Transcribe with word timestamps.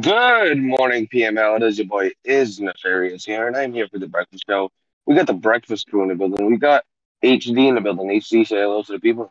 Good 0.00 0.58
morning, 0.58 1.08
PML. 1.12 1.56
It 1.56 1.62
is 1.62 1.78
your 1.78 1.86
boy 1.86 2.12
is 2.24 2.58
Nefarious 2.58 3.26
here, 3.26 3.46
and 3.48 3.56
I'm 3.56 3.74
here 3.74 3.86
for 3.88 3.98
the 3.98 4.08
breakfast 4.08 4.44
show. 4.48 4.70
We 5.04 5.14
got 5.14 5.26
the 5.26 5.34
breakfast 5.34 5.88
crew 5.88 6.02
in 6.02 6.08
the 6.08 6.14
building. 6.14 6.46
We 6.46 6.56
got 6.56 6.84
HD 7.22 7.68
in 7.68 7.74
the 7.74 7.82
building. 7.82 8.08
HD, 8.08 8.46
say 8.46 8.56
hello 8.56 8.82
to 8.82 8.92
the 8.92 9.00
people. 9.00 9.30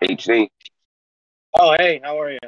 HD. 0.00 0.48
Oh, 1.58 1.74
hey, 1.76 2.00
how 2.02 2.20
are 2.20 2.30
you? 2.30 2.38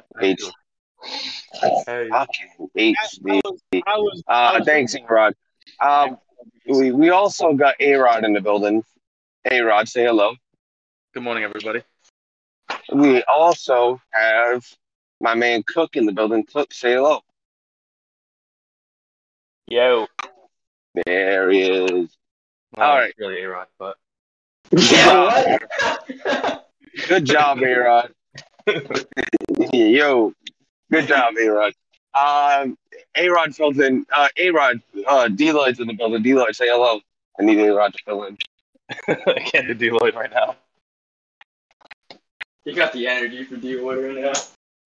Hey. 1.61 2.09
Fucking 2.11 2.69
HD. 2.77 2.95
I 3.31 3.41
was, 3.45 3.61
I 3.87 3.99
was, 3.99 4.23
I 4.29 4.55
Uh, 4.55 4.59
was 4.59 4.67
thanks, 4.67 4.95
A-Rod. 4.95 5.35
Um, 5.81 6.19
we, 6.67 6.93
we 6.93 7.11
also 7.11 7.53
got 7.55 7.75
A-Rod 7.81 8.25
in 8.25 8.33
the 8.33 8.41
building. 8.41 8.85
A-Rod, 9.51 9.89
say 9.89 10.05
hello. 10.05 10.35
Good 11.13 11.23
morning, 11.23 11.45
everybody. 11.45 11.83
We 12.93 13.23
also 13.25 14.01
have 14.13 14.65
my 15.21 15.35
man 15.35 15.63
Cook 15.63 15.97
in 15.97 16.07
the 16.07 16.13
building. 16.13 16.45
Cook, 16.45 16.73
say 16.75 16.95
hello. 16.95 17.21
Yo. 19.69 20.07
There 21.07 21.51
he 21.51 21.63
is. 21.63 22.17
Well, 22.77 22.91
All 22.91 22.99
right. 22.99 23.15
Really, 23.19 23.43
A-Rod, 23.43 23.67
but 23.79 23.97
Yeah. 24.73 25.59
Good 27.09 27.25
job, 27.25 27.59
A-Rod. 27.63 28.13
Yo, 29.73 30.33
good 30.91 31.07
job, 31.09 31.35
A-Rod. 31.41 31.73
Um, 32.15 32.79
A-Rod 33.17 33.55
fills 33.57 33.79
in. 33.79 34.07
Uh, 34.15 34.29
A-Rod, 34.39 34.81
uh, 35.07 35.29
D-Lloyd's 35.29 35.81
in 35.81 35.87
the 35.89 35.95
building. 35.95 36.23
D-Lloyd, 36.23 36.55
say 36.55 36.69
hello. 36.69 37.01
I 37.39 37.43
need 37.43 37.59
A-Rod 37.59 37.93
to 37.93 37.99
fill 38.05 38.25
in. 38.25 38.37
I 39.09 39.41
can't 39.45 39.67
do 39.67 39.75
D-Lloyd 39.75 40.15
right 40.15 40.31
now. 40.31 40.57
You 42.65 42.75
got 42.75 42.93
the 42.93 43.07
energy 43.07 43.45
for 43.45 43.57
D 43.57 43.77
Wood 43.77 43.99
right 44.17 44.25
now. 44.25 44.33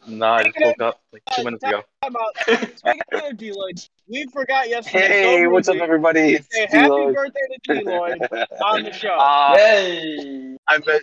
Nah, 0.09 0.37
I 0.37 0.45
just 0.45 0.57
woke 0.61 0.81
up 0.81 1.01
like 1.13 1.23
two 1.37 1.45
minutes 1.45 1.63
ago. 1.63 1.83
How 2.03 2.09
about 2.09 2.37
speaking 2.77 3.03
of 3.13 3.37
D-Lloyd, 3.37 3.79
we 4.09 4.27
forgot 4.33 4.69
yesterday. 4.69 5.07
Hey, 5.09 5.45
so 5.45 5.51
what's 5.51 5.69
up, 5.69 5.77
everybody? 5.77 6.21
to 6.21 6.35
It's 6.39 6.49
Say 6.53 6.67
happy 6.71 6.83
D-Lloyd. 6.89 7.15
birthday 7.15 7.41
to 7.69 7.75
D-Lloyd 7.81 8.19
on 8.65 8.83
the 8.85 8.93
show. 9.03 9.11
Uh, 9.17 9.57
Hey! 9.57 10.57
I 10.69 10.79
bet. 10.79 11.03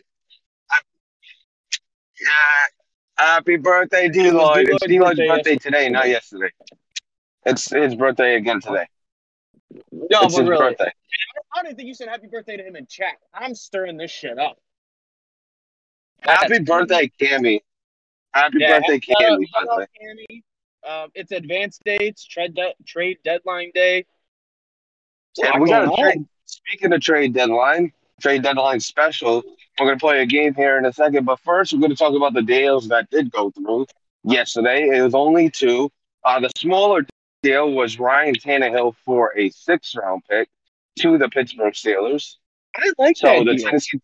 I, 0.72 0.80
yeah. 2.22 2.28
Happy 3.18 3.56
birthday, 3.56 4.10
D-Lloyd. 4.10 4.68
It's 4.70 4.86
D-Lloyd's 4.86 5.18
D-Lloyd's 5.18 5.20
birthday 5.20 5.28
birthday 5.28 5.56
today, 5.58 5.90
not 5.90 6.08
yesterday. 6.10 6.52
It's 7.46 7.70
his 7.70 7.96
birthday 7.96 8.36
again 8.36 8.60
today. 8.60 8.88
no, 9.92 10.08
it's 10.24 10.36
but 10.36 10.42
his 10.42 10.50
really, 10.50 10.58
birthday. 10.58 10.92
I 11.56 11.64
didn't 11.64 11.78
think 11.78 11.88
you 11.88 11.94
said 11.94 12.10
happy 12.10 12.28
birthday 12.28 12.58
to 12.58 12.64
him 12.64 12.76
in 12.76 12.86
chat. 12.88 13.14
I'm 13.34 13.56
stirring 13.56 13.98
this 13.98 14.12
shit 14.12 14.38
up. 14.38 14.58
Happy 16.22 16.60
birthday, 16.60 17.10
Cammy. 17.22 17.62
Happy 18.34 18.58
Yeah, 18.60 18.80
birthday, 18.80 19.00
shout 19.00 19.18
Cammy, 19.22 19.40
by 19.54 19.60
shout 19.60 19.66
the 19.66 19.72
out 19.72 19.78
way. 19.80 19.88
Cammy. 20.04 20.44
Um, 21.04 21.10
it's 21.16 21.32
advanced 21.32 21.82
dates, 21.86 22.26
trade 22.26 22.54
de- 22.54 22.76
trade 22.86 23.18
deadline 23.24 23.72
day. 23.74 24.06
Yeah, 25.38 25.58
we 25.58 25.70
got 25.70 25.92
a 25.92 26.02
trade. 26.02 26.26
Speaking 26.46 26.94
of 26.94 27.02
trade 27.02 27.34
deadline, 27.34 27.92
trade 28.22 28.44
deadline 28.44 28.80
special, 28.80 29.44
we're 29.80 29.88
going 29.88 29.98
to 29.98 30.04
play 30.04 30.22
a 30.22 30.26
game 30.26 30.54
here 30.54 30.78
in 30.78 30.86
a 30.86 30.94
second. 30.94 31.26
But 31.26 31.40
first, 31.40 31.74
we're 31.74 31.80
going 31.80 31.92
to 31.92 31.98
talk 31.98 32.16
about 32.16 32.34
the 32.34 32.42
deals 32.42 32.88
that 32.90 33.10
did 33.10 33.32
go 33.32 33.52
through 33.52 33.88
yesterday. 34.24 34.88
It 34.90 35.02
was 35.02 35.14
only 35.14 35.50
two. 35.50 35.92
Uh, 36.24 36.40
the 36.40 36.50
smaller 36.58 37.06
deal 37.44 37.72
was 37.72 38.00
Ryan 38.00 38.36
Tannehill 38.36 38.96
for 39.06 39.38
a 39.38 39.50
six 39.50 39.96
round 39.96 40.24
pick 40.30 40.50
to 41.00 41.18
the 41.18 41.30
Pittsburgh 41.30 41.74
Steelers. 41.74 42.36
I 42.76 42.92
like 42.98 43.18
So 43.18 43.28
that 43.28 43.46
the 43.46 43.56
deal. 43.56 43.66
Tennessee, 43.68 44.00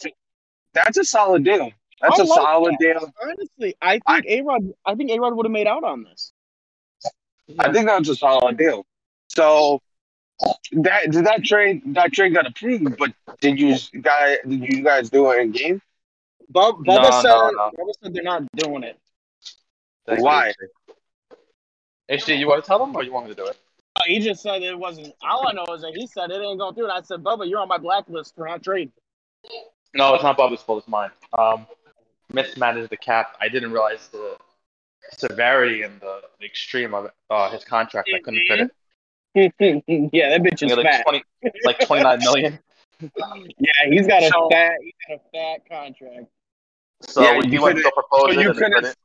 that's 0.74 0.98
a 0.98 1.04
solid 1.04 1.44
deal. 1.44 1.72
That's 2.02 2.20
I 2.20 2.24
a 2.24 2.26
like 2.26 2.40
solid 2.42 2.74
that. 2.74 3.00
deal. 3.00 3.14
Honestly, 3.24 3.76
I 3.82 4.00
think 4.08 4.26
A 4.28 4.42
Rod. 4.42 4.62
I 4.86 4.96
think 4.96 5.12
A 5.12 5.20
Rod 5.20 5.36
would 5.36 5.46
have 5.46 5.52
made 5.52 5.68
out 5.68 5.84
on 5.84 6.04
this. 6.04 6.32
I 7.60 7.72
think 7.72 7.88
that's 7.88 8.08
a 8.10 8.16
solid 8.16 8.58
deal. 8.58 8.86
So 9.28 9.82
that 10.74 11.12
did 11.12 11.26
that 11.26 11.44
trade 11.44 11.82
that 11.94 12.14
trade 12.14 12.34
got 12.34 12.48
approved, 12.48 12.98
but 12.98 13.14
did 13.40 13.60
you 13.60 13.78
guys 14.02 14.38
did 14.48 14.62
you 14.62 14.84
guys 14.84 15.10
do 15.10 15.30
it 15.32 15.40
in 15.42 15.52
game? 15.52 15.82
Bub, 16.50 16.80
Bubba 16.80 16.86
No, 16.86 17.22
said. 17.22 17.30
no, 17.30 17.50
no. 17.50 17.72
Bubba 17.78 17.92
said 18.02 18.14
they're 18.14 18.24
not 18.24 18.44
doing 18.56 18.84
it. 18.84 18.98
Thank 20.06 20.22
Why? 20.22 20.54
You. 20.60 20.68
HD, 22.18 22.38
you 22.38 22.48
want 22.48 22.64
to 22.64 22.68
tell 22.68 22.80
them 22.80 22.96
or 22.96 23.04
you 23.04 23.14
want 23.14 23.28
me 23.28 23.34
to 23.34 23.42
do 23.42 23.48
it? 23.48 23.58
Uh, 23.96 24.02
He 24.06 24.20
just 24.20 24.42
said 24.42 24.62
it 24.62 24.78
wasn't. 24.78 25.14
All 25.22 25.48
I 25.48 25.54
know 25.54 25.66
is 25.74 25.82
that 25.82 25.94
he 25.96 26.08
said 26.08 26.30
it 26.30 26.42
ain't 26.42 26.60
going 26.60 26.76
through. 26.76 26.86
And 26.86 26.94
I 26.94 27.02
said, 27.02 27.24
Bubba, 27.24 27.50
you're 27.50 27.60
on 27.60 27.70
my 27.70 27.78
blacklist 27.78 28.36
for 28.36 28.48
not 28.48 28.64
trading. 28.64 28.92
No, 29.94 30.14
it's 30.14 30.24
not 30.24 30.38
Bubba's 30.38 30.62
fault. 30.62 30.80
It's 30.80 30.88
mine. 30.88 31.12
Um, 31.38 31.66
mismanaged 32.34 32.90
the 32.90 32.98
cap. 32.98 33.38
I 33.40 33.48
didn't 33.48 33.72
realize 33.72 34.10
the 34.10 34.36
severity 35.18 35.84
and 35.84 36.00
the, 36.02 36.22
the 36.40 36.46
extreme 36.46 36.94
of 36.94 37.12
uh, 37.30 37.50
his 37.52 37.64
contract. 37.64 38.10
I 38.14 38.20
couldn't 38.20 38.46
fit 38.48 38.60
it. 38.62 38.72
yeah, 39.36 40.30
that 40.30 40.42
bitch 40.44 40.54
is 40.54 40.60
think 40.60 40.78
like 40.78 40.86
fat. 40.86 41.04
twenty, 41.04 41.24
like 41.64 41.80
twenty 41.86 42.04
nine 42.04 42.20
million. 42.20 42.60
Yeah, 43.00 43.72
he's 43.90 44.08
got 44.08 44.24
a 44.24 44.28
So- 44.28 44.50
fat. 44.50 44.74
He's 44.82 44.94
got 45.08 45.16
a 45.16 45.20
fat 45.34 45.70
contract. 45.70 46.28
So 47.02 47.22
Yeah, 47.24 47.42
he 47.42 47.50
you 47.54 47.62
went 47.62 47.78
to 47.78 47.84
couldn't- 47.84 47.94
propose 47.94 48.34
so 48.36 48.40
it. 48.40 48.44
you 48.44 48.54
couldn't- 48.54 48.74
couldn't. 48.74 48.96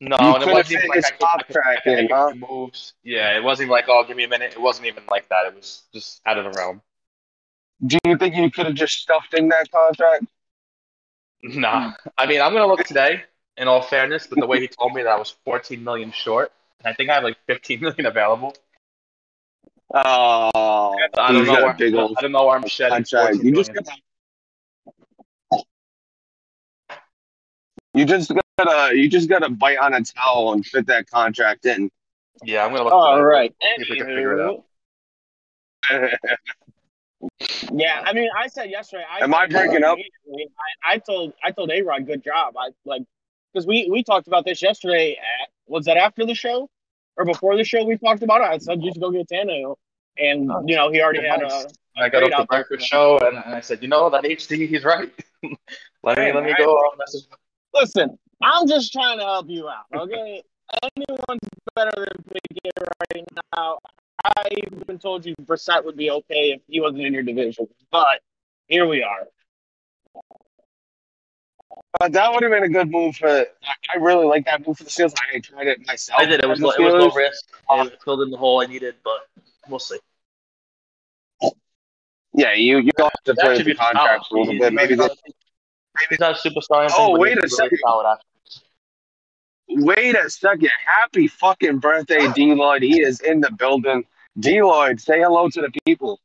No, 0.00 0.16
you 0.20 0.34
and 0.34 0.42
it 0.44 0.52
wasn't 0.52 0.72
even 0.78 0.88
like 0.90 0.96
his 0.96 1.04
I 1.06 1.10
could, 1.10 1.24
I 1.24 1.42
could, 1.42 1.56
I 1.56 1.62
contract 1.64 1.82
could 1.82 1.92
in, 1.98 2.04
make 2.04 2.10
huh? 2.12 2.32
moves. 2.36 2.92
Yeah, 3.02 3.36
it 3.36 3.42
wasn't 3.42 3.64
even 3.66 3.72
like, 3.72 3.86
oh, 3.88 4.04
give 4.06 4.16
me 4.16 4.22
a 4.24 4.28
minute. 4.28 4.52
It 4.52 4.60
wasn't 4.60 4.86
even 4.86 5.02
like 5.10 5.28
that. 5.30 5.46
It 5.46 5.56
was 5.56 5.82
just 5.92 6.20
out 6.24 6.38
of 6.38 6.44
the 6.44 6.50
realm. 6.56 6.82
Do 7.84 7.98
you 8.06 8.16
think 8.16 8.36
you 8.36 8.48
could 8.50 8.66
have 8.66 8.76
just 8.76 8.94
stuffed 8.94 9.34
in 9.34 9.48
that 9.48 9.68
contract? 9.72 10.26
Nah, 11.42 11.94
I 12.16 12.26
mean, 12.26 12.40
I'm 12.40 12.52
gonna 12.52 12.66
look 12.68 12.84
today. 12.84 13.22
In 13.56 13.66
all 13.66 13.82
fairness, 13.82 14.28
but 14.28 14.38
the 14.38 14.46
way 14.46 14.60
he 14.60 14.68
told 14.68 14.94
me 14.94 15.02
that 15.02 15.10
I 15.10 15.18
was 15.18 15.34
14 15.44 15.82
million 15.82 16.12
short, 16.12 16.52
and 16.78 16.92
I 16.92 16.94
think 16.94 17.10
I 17.10 17.14
have 17.14 17.24
like 17.24 17.38
15 17.48 17.80
million 17.80 18.06
available. 18.06 18.54
Oh, 19.94 20.94
I 21.16 21.32
don't 21.32 21.46
know. 21.46 21.52
Where, 21.52 21.74
big 21.74 21.94
old 21.94 22.16
I 22.18 22.20
don't 22.20 22.32
know 22.32 22.46
where 22.46 22.56
I'm 22.56 22.66
shedding 22.68 23.04
contract. 23.04 23.36
14 23.36 23.46
You 23.46 23.54
just 23.54 23.72
gotta, 23.72 23.90
you 27.94 28.04
just 28.04 28.32
gotta 28.58 28.96
you 28.96 29.08
just 29.08 29.28
gotta 29.28 29.48
bite 29.48 29.78
on 29.78 29.94
a 29.94 30.02
towel 30.02 30.52
and 30.52 30.64
fit 30.64 30.86
that 30.86 31.10
contract 31.10 31.64
in. 31.64 31.90
Yeah, 32.44 32.64
I'm 32.64 32.72
gonna 32.72 32.84
look. 32.84 32.92
All 32.92 33.22
right, 33.22 33.54
See 33.60 33.82
if 33.82 33.88
we 33.90 33.96
can 33.96 34.06
figure 34.06 34.38
it 34.38 34.44
out. 34.44 34.64
Yeah, 37.72 38.02
I 38.04 38.12
mean, 38.12 38.28
I 38.36 38.46
said 38.46 38.70
yesterday. 38.70 39.04
I 39.10 39.24
Am 39.24 39.34
I 39.34 39.46
breaking 39.46 39.82
up? 39.84 39.98
I, 39.98 40.94
I 40.94 40.98
told 40.98 41.32
I 41.42 41.50
told 41.50 41.70
A 41.70 41.82
Rod, 41.82 42.06
good 42.06 42.22
job. 42.22 42.54
I 42.56 42.70
like 42.84 43.02
because 43.52 43.66
we 43.66 43.88
we 43.90 44.02
talked 44.02 44.28
about 44.28 44.44
this 44.44 44.62
yesterday. 44.62 45.12
At, 45.12 45.48
was 45.66 45.84
that 45.86 45.96
after 45.96 46.24
the 46.24 46.34
show 46.34 46.68
or 47.18 47.24
before 47.24 47.56
the 47.56 47.64
show? 47.64 47.84
We 47.84 47.98
talked 47.98 48.22
about 48.22 48.40
it. 48.40 48.44
I 48.44 48.58
said 48.58 48.82
you 48.82 48.92
should 48.92 49.02
go 49.02 49.10
get 49.10 49.28
Tannehill, 49.28 49.76
and 50.16 50.50
you 50.66 50.76
know 50.76 50.90
he 50.90 51.02
already 51.02 51.26
had 51.26 51.42
a. 51.42 51.66
I 52.00 52.08
got 52.08 52.22
up 52.22 52.40
the 52.42 52.46
breakfast 52.46 52.86
show, 52.86 53.18
and, 53.18 53.36
and 53.36 53.54
I 53.54 53.60
said, 53.60 53.82
you 53.82 53.88
know 53.88 54.08
that 54.10 54.22
HD, 54.22 54.68
he's 54.68 54.84
right. 54.84 55.12
let 56.04 56.16
me 56.18 56.32
let 56.32 56.44
me 56.44 56.54
go. 56.56 56.76
uh, 56.76 56.96
message. 56.96 57.24
Listen, 57.74 58.18
I'm 58.40 58.68
just 58.68 58.92
trying 58.92 59.18
to 59.18 59.24
help 59.24 59.46
you 59.48 59.68
out. 59.68 59.84
Okay, 59.94 60.42
anyone's 60.82 61.40
better 61.74 61.90
than 61.96 62.24
Pickett 62.24 62.88
right 63.12 63.24
now. 63.54 63.78
I 64.24 64.44
even 64.50 64.98
told 64.98 65.26
you 65.26 65.34
Brissett 65.42 65.84
would 65.84 65.96
be 65.96 66.10
okay 66.10 66.52
if 66.52 66.62
he 66.68 66.80
wasn't 66.80 67.02
in 67.02 67.12
your 67.12 67.22
division, 67.22 67.66
but 67.90 68.20
here 68.66 68.86
we 68.86 69.02
are. 69.02 69.26
But 71.98 72.12
that 72.12 72.32
would 72.32 72.42
have 72.42 72.52
been 72.52 72.64
a 72.64 72.68
good 72.68 72.90
move 72.90 73.16
for. 73.16 73.28
I 73.28 73.46
I 73.94 73.96
really 73.98 74.26
like 74.26 74.44
that 74.44 74.66
move 74.66 74.76
for 74.78 74.84
the 74.84 74.90
Steelers. 74.90 75.14
I 75.34 75.38
tried 75.40 75.66
it 75.68 75.86
myself. 75.86 76.20
I 76.20 76.26
did. 76.26 76.42
It 76.44 76.48
was 76.48 76.60
for 76.60 76.66
low, 76.66 76.72
it 76.72 76.80
was 76.80 76.92
low 76.94 77.10
Steelers. 77.10 77.16
risk. 77.16 77.44
It 77.70 78.02
filled 78.04 78.20
in 78.22 78.30
the 78.30 78.36
hole 78.36 78.60
I 78.62 78.66
needed, 78.66 78.96
but 79.02 79.20
we'll 79.68 79.78
see. 79.78 79.96
Yeah, 82.34 82.52
you 82.52 82.78
you 82.78 82.90
have 82.98 83.10
to 83.24 83.32
That 83.32 83.38
play 83.38 83.56
should 83.56 83.66
the 83.66 83.70
be 83.72 83.76
contract 83.76 84.26
a 84.30 84.34
little 84.34 84.58
bit. 84.58 84.72
Maybe 84.72 84.94
the, 84.94 85.14
he's 86.10 86.20
not 86.20 86.32
a 86.32 86.48
superstar. 86.48 86.70
or 86.70 86.82
anything, 86.82 86.96
Oh, 86.98 87.18
wait 87.18 87.42
a 87.42 87.48
second. 87.48 87.78
wait 89.68 90.14
a 90.14 90.28
second. 90.30 90.70
Happy 90.84 91.26
fucking 91.26 91.78
birthday, 91.78 92.30
D 92.34 92.54
Lloyd. 92.54 92.82
He 92.82 93.00
is 93.00 93.20
in 93.20 93.40
the 93.40 93.50
building. 93.52 94.04
D 94.38 94.62
Lloyd, 94.62 95.00
say 95.00 95.20
hello 95.20 95.48
to 95.48 95.60
the 95.62 95.72
people. 95.86 96.20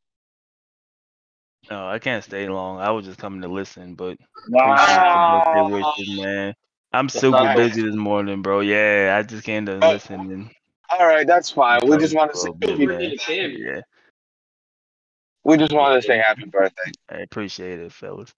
No, 1.73 1.87
I 1.89 1.97
can't 1.97 2.23
stay 2.23 2.47
long. 2.47 2.79
I 2.79 2.91
was 2.91 3.03
just 3.03 3.17
coming 3.17 3.41
to 3.41 3.47
listen, 3.47 3.95
but 3.95 4.19
Wow. 4.49 5.41
appreciate 5.41 5.69
the 5.71 5.75
wishes, 5.75 6.19
man. 6.19 6.53
I'm 6.91 7.07
That's 7.07 7.19
super 7.19 7.37
not- 7.43 7.55
busy 7.57 7.81
this 7.81 7.95
morning, 7.95 8.43
bro. 8.43 8.59
Yeah, 8.59 9.15
I 9.17 9.23
just 9.23 9.43
came 9.43 9.65
to 9.65 9.79
Oh. 9.83 9.89
listen 9.89 10.31
and 10.31 10.51
All 10.91 11.07
right, 11.07 11.25
that's 11.25 11.49
fine. 11.49 11.79
We 11.87 11.97
just 11.97 12.13
want 12.15 12.31
to 12.31 12.37
for 12.37 12.45
say 12.45 12.51
bit, 12.59 12.69
Happy 12.69 12.85
birthday. 12.85 13.47
Yeah, 13.57 13.81
we 15.43 15.57
just 15.57 15.73
want 15.73 15.99
to 15.99 16.07
say 16.07 16.19
happy 16.19 16.45
birthday. 16.45 16.91
I 17.09 17.15
appreciate 17.21 17.79
it, 17.79 17.91
fellas. 17.91 18.31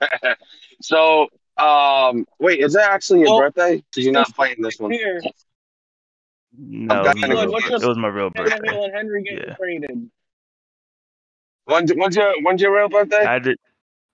so, 0.80 1.28
um, 1.58 2.26
wait, 2.38 2.60
is 2.60 2.72
that 2.72 2.90
actually 2.90 3.20
your 3.20 3.32
Well, 3.32 3.40
birthday? 3.40 3.84
Because 3.90 4.04
you're 4.04 4.14
not 4.14 4.34
playing 4.34 4.62
this 4.62 4.78
one. 4.78 4.92
Here, 4.92 5.20
No, 6.56 7.02
it 7.02 7.04
was, 7.04 7.16
it. 7.16 7.18
my 7.18 7.28
real, 7.28 7.52
What's 7.52 7.64
bir- 7.66 7.70
your- 7.72 7.82
it 7.82 7.86
was 7.88 7.98
my 7.98 8.08
real 8.08 8.30
birthday. 8.30 8.90
Henry 8.94 9.22
getting 9.24 9.46
Yeah. 9.46 9.54
traded. 9.56 10.10
When's, 11.66 11.90
when's 11.92 12.16
your 12.16 12.34
when's 12.42 12.60
your 12.60 12.76
real 12.76 12.88
birthday? 12.88 13.24
I 13.24 13.38
did. 13.38 13.56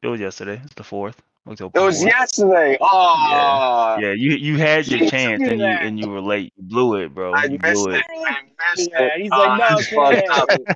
It 0.02 0.06
was 0.08 0.20
yesterday. 0.20 0.60
It's 0.64 0.74
the 0.74 0.84
fourth. 0.84 1.20
October. 1.48 1.78
It 1.78 1.82
was 1.82 2.00
4th. 2.02 2.06
yesterday. 2.06 2.78
Oh, 2.80 3.96
Yeah, 4.00 4.12
you 4.12 4.32
you 4.36 4.58
had 4.58 4.86
your 4.86 5.00
Jeez. 5.00 5.10
chance 5.10 5.42
and 5.42 5.60
you 5.60 5.66
and 5.66 5.98
you 5.98 6.08
were 6.10 6.20
late. 6.20 6.52
You 6.56 6.62
blew 6.62 6.96
it, 6.96 7.14
bro. 7.14 7.32
I 7.34 7.46
You 7.46 7.58
missed 7.58 7.74
blew 7.84 7.90
it. 7.90 7.96
it. 7.96 8.04
I 8.10 8.42
missed 8.76 8.90
Yeah, 8.92 9.06
it. 9.06 9.12
he's 9.20 9.30
like, 9.30 9.48
ah, 9.48 9.56
no, 9.56 9.76
that's 9.76 9.88
fucked 9.88 10.70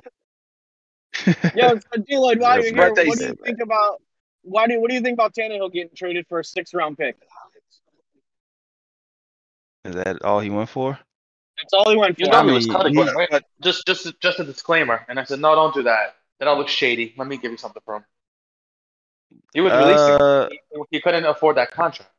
Yo, 1.55 1.75
so 1.75 2.01
D-Lloyd, 2.07 2.39
while 2.39 2.59
It's 2.59 2.71
you're 2.71 2.75
here, 2.75 2.89
what 2.89 2.95
do 2.95 3.05
you 3.05 3.13
season. 3.15 3.37
think 3.43 3.59
about 3.61 4.01
why 4.41 4.67
do 4.67 4.79
what 4.81 4.89
do 4.89 4.95
you 4.95 5.01
think 5.01 5.13
about 5.13 5.33
Tannehill 5.33 5.71
getting 5.71 5.95
traded 5.95 6.25
for 6.27 6.39
a 6.39 6.43
six 6.43 6.73
round 6.73 6.97
pick? 6.97 7.15
Is 9.85 9.95
that 9.95 10.21
all 10.23 10.39
he 10.39 10.49
went 10.49 10.69
for? 10.69 10.99
That's 11.57 11.73
all 11.73 11.89
he 11.89 11.95
went 11.95 12.19
You 12.19 12.25
for. 12.25 12.31
know 12.33 12.39
I 12.39 12.45
he 12.45 12.51
was 12.51 12.67
cutting, 12.67 12.95
he's- 12.95 13.13
right? 13.15 13.43
Just, 13.61 13.85
just, 13.87 14.19
just 14.19 14.39
a 14.39 14.43
disclaimer. 14.43 15.05
And 15.07 15.17
I 15.19 15.23
said, 15.23 15.39
no, 15.39 15.55
don't 15.55 15.73
do 15.73 15.83
that. 15.83 16.15
That 16.39 16.47
all 16.47 16.57
looks 16.57 16.71
shady. 16.71 17.13
Let 17.17 17.27
me 17.27 17.37
give 17.37 17.51
you 17.51 17.57
something 17.57 17.81
for 17.85 17.95
him. 17.97 18.05
He 19.53 19.61
was 19.61 19.71
releasing. 19.73 20.15
Uh, 20.15 20.49
He, 20.49 20.59
he 20.91 21.01
couldn't 21.01 21.25
afford 21.25 21.57
that 21.57 21.71
contract. 21.71 22.11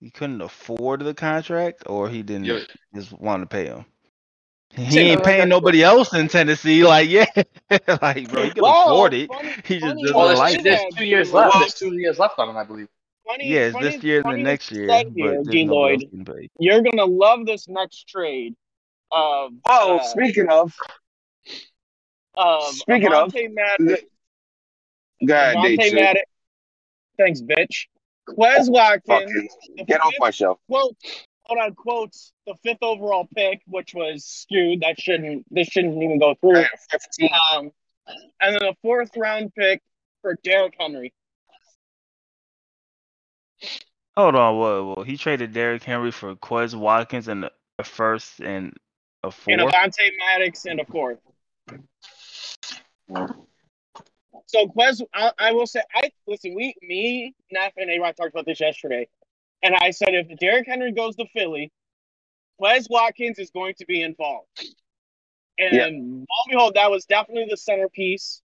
he 0.00 0.10
couldn't 0.10 0.40
afford 0.40 1.00
the 1.00 1.14
contract, 1.14 1.84
or 1.86 2.08
he 2.08 2.22
didn't 2.22 2.46
Yeah. 2.46 2.60
just 2.94 3.12
want 3.12 3.42
to 3.42 3.46
pay 3.46 3.66
him. 3.66 3.84
He 4.74 4.98
ain't 4.98 5.20
uh, 5.20 5.24
paying 5.24 5.48
nobody 5.48 5.82
else 5.82 6.12
in 6.12 6.28
Tennessee. 6.28 6.84
Like, 6.84 7.08
yeah, 7.08 7.26
like 8.02 8.28
bro, 8.28 8.42
he 8.44 8.50
can 8.50 8.62
Well, 8.62 8.88
afford 8.88 9.14
it. 9.14 9.28
funny- 9.28 9.48
He 9.64 9.78
just 9.78 9.80
funny 9.80 10.02
doesn't 10.02 10.16
Well, 10.16 10.26
you 10.28 10.28
there's, 10.28 10.38
like 10.38 10.54
say 10.54 10.60
it. 10.60 10.64
there's 10.64 10.94
two 10.96 11.04
years 11.04 11.32
left. 11.32 11.58
There's 11.58 11.74
two 11.74 11.94
years 11.98 12.18
left 12.18 12.38
on 12.38 12.48
him, 12.50 12.56
I 12.56 12.64
believe. 12.64 12.88
Funny, 13.26 13.48
Yeah, 13.48 13.60
it's 13.60 13.72
funny, 13.74 13.86
this 13.90 14.04
year 14.04 14.20
and 14.20 14.32
the 14.32 14.36
next 14.36 14.70
you 14.70 14.76
year, 14.78 14.88
said 14.88 15.06
but 15.06 15.14
here, 15.16 15.42
D. 15.44 15.64
nobody 15.64 16.08
Lloyd. 16.14 16.48
You're 16.58 16.82
gonna 16.82 17.04
love 17.04 17.46
this 17.46 17.66
next 17.68 18.06
trade. 18.08 18.54
Of, 19.12 19.52
Oh, 19.66 19.96
uh, 19.96 20.02
speaking 20.02 20.48
of, 20.48 20.72
of 22.36 22.64
speaking 22.74 23.12
of, 23.12 23.32
Avonte 23.32 23.52
Maddox, 23.52 24.02
go 25.26 25.34
ahead, 25.34 25.56
Avonte 25.56 25.76
Nate. 25.76 25.94
Maddox. 25.94 26.24
Thanks, 27.18 27.40
bitch. 27.40 27.86
Quez 28.28 28.68
Watkins. 28.68 29.04
Fucking 29.06 29.48
the 29.76 29.84
get 29.84 30.00
off 30.02 30.12
my 30.18 30.30
show. 30.30 30.58
quote 30.68 30.96
hold 31.46 31.60
on 31.60 31.74
quotes 31.74 32.32
the 32.46 32.54
fifth 32.62 32.82
overall 32.82 33.28
pick, 33.34 33.62
which 33.66 33.94
was 33.94 34.24
skewed. 34.24 34.80
That 34.80 35.00
shouldn't 35.00 35.46
this 35.50 35.68
shouldn't 35.68 36.02
even 36.02 36.18
go 36.18 36.34
through. 36.40 36.62
Hey, 36.62 36.66
Fifteen. 36.90 37.30
Um, 37.54 37.70
and 38.40 38.54
then 38.54 38.62
a 38.62 38.74
fourth 38.82 39.10
round 39.16 39.54
pick 39.54 39.82
for 40.22 40.36
Derrick 40.42 40.74
Henry. 40.78 41.12
Hold 44.16 44.34
on, 44.34 44.56
whoa, 44.56 44.94
whoa. 44.94 45.02
He 45.04 45.16
traded 45.16 45.52
Derrick 45.52 45.82
Henry 45.82 46.10
for 46.10 46.34
Quez 46.36 46.74
Watkins 46.74 47.28
and 47.28 47.48
a 47.78 47.84
first 47.84 48.40
and 48.40 48.72
a 49.22 49.30
fourth. 49.30 49.48
and 49.48 49.60
fourth. 49.60 49.74
Avonte 49.74 50.10
Maddox 50.18 50.66
and 50.66 50.80
a 50.80 50.84
fourth. 50.86 51.18
So 54.46 54.68
Quez, 54.68 55.02
I, 55.14 55.32
I 55.38 55.52
will 55.52 55.66
say, 55.66 55.82
I 55.94 56.10
listen. 56.26 56.54
We, 56.54 56.74
me, 56.82 57.34
Neff, 57.50 57.72
and 57.76 57.90
A. 57.90 57.98
Rod 57.98 58.16
talked 58.16 58.30
about 58.30 58.46
this 58.46 58.60
yesterday, 58.60 59.08
and 59.62 59.74
I 59.74 59.90
said 59.90 60.10
if 60.14 60.38
Derrick 60.38 60.66
Henry 60.66 60.92
goes 60.92 61.16
to 61.16 61.26
Philly, 61.34 61.72
Quez 62.60 62.88
Watkins 62.88 63.38
is 63.38 63.50
going 63.50 63.74
to 63.78 63.86
be 63.86 64.02
involved. 64.02 64.48
And 65.58 65.74
Yeah. 65.74 65.84
lo 65.84 65.86
and 65.88 66.26
behold, 66.50 66.74
that 66.74 66.90
was 66.90 67.06
definitely 67.06 67.46
the 67.50 67.56
centerpiece. 67.56 68.42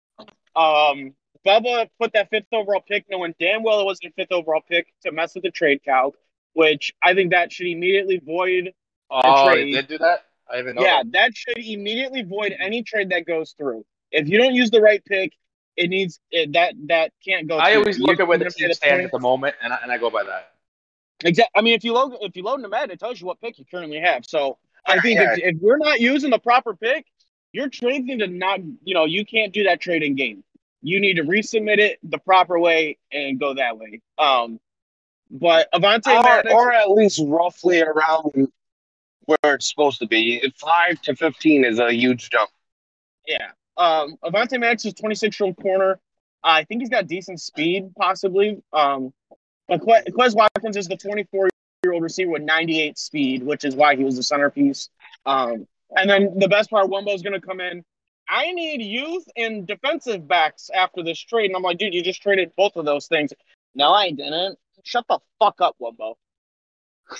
Um, 0.55 1.15
Bubba 1.45 1.89
put 1.99 2.13
that 2.13 2.29
fifth 2.29 2.47
overall 2.51 2.81
pick, 2.81 3.05
knowing 3.09 3.33
damn 3.39 3.63
well 3.63 3.79
it 3.79 3.85
wasn't 3.85 4.11
a 4.11 4.13
fifth 4.13 4.31
overall 4.31 4.61
pick 4.67 4.93
to 5.03 5.11
mess 5.11 5.33
with 5.33 5.43
the 5.43 5.51
trade 5.51 5.81
cow, 5.83 6.13
which 6.53 6.93
I 7.01 7.13
think 7.13 7.31
that 7.31 7.51
should 7.51 7.67
immediately 7.67 8.19
void 8.19 8.73
Oh, 9.09 9.45
trade. 9.45 9.67
they 9.67 9.81
did 9.81 9.87
do 9.87 9.97
that? 9.99 10.25
I 10.49 10.57
didn't 10.57 10.79
yeah, 10.79 11.03
that. 11.03 11.11
that 11.13 11.37
should 11.37 11.57
immediately 11.57 12.23
void 12.23 12.53
any 12.59 12.83
trade 12.83 13.09
that 13.11 13.25
goes 13.25 13.53
through. 13.57 13.85
If 14.11 14.27
you 14.29 14.37
don't 14.37 14.53
use 14.53 14.71
the 14.71 14.81
right 14.81 15.03
pick, 15.05 15.33
it 15.75 15.89
needs 15.89 16.19
it, 16.31 16.53
that 16.53 16.73
that 16.87 17.11
can't 17.23 17.47
go. 17.47 17.57
I 17.57 17.71
through. 17.71 17.79
always 17.81 17.99
You- 17.99 18.05
look 18.05 18.19
at 18.19 18.27
where 18.27 18.37
the 18.37 18.49
team 18.49 18.67
pay 18.67 18.73
stands 18.73 19.05
at 19.05 19.11
the 19.11 19.19
moment, 19.19 19.55
and 19.61 19.73
I, 19.73 19.79
and 19.83 19.91
I 19.91 19.97
go 19.97 20.09
by 20.09 20.23
that. 20.23 20.53
Exactly. 21.23 21.59
I 21.59 21.61
mean, 21.61 21.73
if 21.73 21.83
you 21.83 21.93
load 21.93 22.17
if 22.21 22.35
you 22.35 22.43
load 22.43 22.63
in 22.63 22.69
Madden, 22.69 22.91
it 22.91 22.99
tells 22.99 23.19
you 23.19 23.27
what 23.27 23.41
pick 23.41 23.57
you 23.57 23.65
currently 23.69 23.99
have. 23.99 24.25
So 24.25 24.57
I 24.85 24.99
think 24.99 25.19
yeah. 25.19 25.33
if, 25.33 25.55
if 25.55 25.61
you're 25.61 25.77
not 25.77 25.99
using 25.99 26.29
the 26.29 26.39
proper 26.39 26.75
pick, 26.75 27.05
your 27.53 27.69
trade 27.69 28.05
need 28.05 28.19
to 28.19 28.27
not. 28.27 28.59
You 28.83 28.93
know, 28.93 29.05
you 29.05 29.25
can't 29.25 29.53
do 29.53 29.63
that 29.63 29.81
trade 29.81 30.03
in 30.03 30.15
game. 30.15 30.43
You 30.81 30.99
need 30.99 31.15
to 31.15 31.23
resubmit 31.23 31.79
it 31.79 31.99
the 32.03 32.19
proper 32.19 32.59
way 32.59 32.97
and 33.11 33.39
go 33.39 33.55
that 33.55 33.77
way. 33.79 34.01
Um, 34.17 34.59
but 35.31 35.69
Avante 35.73 36.07
Or, 36.07 36.23
Maddox, 36.23 36.53
or 36.53 36.71
at 36.71 36.91
least 36.91 37.19
roughly 37.25 37.81
around 37.81 38.51
where 39.25 39.55
it's 39.55 39.69
supposed 39.69 39.99
to 39.99 40.07
be. 40.07 40.41
Five 40.55 41.01
to 41.01 41.15
fifteen 41.15 41.65
is 41.65 41.79
a 41.79 41.91
huge 41.91 42.29
jump. 42.29 42.49
Yeah. 43.27 43.49
Um, 43.77 44.17
Avonte 44.23 44.59
Maddox 44.59 44.85
is 44.85 44.93
26 44.93 45.39
year 45.39 45.47
old 45.47 45.57
corner. 45.57 45.99
I 46.43 46.63
think 46.63 46.81
he's 46.81 46.89
got 46.89 47.07
decent 47.07 47.39
speed, 47.39 47.93
possibly. 47.97 48.61
Um, 48.73 49.13
but 49.67 49.81
Que- 49.81 50.11
Quez 50.11 50.35
Watkins 50.35 50.77
is 50.77 50.87
the 50.87 50.97
24 50.97 51.49
year 51.83 51.93
old 51.93 52.03
receiver 52.03 52.31
with 52.31 52.43
98 52.43 52.97
speed, 52.97 53.43
which 53.43 53.63
is 53.63 53.75
why 53.75 53.95
he 53.95 54.03
was 54.03 54.15
the 54.15 54.23
centerpiece. 54.23 54.89
Um, 55.25 55.67
and 55.95 56.09
then 56.09 56.37
the 56.37 56.47
best 56.47 56.69
part, 56.69 56.87
Wumbo's 56.87 57.21
going 57.21 57.39
to 57.39 57.45
come 57.45 57.61
in. 57.61 57.83
I 58.29 58.51
need 58.51 58.81
youth 58.81 59.25
and 59.37 59.65
defensive 59.65 60.27
backs 60.27 60.69
after 60.73 61.01
this 61.03 61.19
trade. 61.19 61.45
And 61.45 61.55
I'm 61.55 61.61
like, 61.61 61.77
dude, 61.77 61.93
you 61.93 62.03
just 62.03 62.21
traded 62.21 62.51
both 62.57 62.75
of 62.75 62.85
those 62.85 63.07
things. 63.07 63.31
No, 63.73 63.91
I 63.91 64.11
didn't. 64.11 64.57
Shut 64.83 65.05
the 65.07 65.19
fuck 65.39 65.61
up, 65.61 65.75
Wumbo. 65.81 66.15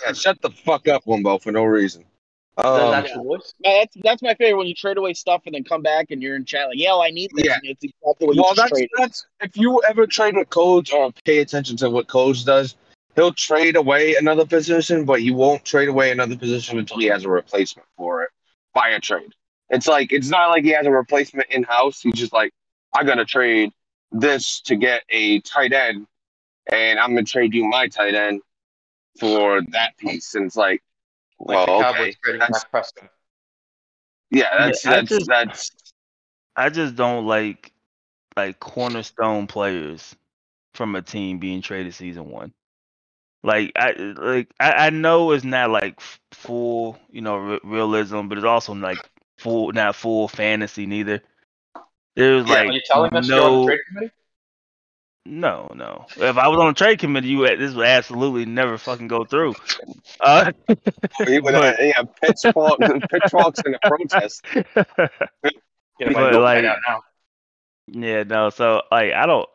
Yeah, 0.06 0.14
shut 0.14 0.42
the 0.42 0.50
fuck 0.50 0.88
up, 0.88 1.06
Wumbo, 1.06 1.42
for 1.42 1.52
no 1.52 1.64
reason. 1.64 2.06
That's 2.58 2.68
Um, 2.68 2.94
actual 2.94 3.24
voice. 3.24 3.54
That's 3.64 3.96
that's 4.04 4.22
my 4.24 4.34
favorite 4.34 4.58
when 4.58 4.68
you 4.68 4.74
trade 4.74 4.98
away 4.98 5.14
stuff 5.14 5.44
and 5.46 5.54
then 5.54 5.64
come 5.64 5.84
back 5.84 6.08
and 6.10 6.22
you're 6.22 6.36
in 6.36 6.44
chat 6.44 6.70
like, 6.70 6.80
yo, 6.80 7.00
I 7.00 7.12
need 7.12 7.30
this. 7.36 7.46
Yeah. 7.46 7.54
And 7.54 7.66
it's 7.66 7.84
exactly 7.84 8.28
what 8.28 8.36
well, 8.36 8.46
just 8.46 8.58
that's, 8.58 8.72
traded. 8.72 8.90
that's 8.98 9.28
if 9.42 9.56
you 9.56 9.82
ever 9.88 10.08
trade 10.08 10.36
with 10.36 10.50
coach 10.50 10.92
or 10.92 11.12
pay 11.24 11.38
attention 11.40 11.78
to 11.78 11.90
what 11.92 12.08
coach 12.08 12.46
does, 12.46 12.76
he'll 13.16 13.32
trade 13.34 13.76
away 13.76 14.16
another 14.16 14.46
position, 14.46 15.06
but 15.06 15.22
he 15.22 15.30
won't 15.30 15.64
trade 15.66 15.88
away 15.88 16.10
another 16.12 16.36
position 16.36 16.80
until 16.80 16.98
he 16.98 17.06
has 17.06 17.26
a 17.26 17.30
replacement 17.30 17.88
for 17.96 18.24
it 18.24 18.30
by 18.74 18.90
a 18.90 19.00
trade. 19.00 19.32
It's 19.70 19.88
like 19.88 20.12
it's 20.12 20.30
not 20.30 20.50
like 20.50 20.64
he 20.64 20.72
has 20.72 20.88
a 20.88 20.92
replacement 20.92 21.50
in 21.52 21.62
house. 21.62 22.02
He's 22.02 22.16
just 22.16 22.34
like, 22.34 22.52
I 22.96 23.04
gotta 23.04 23.26
trade 23.26 23.72
this 24.12 24.62
to 24.62 24.76
get 24.76 25.04
a 25.10 25.42
tight 25.42 25.74
end, 25.74 26.08
and 26.72 26.98
I'm 26.98 27.10
gonna 27.10 27.24
trade 27.24 27.54
you 27.54 27.66
my 27.66 27.88
tight 27.88 28.16
end 28.16 28.42
for 29.20 29.62
that 29.74 29.96
piece. 29.98 30.34
And 30.34 30.46
it's 30.46 30.56
like, 30.56 30.82
Like 31.40 31.66
the 31.66 31.72
well, 31.72 31.82
Cowboys 31.82 32.00
okay, 32.00 32.14
trading 32.24 32.40
that's- 32.40 32.62
Dak 32.64 32.72
Prescott. 32.72 33.10
yeah, 34.32 34.50
that's 34.58 34.84
Yeah, 34.86 34.92
I 34.92 34.96
that's 34.96 35.10
just- 35.10 35.28
that's 35.28 35.72
I 36.56 36.70
just 36.70 36.96
don't 36.96 37.26
like 37.28 37.72
like 38.36 38.60
cornerstone 38.60 39.48
players 39.48 40.16
from 40.74 40.96
a 40.96 41.02
team 41.02 41.40
being 41.40 41.62
traded 41.62 41.94
season 41.94 42.30
one. 42.30 42.54
Like 43.44 43.72
I 43.76 43.92
like 43.92 44.50
I, 44.60 44.72
I 44.88 44.90
know 44.90 45.32
it's 45.32 45.44
not 45.44 45.70
like 45.70 46.00
full 46.32 46.98
you 47.12 47.22
know 47.22 47.38
re- 47.38 47.60
realism, 47.64 48.28
but 48.28 48.38
it's 48.38 48.46
also 48.46 48.74
like 48.74 48.98
full 49.38 49.72
not 49.72 49.96
full 49.96 50.28
fantasy 50.28 50.86
neither. 50.88 51.22
There's 52.16 52.48
Yeah, 52.48 52.62
Are 52.62 52.66
like 52.66 52.74
you 52.74 52.82
telling 52.86 53.14
us 53.14 53.28
you're 53.28 53.40
on 53.40 53.52
no 53.52 53.60
the 53.62 53.66
trade 53.68 53.80
committee? 53.88 54.12
No 55.28 55.72
no. 55.76 56.06
If 56.16 56.38
I 56.38 56.48
was 56.48 56.60
on 56.60 56.68
the 56.68 56.74
trade 56.74 57.00
committee, 57.00 57.28
you 57.30 57.46
this 57.58 57.74
would 57.74 57.86
absolutely 57.86 58.46
never 58.46 58.78
fucking 58.78 59.08
go 59.08 59.26
through. 59.26 59.56
Uh, 60.20 60.52
he 61.26 61.40
would, 61.40 61.54
uh, 61.54 61.74
yeah, 61.80 62.04
pitchfork, 62.22 62.80
pitchforks 63.12 63.60
in 63.66 63.76
a 63.76 63.80
protest. 63.88 64.44
But, 66.00 66.34
like- 66.36 66.64
out 66.64 66.78
now. 66.88 67.02
Yeah, 67.88 68.24
no. 68.24 68.50
So 68.50 68.82
like, 68.92 69.14
I 69.14 69.26
don't 69.26 69.50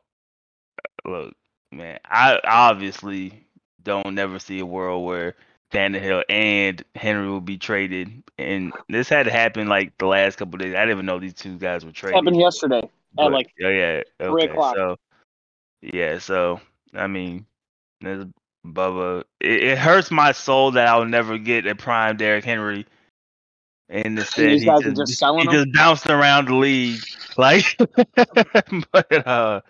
look, 1.05 1.35
man. 1.71 1.99
I 2.05 2.39
obviously 2.45 3.47
don't 3.83 4.15
never 4.15 4.39
see 4.39 4.59
a 4.59 4.67
world 4.67 5.05
where 5.07 5.37
Tannehill 5.73 6.25
and 6.29 6.83
Henry 6.95 7.29
will 7.29 7.41
be 7.41 7.59
traded, 7.59 8.23
and 8.39 8.73
this 8.89 9.09
had 9.09 9.25
to 9.27 9.33
happen 9.33 9.69
like 9.69 9.97
the 9.99 10.07
last 10.07 10.37
couple 10.37 10.59
days. 10.59 10.75
I 10.75 10.81
didn't 10.81 10.91
even 10.93 11.07
know 11.07 11.19
these 11.19 11.35
two 11.35 11.59
guys 11.59 11.85
were 11.85 11.93
traded. 11.93 12.17
happened 12.17 12.41
yesterday 12.41 12.79
at 12.79 12.91
but- 13.15 13.33
like 13.33 13.53
oh 13.63 13.69
yeah, 13.69 14.03
three 14.19 14.45
o'clock. 14.45 14.75
So 14.75 14.97
yeah, 15.83 16.19
so 16.19 16.61
I 16.95 17.07
mean, 17.07 17.47
there's 18.01 18.25
Bubba. 18.67 19.25
It, 19.41 19.63
it 19.63 19.79
hurts 19.79 20.11
my 20.11 20.33
soul 20.33 20.71
that 20.73 20.87
I'll 20.89 21.05
never 21.05 21.39
get 21.39 21.67
a 21.67 21.75
prime 21.75 22.17
Derrick 22.17 22.45
Henry. 22.45 22.87
And 23.89 24.19
instead, 24.19 24.51
these 24.51 24.63
he 24.63 24.67
just, 24.69 24.97
just 24.97 25.21
he 25.21 25.45
them? 25.47 25.53
just 25.53 25.73
bounced 25.75 26.07
around 26.09 26.49
the 26.49 26.55
league, 26.55 27.01
like. 27.37 27.77
but 28.93 29.27
uh, 29.27 29.61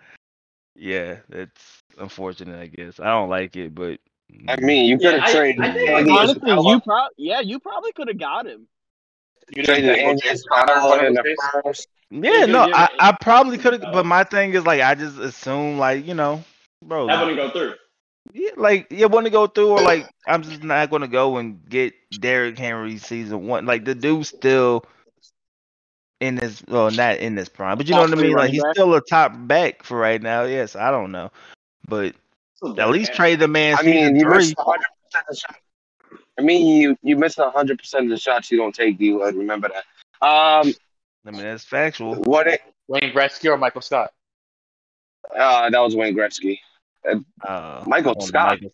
yeah, 0.75 1.17
it's 1.29 1.83
unfortunate, 1.97 2.59
I 2.59 2.67
guess. 2.67 2.99
I 2.99 3.05
don't 3.05 3.29
like 3.29 3.55
it, 3.55 3.75
but 3.75 3.99
I 4.47 4.55
mean, 4.57 4.85
you 4.85 4.97
could 4.97 5.05
Yeah, 5.05 5.11
have 5.11 5.23
I- 5.23 5.31
traded 5.31 5.61
I 5.61 5.73
think, 5.73 5.89
honestly, 6.09 6.51
Isabella, 6.51 6.71
you 6.71 6.79
probably 6.81 7.13
yeah, 7.17 7.39
you 7.41 7.59
probably 7.59 7.91
could 7.91 8.07
have 8.07 8.17
got 8.19 8.45
him. 8.47 8.67
You 9.55 9.63
traded 9.63 9.95
didn't 9.95 10.09
Andy 10.09 10.29
Isabella 10.29 11.05
in 11.05 11.13
the 11.15 11.61
first. 11.63 11.87
Yeah, 12.13 12.39
Yeah, 12.39 12.45
no, 12.45 12.69
I, 12.73 12.89
I 12.99 13.11
probably 13.19 13.57
could 13.57 13.73
have. 13.73 13.93
But 13.93 14.05
my 14.05 14.23
thing 14.23 14.53
is 14.53 14.65
like, 14.65 14.81
I 14.81 14.95
just 14.95 15.17
assume 15.17 15.77
like 15.77 16.05
you 16.05 16.13
know, 16.13 16.43
bro, 16.83 17.07
That 17.07 17.25
wouldn't 17.25 17.37
go 17.37 17.49
through. 17.49 17.75
Yeah, 18.33 18.51
like 18.55 18.87
you 18.91 19.07
want 19.07 19.25
to 19.25 19.31
go 19.31 19.47
through, 19.47 19.69
or 19.69 19.81
like 19.81 20.09
I'm 20.27 20.43
just 20.43 20.63
not 20.63 20.89
going 20.89 21.01
to 21.01 21.07
go 21.07 21.37
and 21.37 21.67
get 21.67 21.93
Derrick 22.19 22.57
Henry 22.57 22.97
season 22.97 23.47
one. 23.47 23.65
Like 23.65 23.83
the 23.83 23.95
dude's 23.95 24.29
still 24.29 24.85
in 26.21 26.35
this, 26.35 26.63
well, 26.67 26.89
not 26.89 27.17
in 27.17 27.35
this 27.35 27.49
prime, 27.49 27.77
but 27.77 27.87
you 27.87 27.93
know 27.93 28.01
what 28.01 28.13
I 28.13 28.15
mean. 28.15 28.33
Like 28.33 28.51
he's 28.51 28.63
still 28.71 28.93
a 28.95 29.01
top 29.01 29.33
back 29.35 29.83
for 29.83 29.97
right 29.97 30.21
now. 30.21 30.43
Yes, 30.43 30.75
I 30.75 30.89
don't 30.89 31.11
know, 31.11 31.31
but 31.87 32.15
at 32.77 32.89
least 32.89 33.13
trade 33.13 33.39
the 33.39 33.47
man. 33.47 33.75
I 33.77 33.83
mean, 33.83 34.15
you 34.15 34.21
three. 34.23 34.37
missed 34.37 34.57
100 34.57 34.83
percent 35.11 35.25
of 35.29 35.35
the 35.35 35.35
shots. 35.35 35.59
I 36.39 36.41
mean, 36.41 36.81
you 36.81 36.97
you 37.03 37.17
missed 37.17 37.37
100 37.37 37.77
percent 37.77 38.05
of 38.05 38.09
the 38.09 38.17
shots 38.17 38.51
you 38.51 38.57
don't 38.57 38.73
take. 38.73 38.99
You 38.99 39.19
would 39.19 39.35
remember 39.35 39.69
that. 39.69 40.25
Um, 40.25 40.73
I 41.25 41.31
mean, 41.31 41.41
that's 41.41 41.63
factual. 41.63 42.15
what 42.15 42.47
it? 42.47 42.61
Wayne 42.87 43.13
Gretzky 43.13 43.49
or 43.49 43.57
Michael 43.57 43.81
Scott? 43.81 44.11
Uh, 45.35 45.69
that 45.69 45.79
was 45.79 45.95
Wayne 45.95 46.15
Gretzky. 46.15 46.59
Uh, 47.45 47.83
Michael 47.87 48.19
Scott. 48.21 48.59
Michael- 48.61 48.71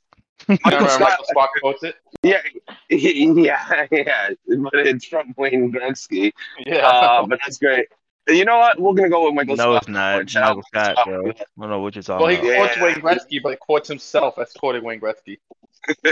Michael 0.47 0.87
Scott. 0.87 0.99
Michael 1.01 1.25
Scott 1.25 1.49
quotes 1.61 1.83
it? 1.83 1.95
Yeah, 2.23 2.41
yeah, 2.89 3.87
yeah. 3.91 4.29
But 4.47 4.75
it's 4.87 5.05
from 5.05 5.33
Wayne 5.37 5.71
Gretzky. 5.71 6.31
Yeah. 6.65 6.87
Uh, 6.87 7.25
but 7.27 7.39
that's 7.43 7.57
great. 7.57 7.87
You 8.27 8.45
know 8.45 8.57
what? 8.57 8.79
We're 8.79 8.93
gonna 8.93 9.09
go 9.09 9.25
with 9.25 9.33
Michael 9.35 9.55
No, 9.55 9.63
Scott. 9.63 9.81
it's 9.81 9.87
not. 9.89 10.29
Shout 10.29 10.43
Michael 10.47 10.63
Scott, 10.63 10.91
Scott. 10.93 11.05
bro. 11.05 11.29
I 11.29 11.33
don't 11.59 11.69
know 11.69 11.79
what 11.79 11.95
you're 11.95 12.03
talking 12.03 12.25
well, 12.25 12.35
he 12.35 12.37
about. 12.37 12.47
Yeah. 12.47 12.57
quotes 12.57 12.81
Wayne 12.81 13.03
Gretzky, 13.03 13.43
but 13.43 13.49
he 13.51 13.55
quotes 13.57 13.87
himself 13.87 14.37
as 14.39 14.51
quoting 14.53 14.83
Wayne 14.83 14.99
Gretzky. 14.99 15.37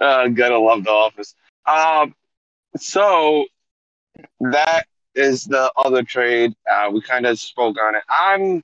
uh, 0.00 0.28
gotta 0.28 0.58
love 0.58 0.84
the 0.84 0.90
office. 0.90 1.34
Um, 1.66 2.14
so 2.76 3.46
that 4.40 4.86
is 5.14 5.44
the 5.44 5.72
other 5.76 6.02
trade. 6.02 6.54
Uh, 6.70 6.90
we 6.92 7.00
kind 7.00 7.26
of 7.26 7.38
spoke 7.38 7.76
on 7.80 7.94
it. 7.94 8.02
I'm, 8.08 8.62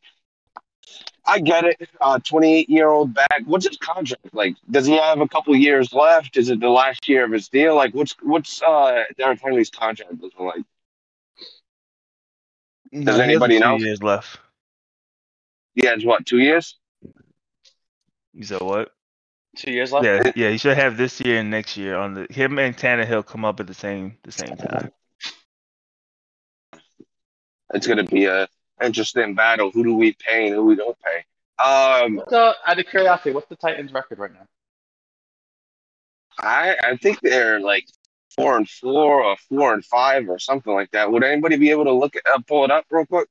I 1.25 1.41
get 1.41 1.65
it. 1.65 1.89
Uh, 2.01 2.19
28 2.19 2.69
year 2.71 2.89
old 2.89 3.15
back. 3.15 3.43
What's 3.47 3.67
his 3.67 3.77
contract 3.77 4.33
like? 4.33 4.57
Does 4.71 4.87
he 4.87 4.97
have 4.97 5.21
a 5.21 5.29
couple 5.29 5.55
years 5.57 5.93
left? 5.93 6.37
Is 6.37 6.51
it 6.51 6.61
the 6.61 6.69
last 6.69 7.09
year 7.09 7.25
of 7.25 7.33
his 7.33 7.49
deal? 7.49 7.75
Like, 7.75 7.95
what's 7.95 8.15
what's 8.23 8.63
uh 8.63 9.05
Derrick 9.19 9.41
Henry's 9.43 9.71
contract 9.71 10.13
looking 10.21 10.47
like? 10.47 10.63
No, 12.93 13.13
Does 13.13 13.17
he 13.17 13.21
has 13.21 13.21
a 13.21 13.23
anybody 13.23 13.55
few 13.55 13.61
know? 13.61 13.77
Years 13.77 14.03
left. 14.03 14.39
He 15.75 15.87
has 15.87 16.05
what? 16.05 16.25
Two 16.25 16.39
years? 16.39 16.77
You 18.33 18.45
said 18.45 18.61
what? 18.61 18.93
Two 19.57 19.73
years 19.73 19.93
left. 19.93 20.05
Yeah, 20.05 20.33
yeah. 20.37 20.51
He 20.51 20.59
should 20.59 20.77
have 20.77 20.97
this 20.97 21.21
year 21.21 21.41
and 21.41 21.51
next 21.51 21.77
year 21.77 21.97
on 21.97 22.15
the 22.15 22.27
him 22.31 22.59
and 22.59 22.77
Tannehill 22.77 23.27
come 23.27 23.45
up 23.45 23.59
at 23.61 23.67
the 23.67 23.75
same 23.75 24.17
the 24.23 24.33
same 24.33 24.57
time. 24.57 24.93
It's 27.77 27.87
gonna 27.87 28.05
be 28.05 28.25
a 28.25 28.49
interesting 28.83 29.35
battle. 29.35 29.71
Who 29.71 29.85
do 29.85 29.95
we 29.95 30.15
pay 30.15 30.47
and 30.47 30.55
who 30.55 30.65
we 30.65 30.77
don't 30.77 30.97
pay? 31.03 31.25
Um, 31.63 32.17
What's, 32.17 32.33
uh, 32.33 32.55
out 32.67 32.79
of 32.79 32.87
curiosity, 32.87 33.33
what's 33.33 33.49
the 33.49 33.57
Titans' 33.57 33.93
record 33.93 34.19
right 34.19 34.33
now? 34.33 34.47
I 36.39 36.75
I 36.83 36.97
think 36.97 37.21
they're 37.21 37.61
like 37.61 37.87
four 38.35 38.57
and 38.57 38.67
four 38.69 39.23
or 39.23 39.37
four 39.49 39.75
and 39.75 39.85
five 39.85 40.29
or 40.31 40.39
something 40.39 40.73
like 40.73 40.91
that. 40.93 41.11
Would 41.13 41.23
anybody 41.23 41.57
be 41.57 41.71
able 41.71 41.85
to 41.85 41.93
look 41.93 42.17
at 42.17 42.23
uh, 42.27 42.39
pull 42.49 42.65
it 42.65 42.71
up 42.71 42.87
real 42.91 43.05
quick? 43.05 43.29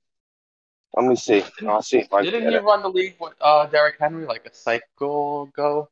Let 0.96 1.08
me 1.08 1.16
see. 1.16 1.44
I'll 1.68 1.82
see 1.82 1.98
if 2.00 2.14
I 2.14 2.22
Didn't 2.22 2.44
get 2.44 2.52
he 2.52 2.56
it. 2.58 2.64
run 2.64 2.84
the 2.84 2.90
league 2.90 3.16
with 3.20 3.34
uh, 3.42 3.66
Derrick 3.66 3.96
Henry 4.00 4.26
like 4.28 4.46
a 4.46 4.54
cycle 4.54 5.44
ago? 5.44 5.90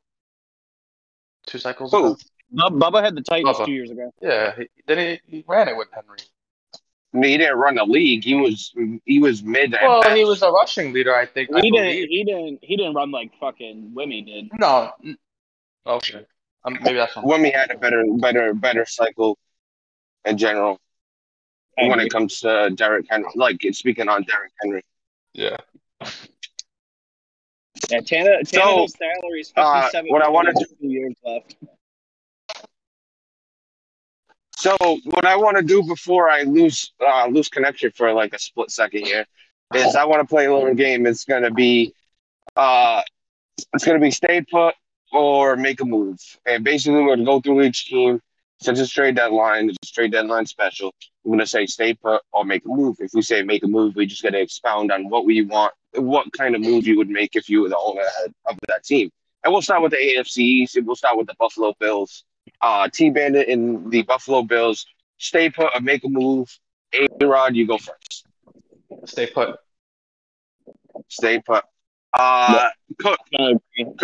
Two 1.46 1.58
cycles 1.58 1.90
Who? 1.90 2.06
ago? 2.12 2.16
Bub- 2.52 2.74
Bubba 2.78 3.02
had 3.02 3.14
the 3.16 3.20
Titans 3.20 3.58
Bubba. 3.58 3.66
two 3.66 3.72
years 3.72 3.90
ago. 3.90 4.14
Yeah, 4.22 4.54
he, 4.56 4.68
then 4.86 4.98
he, 4.98 5.38
he 5.38 5.44
ran 5.46 5.68
it 5.68 5.76
with 5.76 5.88
Henry. 5.92 6.18
I 7.14 7.18
mean, 7.18 7.30
he 7.30 7.38
didn't 7.38 7.56
run 7.58 7.76
the 7.76 7.84
league. 7.84 8.24
He 8.24 8.34
was 8.34 8.74
he 9.04 9.20
was 9.20 9.42
mid. 9.42 9.72
Well, 9.80 10.02
best. 10.02 10.16
he 10.16 10.24
was 10.24 10.42
a 10.42 10.50
rushing 10.50 10.92
leader, 10.92 11.14
I 11.14 11.26
think. 11.26 11.48
I 11.54 11.60
He 11.60 11.70
didn't. 11.70 11.86
believe. 11.86 12.08
He 12.08 12.24
didn't. 12.24 12.58
He 12.62 12.76
didn't 12.76 12.94
run 12.94 13.10
like 13.12 13.30
fucking 13.38 13.92
Wimmy 13.96 14.26
did. 14.26 14.50
No. 14.58 14.90
n- 15.04 15.16
Okay. 15.86 16.24
Um, 16.64 16.78
maybe 16.82 16.96
that's 16.96 17.14
one. 17.14 17.26
when 17.26 17.42
we 17.42 17.50
had 17.50 17.70
a 17.70 17.76
better 17.78 18.02
better 18.18 18.54
better 18.54 18.84
cycle 18.86 19.38
in 20.24 20.38
general 20.38 20.80
when 21.76 22.00
it 22.00 22.10
comes 22.10 22.40
to 22.40 22.70
Derrick 22.74 23.06
Henry. 23.10 23.28
Like 23.34 23.60
speaking 23.72 24.08
on 24.08 24.22
Derrick 24.24 24.52
Henry. 24.62 24.82
Yeah. 25.34 25.56
Yeah, 27.90 28.00
Tana, 28.00 28.44
So, 28.46 28.58
Tannehill's 28.60 28.96
salary 28.96 29.40
is 29.40 29.52
uh, 29.56 29.82
fifty-seven. 29.82 30.10
what 30.10 30.22
I 30.22 30.28
wanted 30.30 30.54
to- 30.56 30.66
two 30.80 30.88
years 30.88 31.12
left. 31.24 31.54
So 34.56 34.76
what 35.04 35.24
I 35.24 35.36
want 35.36 35.56
to 35.56 35.62
do 35.62 35.82
before 35.82 36.30
I 36.30 36.42
lose 36.42 36.92
uh, 37.06 37.26
lose 37.26 37.48
connection 37.48 37.90
for 37.90 38.12
like 38.12 38.32
a 38.34 38.38
split 38.38 38.70
second 38.70 39.04
here 39.06 39.26
is 39.74 39.96
I 39.96 40.04
want 40.04 40.20
to 40.20 40.26
play 40.26 40.46
a 40.46 40.54
little 40.54 40.74
game. 40.74 41.06
It's 41.06 41.24
gonna 41.24 41.50
be 41.50 41.92
uh, 42.56 43.02
it's 43.74 43.84
gonna 43.84 43.98
be 43.98 44.10
stay 44.10 44.42
put 44.42 44.74
or 45.12 45.56
make 45.56 45.80
a 45.80 45.84
move, 45.84 46.18
and 46.46 46.64
basically 46.64 47.02
we're 47.02 47.16
gonna 47.16 47.24
go 47.24 47.40
through 47.40 47.62
each 47.62 47.86
team. 47.86 48.20
Since 48.60 48.78
it's 48.80 48.90
trade 48.92 49.16
deadline, 49.16 49.68
it's 49.68 49.90
a 49.90 49.92
trade 49.92 50.12
deadline 50.12 50.46
special. 50.46 50.94
I'm 51.24 51.32
gonna 51.32 51.46
say 51.46 51.66
stay 51.66 51.92
put 51.94 52.22
or 52.32 52.44
make 52.44 52.64
a 52.64 52.68
move. 52.68 52.96
If 53.00 53.12
we 53.12 53.22
say 53.22 53.42
make 53.42 53.64
a 53.64 53.66
move, 53.68 53.96
we 53.96 54.06
just 54.06 54.22
gotta 54.22 54.40
expound 54.40 54.92
on 54.92 55.08
what 55.08 55.24
we 55.24 55.42
want, 55.42 55.74
what 55.94 56.32
kind 56.32 56.54
of 56.54 56.60
move 56.60 56.86
you 56.86 56.96
would 56.96 57.10
make 57.10 57.34
if 57.34 57.48
you 57.48 57.62
were 57.62 57.68
the 57.68 57.76
owner 57.76 58.04
of 58.46 58.58
that 58.68 58.84
team. 58.84 59.10
And 59.42 59.52
we'll 59.52 59.62
start 59.62 59.82
with 59.82 59.90
the 59.92 59.98
AFC 59.98 60.38
East. 60.38 60.78
We'll 60.82 60.96
start 60.96 61.18
with 61.18 61.26
the 61.26 61.34
Buffalo 61.38 61.74
Bills 61.78 62.24
uh, 62.60 62.88
T 62.92 63.10
Bandit 63.10 63.48
and 63.48 63.90
the 63.90 64.02
Buffalo 64.02 64.42
Bills 64.42 64.86
stay 65.18 65.50
put 65.50 65.70
or 65.74 65.80
make 65.80 66.04
a 66.04 66.08
move. 66.08 66.58
A 66.92 67.26
Rod, 67.26 67.56
you 67.56 67.66
go 67.66 67.78
first. 67.78 68.26
Stay 69.06 69.26
put. 69.26 69.58
Stay 71.08 71.40
put. 71.40 71.64
Uh, 72.12 72.68
Cook, 72.98 73.18
I 73.38 73.54
agree. 73.76 73.94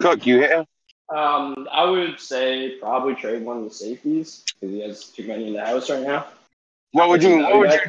Cook, 0.00 0.26
you 0.26 0.38
here? 0.38 0.64
Um, 1.08 1.68
I 1.70 1.84
would 1.84 2.18
say 2.18 2.76
probably 2.80 3.14
trade 3.14 3.44
one 3.44 3.58
of 3.58 3.64
the 3.64 3.70
safeties 3.70 4.42
because 4.60 4.74
he 4.74 4.80
has 4.80 5.04
too 5.04 5.26
many 5.26 5.46
in 5.48 5.52
the 5.54 5.64
house 5.64 5.88
right 5.88 6.02
now. 6.02 6.26
What 6.90 7.08
would 7.10 7.22
you? 7.22 7.38
What 7.38 7.58
would 7.58 7.72
you? 7.72 7.80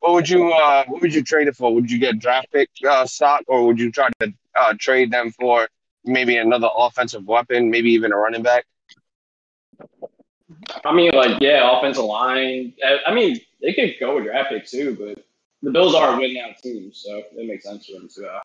What 0.00 0.12
would 0.14 0.28
you? 0.28 0.50
Uh, 0.50 0.84
what 0.86 1.02
would 1.02 1.14
you 1.14 1.22
trade 1.22 1.48
it 1.48 1.56
for? 1.56 1.74
Would 1.74 1.90
you 1.90 1.98
get 1.98 2.18
draft 2.18 2.50
pick 2.50 2.70
uh, 2.88 3.04
stock, 3.04 3.42
or 3.46 3.66
would 3.66 3.78
you 3.78 3.92
try 3.92 4.08
to 4.20 4.32
uh, 4.54 4.74
trade 4.78 5.10
them 5.10 5.32
for 5.32 5.68
maybe 6.04 6.36
another 6.36 6.68
offensive 6.76 7.26
weapon, 7.26 7.70
maybe 7.70 7.90
even 7.90 8.12
a 8.12 8.16
running 8.16 8.42
back? 8.42 8.66
I 10.84 10.92
mean, 10.94 11.10
like, 11.14 11.40
yeah, 11.40 11.78
offensive 11.78 12.04
line. 12.04 12.74
I- 12.84 13.00
I 13.06 13.14
mean, 13.14 13.40
they 13.60 13.72
could 13.72 13.94
go 14.00 14.16
with 14.16 14.24
draft 14.24 14.50
pick 14.50 14.66
too, 14.66 14.96
but 14.98 15.24
the 15.62 15.70
Bills 15.70 15.94
are 15.94 16.14
a 16.14 16.18
win 16.18 16.34
now 16.34 16.48
team, 16.62 16.92
so 16.92 17.22
it 17.36 17.46
makes 17.46 17.64
sense 17.64 17.86
for 17.86 17.92
them 17.92 18.08
to 18.08 18.26
uh, 18.26 18.40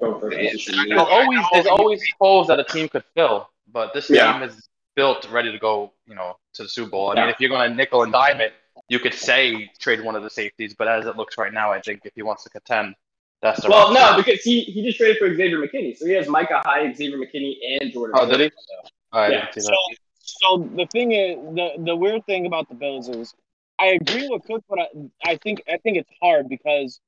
go 0.00 0.18
for 0.20 0.30
a 0.30 0.42
Yeah, 0.42 0.50
position. 0.52 0.88
There's 0.88 1.00
always 1.00 1.40
there's 1.52 1.66
always 1.66 2.02
holes 2.20 2.48
that 2.48 2.60
a 2.60 2.64
team 2.64 2.88
could 2.88 3.04
fill, 3.14 3.48
but 3.72 3.94
this 3.94 4.10
Yeah. 4.10 4.32
team 4.32 4.42
is 4.42 4.68
built 4.94 5.28
ready 5.30 5.50
to 5.52 5.58
go, 5.58 5.92
you 6.06 6.14
know, 6.14 6.36
to 6.54 6.64
the 6.64 6.68
Super 6.68 6.90
Bowl. 6.90 7.10
I 7.10 7.14
mean, 7.14 7.28
if 7.28 7.40
you're 7.40 7.50
going 7.50 7.70
to 7.70 7.74
nickel 7.74 8.02
and 8.02 8.12
dime 8.12 8.40
it, 8.40 8.52
you 8.88 8.98
could 8.98 9.14
say 9.14 9.70
trade 9.78 10.02
one 10.02 10.16
of 10.16 10.22
the 10.22 10.30
safeties, 10.30 10.74
but 10.74 10.88
as 10.88 11.06
it 11.06 11.16
looks 11.16 11.38
right 11.38 11.52
now, 11.52 11.72
I 11.72 11.80
think 11.80 12.00
if 12.04 12.14
he 12.14 12.22
wants 12.22 12.42
to 12.44 12.50
contend, 12.50 12.94
that's 13.40 13.62
the 13.62 13.68
Well, 13.68 13.94
right 13.94 14.16
no, 14.16 14.22
because 14.22 14.42
he, 14.42 14.62
he 14.62 14.82
just 14.82 14.98
traded 14.98 15.18
for 15.18 15.34
Xavier 15.34 15.58
McKinney, 15.58 15.96
so 15.96 16.06
he 16.06 16.12
has 16.12 16.28
Micah 16.28 16.62
Hyde, 16.64 16.96
Xavier 16.96 17.18
McKinney, 17.18 17.56
and 17.80 17.92
Jordan. 17.92 18.16
Oh, 18.18 18.28
did 18.28 18.40
he? 18.40 18.48
So. 18.48 18.90
Oh, 19.12 19.18
I 19.18 19.28
yeah, 19.30 19.50
So, 19.56 19.72
so 20.20 20.68
the 20.76 20.86
thing 20.86 21.12
is, 21.12 21.36
the 21.54 21.70
the 21.78 21.96
weird 21.96 22.26
thing 22.26 22.46
about 22.46 22.68
the 22.68 22.74
Bills 22.74 23.08
is, 23.08 23.34
I 23.78 23.98
agree 24.00 24.28
with 24.28 24.42
Cook, 24.44 24.64
but 24.68 24.78
I, 24.80 24.88
I 25.24 25.36
think 25.36 25.62
I 25.72 25.78
think 25.78 25.98
it's 25.98 26.10
hard 26.20 26.48
because 26.48 27.00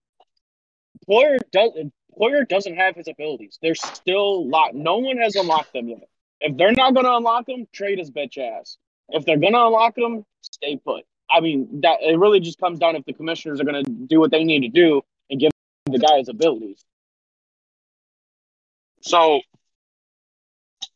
Poyer 1.09 1.39
does 1.53 1.73
Poyer 2.19 2.49
doesn't 2.49 2.77
have 2.77 2.95
his 2.95 3.09
abilities. 3.09 3.59
They're 3.61 3.75
still 3.75 4.49
locked. 4.49 4.75
No 4.75 4.99
one 4.99 5.19
has 5.19 5.35
unlocked 5.35 5.73
them 5.73 5.89
yet. 5.89 6.09
If 6.41 6.57
they're 6.57 6.73
not 6.73 6.95
gonna 6.95 7.17
unlock 7.17 7.47
them, 7.47 7.67
trade 7.73 7.99
his 7.99 8.11
bitch 8.11 8.39
ass. 8.39 8.79
If 9.11 9.25
they're 9.25 9.37
gonna 9.37 9.67
unlock 9.67 9.97
them, 9.97 10.25
stay 10.43 10.77
put. 10.77 11.05
I 11.31 11.41
mean, 11.41 11.81
that 11.83 11.99
it 12.03 12.19
really 12.19 12.41
just 12.41 12.59
comes 12.59 12.79
down 12.79 12.97
if 12.97 13.05
the 13.05 13.13
commissioners 13.13 13.61
are 13.61 13.65
gonna 13.65 13.83
do 13.83 14.21
what 14.21 14.31
they 14.31 14.45
need 14.45 14.61
to 14.61 14.69
do 14.69 15.03
and 15.03 15.03
give 15.03 15.03
the 15.87 15.99
guy's 15.99 16.29
abilities. 16.29 16.85
So 19.03 19.41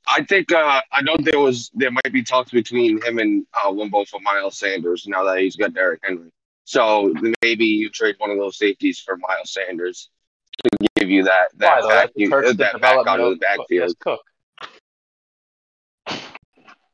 I 0.07 0.23
think 0.25 0.53
uh, 0.53 0.81
I 0.93 1.03
know 1.03 1.17
there 1.19 1.41
was 1.41 1.71
there 1.75 1.91
might 1.91 2.13
be 2.13 2.23
talks 2.23 2.51
between 2.51 3.03
him 3.03 3.19
and 3.19 3.47
uh, 3.55 3.71
Wimbo 3.71 4.07
for 4.07 4.21
Miles 4.21 4.59
Sanders 4.59 5.07
now 5.07 5.25
that 5.25 5.39
he's 5.39 5.57
got 5.57 5.73
Derrick 5.75 6.01
Henry. 6.05 6.31
So 6.65 7.13
maybe 7.43 7.65
you 7.65 7.91
trade 7.91 8.17
one 8.19 8.31
of 8.31 8.39
those 8.39 8.59
safeties 8.59 9.01
for 9.01 9.17
Miles 9.17 9.53
Sanders 9.53 10.11
to 10.63 10.89
give 10.97 11.11
you 11.11 11.25
that 11.25 11.49
that 11.57 11.81
though? 11.83 11.89
back, 11.89 12.11
That 12.15 12.31
hurts 12.31 12.57
that 12.57 12.81
back 12.81 13.07
out 13.07 13.21
of 13.21 13.31
the 13.31 13.37
backfield. 13.37 13.99
Cook. 14.01 14.21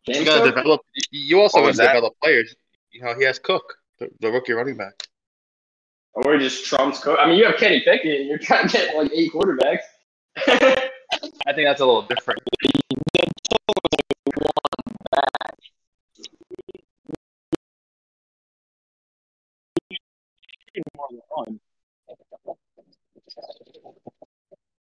You 0.07 0.25
gotta 0.25 0.51
develop. 0.51 0.81
You 1.11 1.41
also 1.41 1.59
What 1.59 1.63
gotta 1.63 1.69
was 1.69 1.77
that? 1.79 1.93
develop 1.95 2.15
players. 2.23 2.55
You 2.93 3.03
know, 3.03 3.15
he 3.17 3.25
has 3.25 3.39
Cook, 3.39 3.75
the, 3.99 4.09
the 4.21 4.31
rookie 4.31 4.53
running 4.53 4.77
back. 4.77 5.09
Or 6.15 6.35
he 6.35 6.41
just 6.41 6.65
trumps 6.65 7.01
Cook. 7.03 7.19
I 7.21 7.27
mean, 7.27 7.37
you 7.39 7.47
have 7.47 7.57
Kenny 7.57 7.81
Pickett, 7.81 8.21
and 8.21 8.29
you're 8.29 8.39
trying 8.39 8.69
to 8.69 8.77
get 8.77 8.97
like 8.97 9.11
eight 9.15 9.33
quarterbacks. 9.33 9.79
I 11.47 11.53
think 11.53 11.67
that's 11.67 11.81
a 11.81 11.87
little 11.87 12.03
different. 12.03 12.41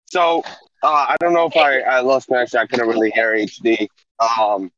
So 0.06 0.42
uh, 0.82 1.06
I 1.08 1.16
don't 1.20 1.34
know 1.34 1.46
if 1.46 1.56
I, 1.56 1.80
I 1.80 2.00
lost 2.00 2.28
connection. 2.28 2.58
I 2.60 2.66
couldn't 2.66 2.88
really 2.88 3.10
hear 3.10 3.34
HD. 3.34 3.88
Um, 4.18 4.70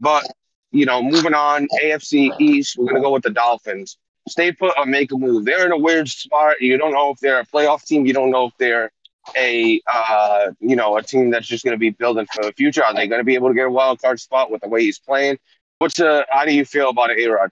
but 0.00 0.26
you 0.72 0.86
know, 0.86 1.02
moving 1.02 1.34
on, 1.34 1.66
AFC 1.82 2.38
East, 2.40 2.76
we're 2.76 2.86
gonna 2.88 3.00
go 3.00 3.12
with 3.12 3.22
the 3.22 3.30
Dolphins. 3.30 3.96
Stay 4.30 4.52
put 4.52 4.76
or 4.78 4.86
make 4.86 5.12
a 5.12 5.16
move. 5.16 5.44
They're 5.44 5.66
in 5.66 5.72
a 5.72 5.78
weird 5.78 6.08
spot. 6.08 6.60
You 6.60 6.78
don't 6.78 6.92
know 6.92 7.10
if 7.10 7.20
they're 7.20 7.40
a 7.40 7.46
playoff 7.46 7.84
team. 7.84 8.06
You 8.06 8.12
don't 8.12 8.30
know 8.30 8.46
if 8.46 8.52
they're 8.58 8.90
a 9.36 9.80
uh, 9.92 10.52
you 10.60 10.76
know 10.76 10.96
a 10.96 11.02
team 11.02 11.30
that's 11.30 11.46
just 11.46 11.64
going 11.64 11.74
to 11.74 11.78
be 11.78 11.90
building 11.90 12.26
for 12.32 12.44
the 12.44 12.52
future. 12.52 12.84
Are 12.84 12.94
they 12.94 13.06
going 13.06 13.20
to 13.20 13.24
be 13.24 13.34
able 13.34 13.48
to 13.48 13.54
get 13.54 13.66
a 13.66 13.70
wild 13.70 14.00
card 14.00 14.20
spot 14.20 14.50
with 14.50 14.62
the 14.62 14.68
way 14.68 14.82
he's 14.82 14.98
playing? 14.98 15.38
What's 15.78 16.00
uh, 16.00 16.22
how 16.30 16.44
do 16.44 16.54
you 16.54 16.64
feel 16.64 16.90
about 16.90 17.10
A 17.10 17.26
Rod? 17.26 17.50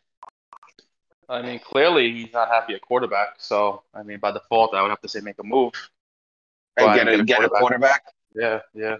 I 1.29 1.43
mean, 1.43 1.59
clearly 1.59 2.13
he's 2.13 2.33
not 2.33 2.49
happy 2.49 2.75
at 2.75 2.81
quarterback. 2.81 3.35
So, 3.39 3.83
I 3.95 4.03
mean, 4.03 4.19
by 4.19 4.33
default, 4.33 4.75
I 4.75 4.81
would 4.81 4.89
have 4.89 5.01
to 5.03 5.09
say 5.09 5.21
make 5.21 5.39
a 5.39 5.45
move. 5.45 5.73
And 6.77 6.87
Well, 6.87 6.97
get 6.97 7.09
a 7.09 7.25
get 7.25 7.45
a 7.45 7.49
quarterback. 7.49 8.03
Yeah, 8.35 8.61
yeah. 8.75 8.97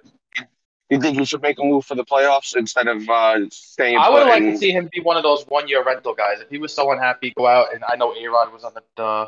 You 0.91 0.99
think 1.01 1.19
he 1.19 1.25
should 1.27 1.43
make 1.43 1.59
a 1.59 1.63
move 1.65 1.85
for 1.85 1.95
the 1.95 2.05
playoffs 2.05 2.57
instead 2.57 2.89
of 2.89 3.07
uh, 3.09 3.41
staying? 3.51 3.99
I 3.99 4.09
would 4.09 4.21
put 4.23 4.29
like 4.29 4.43
and- 4.43 4.53
to 4.53 4.59
see 4.59 4.71
him 4.71 4.89
be 4.91 5.01
one 5.03 5.17
of 5.19 5.23
those 5.23 5.45
one-year 5.49 5.85
rental 5.85 6.15
guys. 6.15 6.41
If 6.41 6.49
he 6.49 6.59
was 6.59 6.73
so 6.73 6.91
unhappy, 6.93 7.33
go 7.37 7.47
out 7.47 7.75
and 7.75 7.85
I 7.87 7.97
know 7.97 8.15
A-Rod 8.15 8.53
was 8.53 8.65
on 8.65 8.73
the 8.75 8.83
the, 8.97 9.27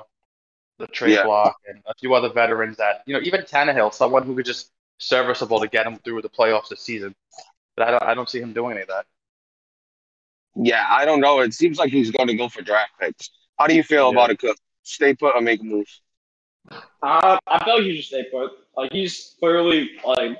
the 0.78 0.86
trade 0.86 1.14
Yeah. 1.14 1.24
block 1.24 1.56
and 1.68 1.82
a 1.86 1.94
few 1.94 2.14
other 2.14 2.30
veterans 2.30 2.78
that 2.78 3.02
you 3.06 3.12
know, 3.14 3.20
even 3.22 3.42
Tannehill, 3.42 3.92
someone 3.92 4.22
who 4.22 4.34
could 4.34 4.46
just 4.46 4.70
serviceable 4.98 5.60
to 5.60 5.68
get 5.68 5.86
him 5.86 5.96
through 5.98 6.22
the 6.22 6.30
playoffs 6.30 6.68
this 6.70 6.80
season. 6.80 7.14
But 7.76 7.88
I 7.88 7.90
don't, 7.90 8.02
I 8.04 8.14
don't 8.14 8.28
see 8.28 8.40
him 8.40 8.52
doing 8.54 8.72
any 8.72 8.82
of 8.82 8.88
that. 8.88 9.04
Yeah, 10.56 10.84
I 10.88 11.04
don't 11.04 11.20
know. 11.20 11.40
It 11.40 11.54
seems 11.54 11.78
like 11.78 11.90
he's 11.90 12.10
going 12.10 12.26
to 12.28 12.34
go 12.34 12.48
for 12.48 12.62
draft 12.62 12.92
picks. 13.00 13.30
How 13.58 13.66
do 13.66 13.74
you 13.74 13.82
feel 13.82 14.04
Yeah. 14.06 14.10
about 14.18 14.30
it, 14.30 14.38
Cook? 14.38 14.56
Stay 14.82 15.14
put 15.14 15.34
or 15.34 15.40
make 15.40 15.60
a 15.60 15.64
move? 15.64 15.86
Uh, 17.02 17.38
I 17.46 17.64
feel 17.64 17.74
like 17.76 17.84
he 17.84 17.96
should 18.00 18.04
stay 18.06 18.24
put. 18.30 18.50
Like 18.76 18.92
he's 18.92 19.36
clearly 19.38 19.90
like 20.04 20.38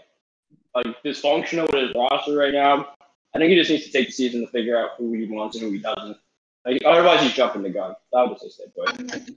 like 0.75 0.87
dysfunctional 1.05 1.71
with 1.73 1.89
his 1.89 1.95
roster 1.95 2.37
right 2.37 2.53
now. 2.53 2.89
I 3.35 3.39
think 3.39 3.51
he 3.51 3.57
just 3.57 3.71
needs 3.71 3.85
to 3.85 3.93
take 3.93 4.09
the 4.09 4.13
season 4.13 4.41
to 4.41 4.47
figure 4.49 4.77
out 4.77 4.91
who 4.99 5.13
he 5.13 5.27
wants 5.27 5.57
and 5.57 5.65
who 5.65 5.73
he 5.73 5.79
doesn't. 5.79 6.17
Like, 6.65 6.83
otherwise, 6.85 7.23
he's 7.23 7.33
jumping 7.33 7.63
the 7.63 7.71
gun. 7.71 7.95
I 8.15 8.25
would 8.25 8.39
just 8.41 8.57
say 8.57 8.65
stay 8.65 9.03
put. 9.07 9.31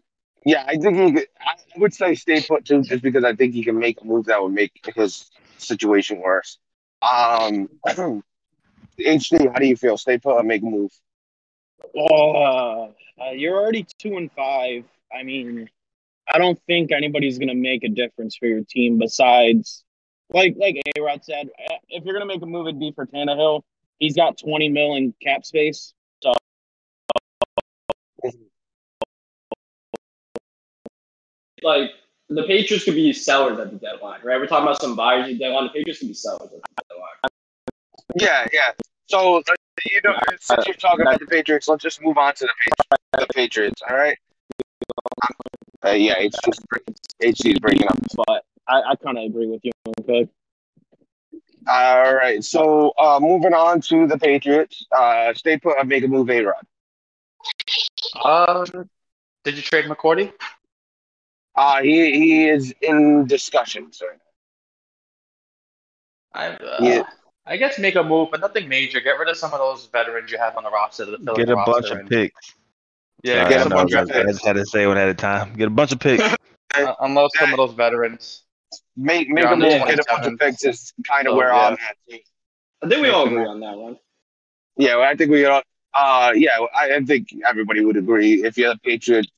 Yeah, 0.45 0.65
I 0.67 0.75
think 0.75 0.97
he. 0.97 1.11
Could, 1.13 1.27
I 1.39 1.53
would 1.77 1.93
say 1.93 2.15
stay 2.15 2.41
put 2.41 2.65
too, 2.65 2.81
just 2.81 3.01
because 3.01 3.23
I 3.23 3.33
think 3.33 3.53
he 3.53 3.63
can 3.63 3.77
make 3.79 4.01
a 4.01 4.05
move 4.05 4.25
that 4.25 4.41
would 4.41 4.51
make 4.51 4.71
his 4.95 5.31
situation 5.57 6.19
worse. 6.19 6.57
Um, 7.01 7.69
HD, 8.99 9.51
how 9.51 9.59
do 9.59 9.67
you 9.67 9.77
feel? 9.77 9.97
Stay 9.97 10.17
put 10.17 10.33
or 10.33 10.43
make 10.43 10.61
a 10.61 10.65
move? 10.65 10.91
Uh, 11.95 12.83
uh, 12.83 12.89
you're 13.33 13.55
already 13.55 13.85
two 13.99 14.17
and 14.17 14.31
five. 14.33 14.83
I 15.17 15.23
mean, 15.23 15.69
I 16.27 16.37
don't 16.37 16.59
think 16.67 16.91
anybody's 16.91 17.39
gonna 17.39 17.55
make 17.55 17.83
a 17.83 17.89
difference 17.89 18.35
for 18.35 18.47
your 18.47 18.63
team 18.67 18.97
besides, 18.97 19.83
like 20.29 20.55
like 20.57 20.81
A 20.97 21.01
Rod 21.01 21.23
said, 21.23 21.49
uh, 21.69 21.75
if 21.89 22.03
you're 22.03 22.13
gonna 22.13 22.25
make 22.25 22.41
a 22.41 22.45
move, 22.45 22.67
it'd 22.67 22.79
be 22.79 22.91
for 22.91 23.05
Tannehill. 23.05 23.61
He's 23.99 24.15
got 24.15 24.37
20 24.37 24.69
mil 24.69 24.95
in 24.95 25.13
cap 25.21 25.45
space. 25.45 25.93
So 26.21 26.33
like 31.61 31.91
the 32.29 32.43
Patriots 32.43 32.85
could 32.85 32.95
be 32.95 33.13
sellers 33.13 33.59
at 33.59 33.71
the 33.71 33.77
deadline, 33.77 34.19
right? 34.23 34.39
We're 34.39 34.47
talking 34.47 34.67
about 34.67 34.81
some 34.81 34.95
buyers 34.95 35.23
at 35.23 35.27
the 35.27 35.37
deadline. 35.39 35.65
The 35.65 35.69
Patriots 35.69 35.99
could 35.99 36.07
be 36.09 36.13
sellers 36.13 36.41
at 36.41 36.49
the 36.49 36.83
deadline. 36.89 37.33
Yeah, 38.15 38.47
yeah. 38.51 38.71
So 39.07 39.41
you 39.85 40.01
know, 40.03 40.15
since 40.39 40.65
you're 40.67 40.75
talking 40.75 41.01
about 41.01 41.19
the 41.19 41.25
Patriots, 41.25 41.67
let's 41.67 41.83
just 41.83 42.01
move 42.01 42.17
on 42.17 42.33
to 42.35 42.45
the 42.45 42.53
Patriots. 42.59 43.03
The 43.13 43.33
Patriots, 43.33 43.81
all 43.89 43.95
right? 43.95 44.17
Uh, 45.85 45.89
yeah, 45.91 46.15
HD's, 46.15 46.59
HD's 47.21 47.59
breaking 47.59 47.87
up. 47.87 47.97
But 48.27 48.45
I, 48.67 48.81
I 48.91 48.95
kind 48.95 49.17
of 49.17 49.25
agree 49.25 49.47
with 49.47 49.61
you, 49.63 49.71
Cook. 50.07 50.29
All 51.67 52.13
right, 52.15 52.43
so 52.43 52.91
uh, 52.97 53.19
moving 53.21 53.53
on 53.53 53.81
to 53.81 54.05
the 54.07 54.17
Patriots. 54.17 54.85
Uh, 54.95 55.33
stay 55.33 55.57
put 55.57 55.77
or 55.77 55.83
make 55.85 56.03
a 56.03 56.07
move, 56.07 56.29
A 56.29 56.43
Rod. 56.43 56.65
Um, 58.23 58.89
did 59.43 59.55
you 59.55 59.61
trade 59.61 59.85
McCourty? 59.85 60.31
Uh, 61.55 61.81
he 61.81 62.11
he 62.17 62.47
is 62.49 62.73
in 62.81 63.25
discussions 63.27 64.01
right 64.01 64.19
I, 66.33 66.47
uh, 66.55 66.77
Yeah. 66.81 67.03
I 67.45 67.57
guess 67.57 67.77
make 67.77 67.95
a 67.95 68.03
move, 68.03 68.29
but 68.31 68.39
nothing 68.39 68.67
major. 68.67 68.99
Get 69.01 69.19
rid 69.19 69.29
of 69.29 69.37
some 69.37 69.53
of 69.53 69.59
those 69.59 69.85
veterans 69.87 70.31
you 70.31 70.37
have 70.37 70.57
on 70.57 70.63
the 70.63 70.71
roster. 70.71 71.05
The 71.05 71.17
Get 71.35 71.49
a 71.49 71.55
bunch 71.57 71.91
of 71.91 71.99
and, 71.99 72.09
picks. 72.09 72.55
Yeah, 73.23 73.43
Sorry, 73.43 73.49
get 73.53 73.59
I 73.59 73.63
a 73.65 73.69
bunch 73.69 73.93
I 73.93 74.01
of 74.01 74.07
just- 74.07 74.19
I 74.19 74.23
just 74.31 74.45
had 74.45 74.53
to 74.53 74.65
say 74.65 74.87
one 74.87 74.97
at 74.97 75.09
a 75.09 75.13
time. 75.13 75.53
Get 75.53 75.67
a 75.67 75.71
bunch 75.71 75.91
of 75.91 75.99
picks. 76.01 76.23
Uh, 76.75 76.93
unload 77.01 77.31
some 77.35 77.51
of 77.53 77.57
those 77.57 77.73
veterans. 77.73 78.43
Make 78.95 79.29
make 79.29 79.43
You're 79.43 79.49
a 79.51 79.53
on 79.53 79.59
the 79.59 79.65
move, 79.69 79.87
get 79.87 79.99
a 79.99 80.03
bunch 80.07 80.27
of 80.27 80.39
picks 80.39 80.63
is 80.63 80.93
kind 81.07 81.27
of 81.27 81.33
Oh, 81.33 81.37
where 81.37 81.49
yeah. 81.49 81.67
I'm 81.67 81.73
at. 81.73 81.97
I 82.83 82.87
think 82.89 83.01
we 83.01 83.09
all 83.09 83.25
agree 83.25 83.45
on 83.45 83.59
that 83.61 83.77
one. 83.77 83.97
Yeah, 84.77 84.97
well, 84.97 85.09
I 85.09 85.15
think 85.15 85.31
we 85.31 85.45
all. 85.45 85.61
Uh, 85.93 86.33
yeah, 86.35 86.51
I, 86.75 86.95
I 86.95 86.99
think 87.03 87.29
everybody 87.47 87.83
would 87.85 87.97
agree. 87.97 88.43
If 88.43 88.57
you're 88.57 88.73
the 88.73 88.79
Patriots, 88.79 89.29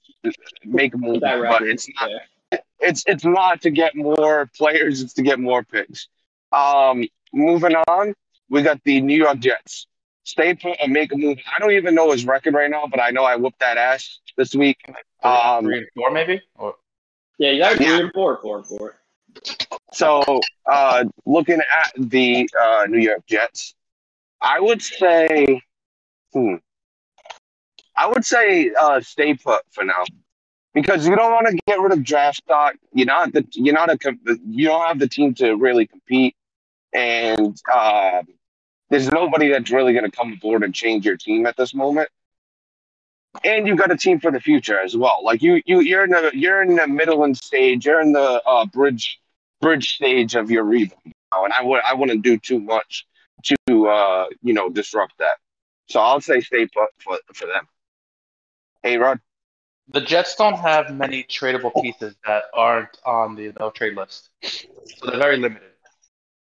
make 0.65 0.93
a 0.93 0.97
move, 0.97 1.13
With 1.13 1.21
that 1.21 1.35
but 1.35 1.41
record, 1.41 1.69
it's 1.69 1.87
not. 1.99 2.09
yeah. 2.09 2.57
It's 2.79 3.03
it's 3.07 3.23
not 3.25 3.61
to 3.61 3.69
get 3.71 3.95
more 3.95 4.49
players. 4.57 5.01
It's 5.01 5.13
to 5.15 5.21
get 5.21 5.39
more 5.39 5.63
picks. 5.63 6.07
Um, 6.51 7.05
moving 7.33 7.75
on, 7.75 8.13
we 8.49 8.61
got 8.61 8.81
the 8.83 8.99
New 9.01 9.17
York 9.17 9.39
Jets. 9.39 9.87
Stay 10.23 10.53
put 10.53 10.77
and 10.81 10.91
make 10.91 11.11
a 11.13 11.17
move. 11.17 11.37
I 11.55 11.59
don't 11.59 11.71
even 11.71 11.95
know 11.95 12.11
his 12.11 12.25
record 12.25 12.53
right 12.55 12.69
now, 12.69 12.87
but 12.89 12.99
I 12.99 13.11
know 13.11 13.23
I 13.23 13.35
whooped 13.35 13.59
that 13.59 13.77
ass 13.77 14.19
this 14.37 14.55
week. 14.55 14.77
Um, 15.23 15.65
Three 15.65 15.77
and 15.79 15.87
four, 15.95 16.11
maybe. 16.11 16.41
Or 16.55 16.75
Yeah, 17.37 17.51
you 17.51 17.59
got 17.59 17.75
three 17.77 17.85
Yeah. 17.87 17.99
and 17.99 18.13
four, 18.13 18.39
four 18.41 18.57
and 18.57 18.65
four. 18.67 18.97
So, 19.93 20.41
uh, 20.69 21.05
looking 21.25 21.59
at 21.59 21.91
the 21.97 22.49
uh, 22.61 22.85
New 22.89 22.99
York 22.99 23.25
Jets, 23.27 23.75
I 24.41 24.59
would 24.59 24.81
say, 24.81 25.61
hmm, 26.33 26.55
I 27.95 28.07
would 28.07 28.25
say 28.25 28.71
uh, 28.77 28.99
stay 29.01 29.35
put 29.35 29.63
for 29.71 29.85
now 29.85 30.03
because 30.73 31.07
you 31.07 31.15
don't 31.15 31.31
want 31.31 31.47
to 31.47 31.57
get 31.65 31.79
rid 31.79 31.93
of 31.93 32.03
draft 32.03 32.37
stock. 32.37 32.75
You're 32.93 33.07
not 33.07 33.33
the 33.33 33.45
you're 33.53 33.73
not 33.73 33.89
a 33.89 33.97
you 34.45 34.67
don't 34.67 34.85
have 34.85 34.99
the 34.99 35.07
team 35.07 35.33
to 35.35 35.55
really 35.55 35.87
compete, 35.87 36.35
and 36.93 37.59
uh, 37.73 38.21
there's 38.89 39.09
nobody 39.09 39.49
that's 39.49 39.71
really 39.71 39.93
going 39.93 40.09
to 40.09 40.15
come 40.15 40.33
aboard 40.33 40.63
and 40.63 40.75
change 40.75 41.05
your 41.05 41.17
team 41.17 41.45
at 41.45 41.57
this 41.57 41.73
moment. 41.73 42.09
And 43.43 43.67
you've 43.67 43.77
got 43.77 43.91
a 43.91 43.97
team 43.97 44.19
for 44.19 44.31
the 44.31 44.39
future 44.39 44.79
as 44.79 44.95
well. 44.95 45.21
Like 45.23 45.41
you, 45.41 45.61
you, 45.65 45.81
you're 45.81 46.03
in 46.03 46.11
the 46.11 46.31
you're 46.33 46.61
in 46.61 46.75
the 46.75 46.87
middle 46.87 47.23
and 47.23 47.35
stage. 47.35 47.85
You're 47.85 48.01
in 48.01 48.13
the 48.13 48.41
uh, 48.45 48.65
bridge 48.65 49.19
bridge 49.61 49.95
stage 49.95 50.35
of 50.35 50.51
your 50.51 50.63
rebuild 50.63 51.01
and 51.43 51.53
I 51.53 51.63
would 51.63 51.81
I 51.83 51.93
wouldn't 51.93 52.23
do 52.23 52.37
too 52.37 52.59
much 52.59 53.05
to 53.43 53.87
uh, 53.87 54.27
you 54.41 54.53
know 54.53 54.69
disrupt 54.69 55.13
that. 55.19 55.37
So 55.89 55.99
I'll 55.99 56.21
say 56.21 56.39
stay 56.41 56.65
put 56.67 56.89
for 56.99 57.19
for 57.33 57.45
them. 57.45 57.67
Hey 58.83 58.97
Rod, 58.97 59.19
the 59.89 60.01
Jets 60.01 60.35
don't 60.35 60.57
have 60.57 60.93
many 60.93 61.23
tradable 61.23 61.71
pieces 61.81 62.15
that 62.25 62.45
aren't 62.53 62.97
on 63.05 63.35
the 63.35 63.53
no 63.59 63.69
trade 63.69 63.95
list, 63.95 64.29
so 64.41 65.07
they're 65.07 65.19
very 65.19 65.37
limited. 65.37 65.69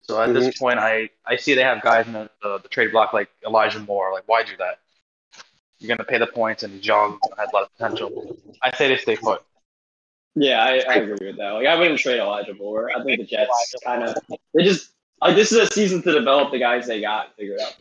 So 0.02 0.20
at 0.20 0.34
this 0.34 0.58
point, 0.58 0.80
I, 0.80 1.10
I 1.24 1.36
see 1.36 1.54
they 1.54 1.62
have 1.62 1.82
guys 1.82 2.04
in 2.08 2.14
the, 2.14 2.28
the, 2.42 2.58
the 2.58 2.68
trade 2.68 2.90
block 2.90 3.12
like 3.12 3.28
Elijah 3.46 3.78
Moore. 3.78 4.10
Like, 4.12 4.24
why 4.26 4.42
do 4.42 4.50
that? 4.58 4.80
You're 5.78 5.96
gonna 5.96 6.08
pay 6.08 6.18
the 6.18 6.26
points, 6.26 6.64
and 6.64 6.84
young, 6.84 7.20
has 7.38 7.48
a 7.52 7.54
lot 7.54 7.62
of 7.62 7.76
potential. 7.76 8.36
I 8.60 8.74
say 8.74 8.88
they 8.88 8.96
stay 8.96 9.16
put. 9.16 9.42
Yeah, 10.36 10.62
I, 10.62 10.82
I 10.88 10.94
agree 10.96 11.26
with 11.26 11.36
that. 11.38 11.50
Like, 11.50 11.66
I 11.66 11.76
wouldn't 11.76 11.98
trade 11.98 12.20
Elijah 12.20 12.54
Moore. 12.54 12.90
I 12.96 13.02
think 13.02 13.20
the 13.20 13.26
Jets 13.26 13.74
kind 13.84 14.04
of 14.04 14.16
they 14.54 14.64
just 14.64 14.92
like 15.20 15.34
this 15.36 15.52
is 15.52 15.58
a 15.58 15.66
season 15.66 16.02
to 16.02 16.12
develop 16.12 16.52
the 16.52 16.58
guys 16.58 16.86
they 16.86 17.00
got 17.00 17.26
and 17.26 17.34
figure 17.34 17.54
it 17.54 17.60
out. 17.60 17.74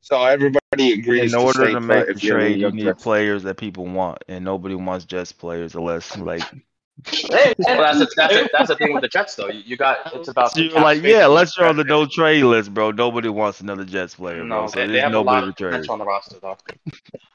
so 0.00 0.22
everybody 0.24 0.92
agrees. 0.92 1.32
In 1.32 1.38
order 1.38 1.64
stay 1.64 1.72
to 1.74 1.80
put 1.80 1.86
make 1.86 2.16
a 2.16 2.18
you're 2.18 2.38
trade, 2.38 2.60
you 2.60 2.70
need 2.72 2.98
players 2.98 3.44
that 3.44 3.56
people 3.56 3.86
want, 3.86 4.24
and 4.28 4.44
nobody 4.44 4.74
wants 4.74 5.04
just 5.04 5.38
players 5.38 5.74
unless 5.74 6.16
like 6.18 6.42
Hey, 6.42 6.62
Well, 7.58 7.78
that's 7.78 7.98
the, 7.98 8.08
that's, 8.16 8.34
the, 8.34 8.50
that's 8.52 8.68
the 8.68 8.76
thing 8.76 8.92
with 8.94 9.02
the 9.02 9.08
Jets, 9.08 9.34
though. 9.34 9.48
You, 9.48 9.60
you 9.66 9.76
got 9.76 9.98
it's 10.14 10.28
about 10.28 10.54
the 10.54 10.62
you're 10.64 10.80
like 10.80 11.02
yeah, 11.02 11.16
and 11.16 11.24
unless 11.24 11.56
you're 11.56 11.66
on 11.66 11.76
the 11.76 11.84
no 11.84 12.06
trade 12.06 12.44
list, 12.44 12.72
bro. 12.72 12.90
Nobody 12.92 13.28
wants 13.28 13.60
another 13.60 13.84
Jets 13.84 14.14
player, 14.14 14.42
picks. 14.42 14.48
bro. 14.48 14.60
No, 14.62 14.66
So 14.68 14.76
they, 14.80 14.86
they 14.86 14.92
there's 14.92 15.02
have 15.04 15.14
a 15.14 15.20
lot 15.20 15.44
of 15.48 15.56
to 15.56 15.86
on 15.90 15.98
the 15.98 16.04
roster, 16.04 16.36
though. 16.40 16.56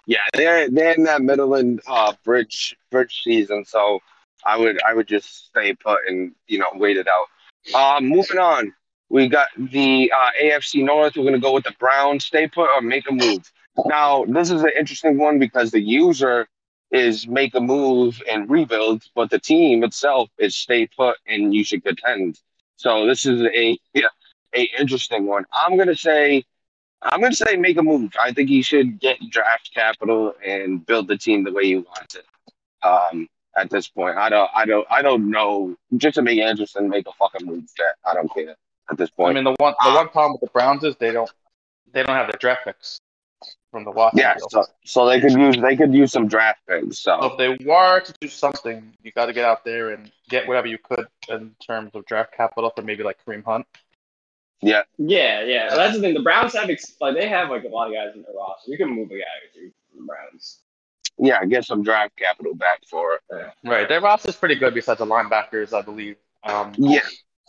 Yeah, 0.06 0.20
they're 0.34 0.70
they're 0.70 0.94
in 0.94 1.04
that 1.04 1.22
middle 1.22 1.54
and 1.56 1.82
uh, 1.88 2.14
bridge 2.24 2.76
bridge 2.90 3.22
season, 3.24 3.66
so 3.66 4.00
I 4.46 4.58
would 4.58 4.80
I 4.88 4.94
would 4.94 5.08
just 5.08 5.48
stay 5.48 5.74
put 5.74 6.00
and 6.08 6.34
you 6.48 6.58
know 6.60 6.68
wait 6.76 6.98
it 6.98 7.08
out. 7.08 7.28
Um, 7.76 8.08
moving 8.08 8.40
on, 8.40 8.74
we 9.10 9.28
got 9.28 9.50
the 9.58 10.12
uh, 10.16 10.30
AFC 10.42 10.84
North. 10.84 11.16
We're 11.16 11.26
gonna 11.26 11.40
go 11.40 11.54
with 11.54 11.66
the 11.66 11.76
Browns. 11.80 12.26
Stay 12.26 12.48
put 12.48 12.70
or 12.74 12.82
make 12.82 13.10
a 13.10 13.14
move. 13.14 13.52
Now 13.86 14.26
this 14.26 14.50
is 14.50 14.64
an 14.64 14.72
interesting 14.78 15.18
one 15.20 15.38
because 15.38 15.72
the 15.72 15.82
user 15.82 16.48
is 16.92 17.28
make 17.28 17.54
a 17.56 17.60
move 17.60 18.22
and 18.30 18.50
rebuild, 18.50 19.04
but 19.16 19.30
the 19.30 19.40
team 19.40 19.84
itself 19.84 20.30
is 20.38 20.56
stay 20.56 20.88
put 20.88 21.18
and 21.28 21.54
you 21.54 21.64
should 21.64 21.84
contend. 21.84 22.40
So 22.78 23.06
this 23.06 23.26
is 23.26 23.42
a 23.42 23.78
yeah, 23.94 24.08
a 24.56 24.70
interesting 24.80 25.26
one. 25.26 25.46
I'm 25.54 25.78
gonna 25.78 25.96
say 25.96 26.44
I'm 27.02 27.22
gonna 27.22 27.36
say 27.36 27.56
make 27.56 27.78
a 27.78 27.84
move. 27.84 28.12
I 28.20 28.34
think 28.34 28.50
he 28.50 28.62
should 28.62 29.00
get 29.00 29.18
draft 29.30 29.72
capital 29.74 30.34
and 30.46 30.86
build 30.86 31.08
the 31.08 31.18
team 31.18 31.44
the 31.44 31.52
way 31.52 31.66
he 31.66 31.76
wants 31.78 32.16
it. 32.16 32.26
Um, 32.82 33.28
at 33.60 33.70
this 33.70 33.88
point. 33.88 34.18
I 34.18 34.30
don't 34.30 34.50
I 34.56 34.66
don't 34.66 34.88
I 34.90 35.02
don't 35.02 35.30
know. 35.30 35.76
Just 35.98 36.16
to 36.16 36.22
make 36.22 36.40
Anderson 36.40 36.90
make 36.90 37.08
a 37.08 37.12
fucking 37.14 37.46
move 37.46 37.66
that 37.78 37.96
I 38.06 38.14
don't 38.14 38.34
care 38.34 38.56
at 38.90 38.98
this 38.98 39.10
point. 39.10 39.32
I 39.32 39.42
mean, 39.42 39.44
the 39.44 39.56
one 39.60 39.76
the 39.84 39.92
one 39.92 40.10
problem 40.10 40.34
with 40.34 40.42
the 40.42 40.48
Browns 40.54 40.84
is 40.84 40.96
they 40.98 41.12
don't 41.12 41.32
they 41.92 42.04
don't 42.04 42.16
have 42.16 42.32
the 42.32 42.38
draft 42.38 42.66
picks 42.66 43.00
from 43.72 43.84
the 43.84 43.92
Watson 43.92 44.20
yeah, 44.20 44.36
so, 44.50 44.64
so 44.84 45.06
they 45.06 45.20
could 45.20 45.34
use 45.34 45.58
they 45.58 45.76
could 45.76 45.94
use 45.94 46.12
some 46.12 46.28
draft 46.28 46.60
picks. 46.68 47.00
So 47.00 47.20
So 47.22 47.32
if 47.32 47.38
they 47.38 47.66
were 47.66 48.00
to 48.00 48.14
do 48.20 48.28
something, 48.28 48.94
you 49.04 49.12
got 49.12 49.28
to 49.28 49.34
get 49.34 49.46
out 49.46 49.64
there 49.64 49.92
and 49.92 50.12
get 50.30 50.48
whatever 50.48 50.68
you 50.68 50.78
could 50.78 51.08
in 51.30 51.56
terms 51.66 51.92
of 51.94 52.06
draft 52.06 52.34
capital 52.36 52.72
for 52.76 52.82
maybe 52.82 53.04
like 53.04 53.18
Kareem 53.26 53.44
Hunt. 53.46 53.66
yeah, 54.62 54.82
Yeah, 54.98 55.44
yeah. 55.44 55.76
That's 55.76 55.96
the 55.96 56.02
thing. 56.02 56.14
The 56.14 56.22
Browns 56.22 56.54
have 56.54 56.70
ex- 56.70 56.96
like 57.00 57.16
they 57.16 57.28
have 57.30 57.50
like 57.50 57.64
a 57.64 57.68
lot 57.68 57.88
of 57.88 57.94
guys 57.94 58.16
in 58.16 58.24
their 58.24 58.34
roster. 58.36 58.72
You 58.72 58.78
can 58.78 58.90
move 58.90 59.12
a 59.12 59.16
guy 59.16 59.20
or 59.20 59.54
two 59.54 59.72
from 59.92 60.02
the 60.02 60.08
Browns. 60.08 60.60
yeah, 61.18 61.44
get 61.46 61.66
some 61.66 61.84
draft 61.84 62.16
capital 62.18 62.56
back 62.56 62.80
for 62.90 63.16
it. 63.16 63.22
Right, 63.64 63.88
their 63.88 64.02
roster's 64.02 64.36
pretty 64.36 64.56
good 64.56 64.74
besides 64.74 65.00
the 65.00 65.06
linebackers, 65.06 65.74
I 65.74 65.82
believe. 65.82 66.16
Um, 66.44 66.74
Yeah, 66.78 67.02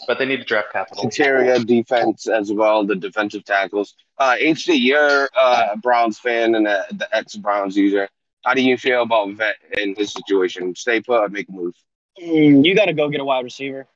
but 0.07 0.19
they 0.19 0.25
need 0.27 0.39
to 0.39 0.45
draft 0.45 0.73
capital. 0.73 1.05
interior 1.05 1.59
defense 1.59 2.27
as 2.29 2.53
well, 2.53 2.85
the 2.85 2.97
defensive 2.97 3.45
tackles. 3.45 3.95
Uh, 4.19 4.35
HD, 4.41 4.81
you're 4.81 5.29
uh, 5.39 5.69
a 5.73 5.77
Browns 5.77 6.19
fan 6.19 6.55
and 6.55 6.67
a, 6.67 6.85
the 6.93 7.09
ex 7.15 7.37
Browns 7.37 7.77
user. 7.77 8.09
How 8.45 8.55
do 8.55 8.63
you 8.63 8.77
feel 8.79 9.03
about 9.03 9.33
Vet 9.35 9.57
in 9.77 9.95
his 9.95 10.13
situation? 10.13 10.75
Stay 10.75 11.01
put 11.01 11.21
or 11.21 11.29
make 11.29 11.49
a 11.49 11.53
move? 11.53 11.75
Mm, 12.21 12.65
you 12.65 12.75
got 12.75 12.87
to 12.87 12.93
go 12.93 13.09
get 13.09 13.21
a 13.21 13.25
wide 13.25 13.45
receiver. 13.45 13.87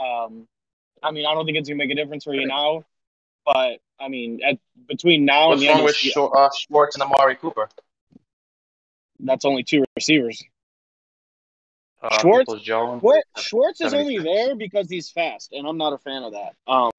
Um, 0.00 0.46
I 1.02 1.10
mean, 1.10 1.26
I 1.26 1.34
don't 1.34 1.44
think 1.44 1.58
it's 1.58 1.68
gonna 1.68 1.78
make 1.78 1.90
a 1.90 1.94
difference 1.94 2.24
for 2.24 2.34
you 2.34 2.46
now, 2.46 2.84
but 3.44 3.80
I 4.00 4.08
mean, 4.08 4.40
at 4.44 4.58
between 4.86 5.24
now 5.24 5.48
What's 5.48 5.60
and 5.60 5.62
the 5.62 5.68
end 5.68 5.78
wrong 5.78 5.80
of 5.80 5.84
with 5.86 6.02
the 6.02 6.10
Shor- 6.10 6.36
uh, 6.36 6.50
Schwartz 6.56 6.96
and 6.96 7.02
Amari 7.02 7.36
Cooper? 7.36 7.68
that's 9.20 9.44
only 9.44 9.64
two 9.64 9.84
receivers. 9.96 10.42
Uh, 12.02 12.18
Schwartz? 12.20 12.52
Jones. 12.62 13.00
Schwartz, 13.00 13.26
Schwartz 13.38 13.80
is 13.80 13.92
only 13.94 14.18
there 14.18 14.54
because 14.54 14.88
he's 14.88 15.10
fast, 15.10 15.52
and 15.52 15.66
I'm 15.66 15.76
not 15.78 15.92
a 15.92 15.98
fan 15.98 16.22
of 16.22 16.32
that. 16.32 16.54
Um, 16.66 16.90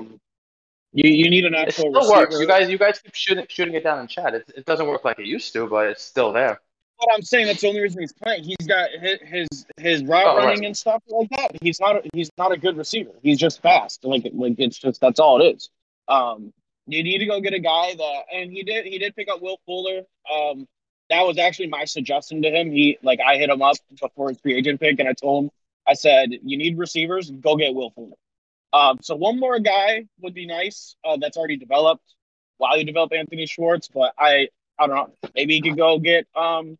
you 0.91 1.09
you 1.09 1.29
need 1.29 1.45
an 1.45 1.53
It 1.53 1.67
actual 1.69 1.91
still 1.91 1.91
receiver. 1.93 2.17
works. 2.19 2.39
You 2.39 2.47
guys, 2.47 2.69
you 2.69 2.77
guys 2.77 2.99
keep 2.99 3.13
shooting, 3.15 3.45
shooting 3.47 3.75
it 3.75 3.83
down 3.83 3.99
in 3.99 4.07
chat. 4.07 4.33
It, 4.33 4.51
it 4.57 4.65
doesn't 4.65 4.87
work 4.87 5.05
like 5.05 5.19
it 5.19 5.25
used 5.25 5.53
to, 5.53 5.67
but 5.67 5.87
it's 5.87 6.03
still 6.03 6.33
there. 6.33 6.59
But 6.99 7.07
I'm 7.15 7.21
saying 7.21 7.45
that's 7.47 7.61
the 7.61 7.67
only 7.69 7.79
reason 7.79 8.01
he's 8.01 8.11
playing. 8.11 8.43
He's 8.43 8.67
got 8.67 8.89
his 8.99 9.19
his, 9.21 9.47
his 9.77 10.03
route 10.03 10.25
Oh, 10.25 10.35
right. 10.37 10.45
running 10.47 10.65
and 10.65 10.75
stuff 10.75 11.01
like 11.07 11.29
that. 11.29 11.51
He's 11.61 11.79
not 11.79 11.95
a, 11.97 12.01
he's 12.13 12.29
not 12.37 12.51
a 12.51 12.57
good 12.57 12.75
receiver. 12.75 13.11
He's 13.23 13.37
just 13.37 13.61
fast. 13.61 14.03
Like 14.03 14.27
like 14.33 14.55
it's 14.57 14.77
just 14.77 14.99
that's 14.99 15.19
all 15.19 15.41
it 15.41 15.55
is. 15.55 15.69
Um, 16.09 16.51
you 16.87 17.03
need 17.03 17.19
to 17.19 17.25
go 17.25 17.39
get 17.39 17.53
a 17.53 17.59
guy 17.59 17.93
that, 17.95 18.21
and 18.33 18.51
he 18.51 18.63
did 18.63 18.85
he 18.85 18.97
did 18.97 19.15
pick 19.15 19.29
up 19.29 19.41
Will 19.41 19.59
Fuller. 19.65 20.01
Um, 20.33 20.67
that 21.09 21.25
was 21.25 21.37
actually 21.37 21.67
my 21.67 21.85
suggestion 21.85 22.41
to 22.43 22.49
him. 22.49 22.71
He 22.71 22.97
like 23.01 23.19
I 23.25 23.37
hit 23.37 23.49
him 23.49 23.61
up 23.61 23.77
before 23.99 24.29
his 24.29 24.39
free 24.39 24.55
agent 24.55 24.79
pick, 24.79 24.99
and 24.99 25.09
I 25.09 25.13
told 25.13 25.45
him 25.45 25.51
I 25.87 25.93
said 25.93 26.31
you 26.43 26.57
need 26.57 26.77
receivers, 26.77 27.31
go 27.31 27.55
get 27.55 27.73
Will 27.73 27.91
Fuller. 27.91 28.15
Um, 28.71 28.99
so 29.01 29.15
one 29.15 29.39
more 29.39 29.59
guy 29.59 30.05
would 30.21 30.33
be 30.35 30.45
nice. 30.45 30.95
Uh, 31.03 31.17
that's 31.17 31.37
already 31.37 31.57
developed 31.57 32.13
while 32.57 32.77
you 32.77 32.83
develop 32.83 33.11
Anthony 33.13 33.47
Schwartz, 33.47 33.87
but 33.87 34.13
I 34.17 34.49
I 34.77 34.87
don't 34.87 34.95
know. 34.95 35.29
Maybe 35.35 35.55
you 35.55 35.61
could 35.63 35.77
go 35.77 35.97
get 35.97 36.27
um 36.35 36.77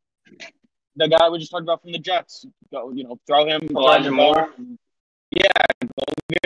the 0.96 1.08
guy 1.08 1.30
we 1.30 1.40
just 1.40 1.52
talked 1.52 1.64
about 1.64 1.82
from 1.82 1.92
the 1.92 2.00
Jets. 2.00 2.46
Go, 2.72 2.92
you 2.92 3.04
know, 3.04 3.18
throw 3.26 3.46
him 3.46 3.70
Elijah 3.72 4.12
Moore? 4.12 4.50
Yeah, 5.32 5.48
go 5.82 6.04
get 6.30 6.42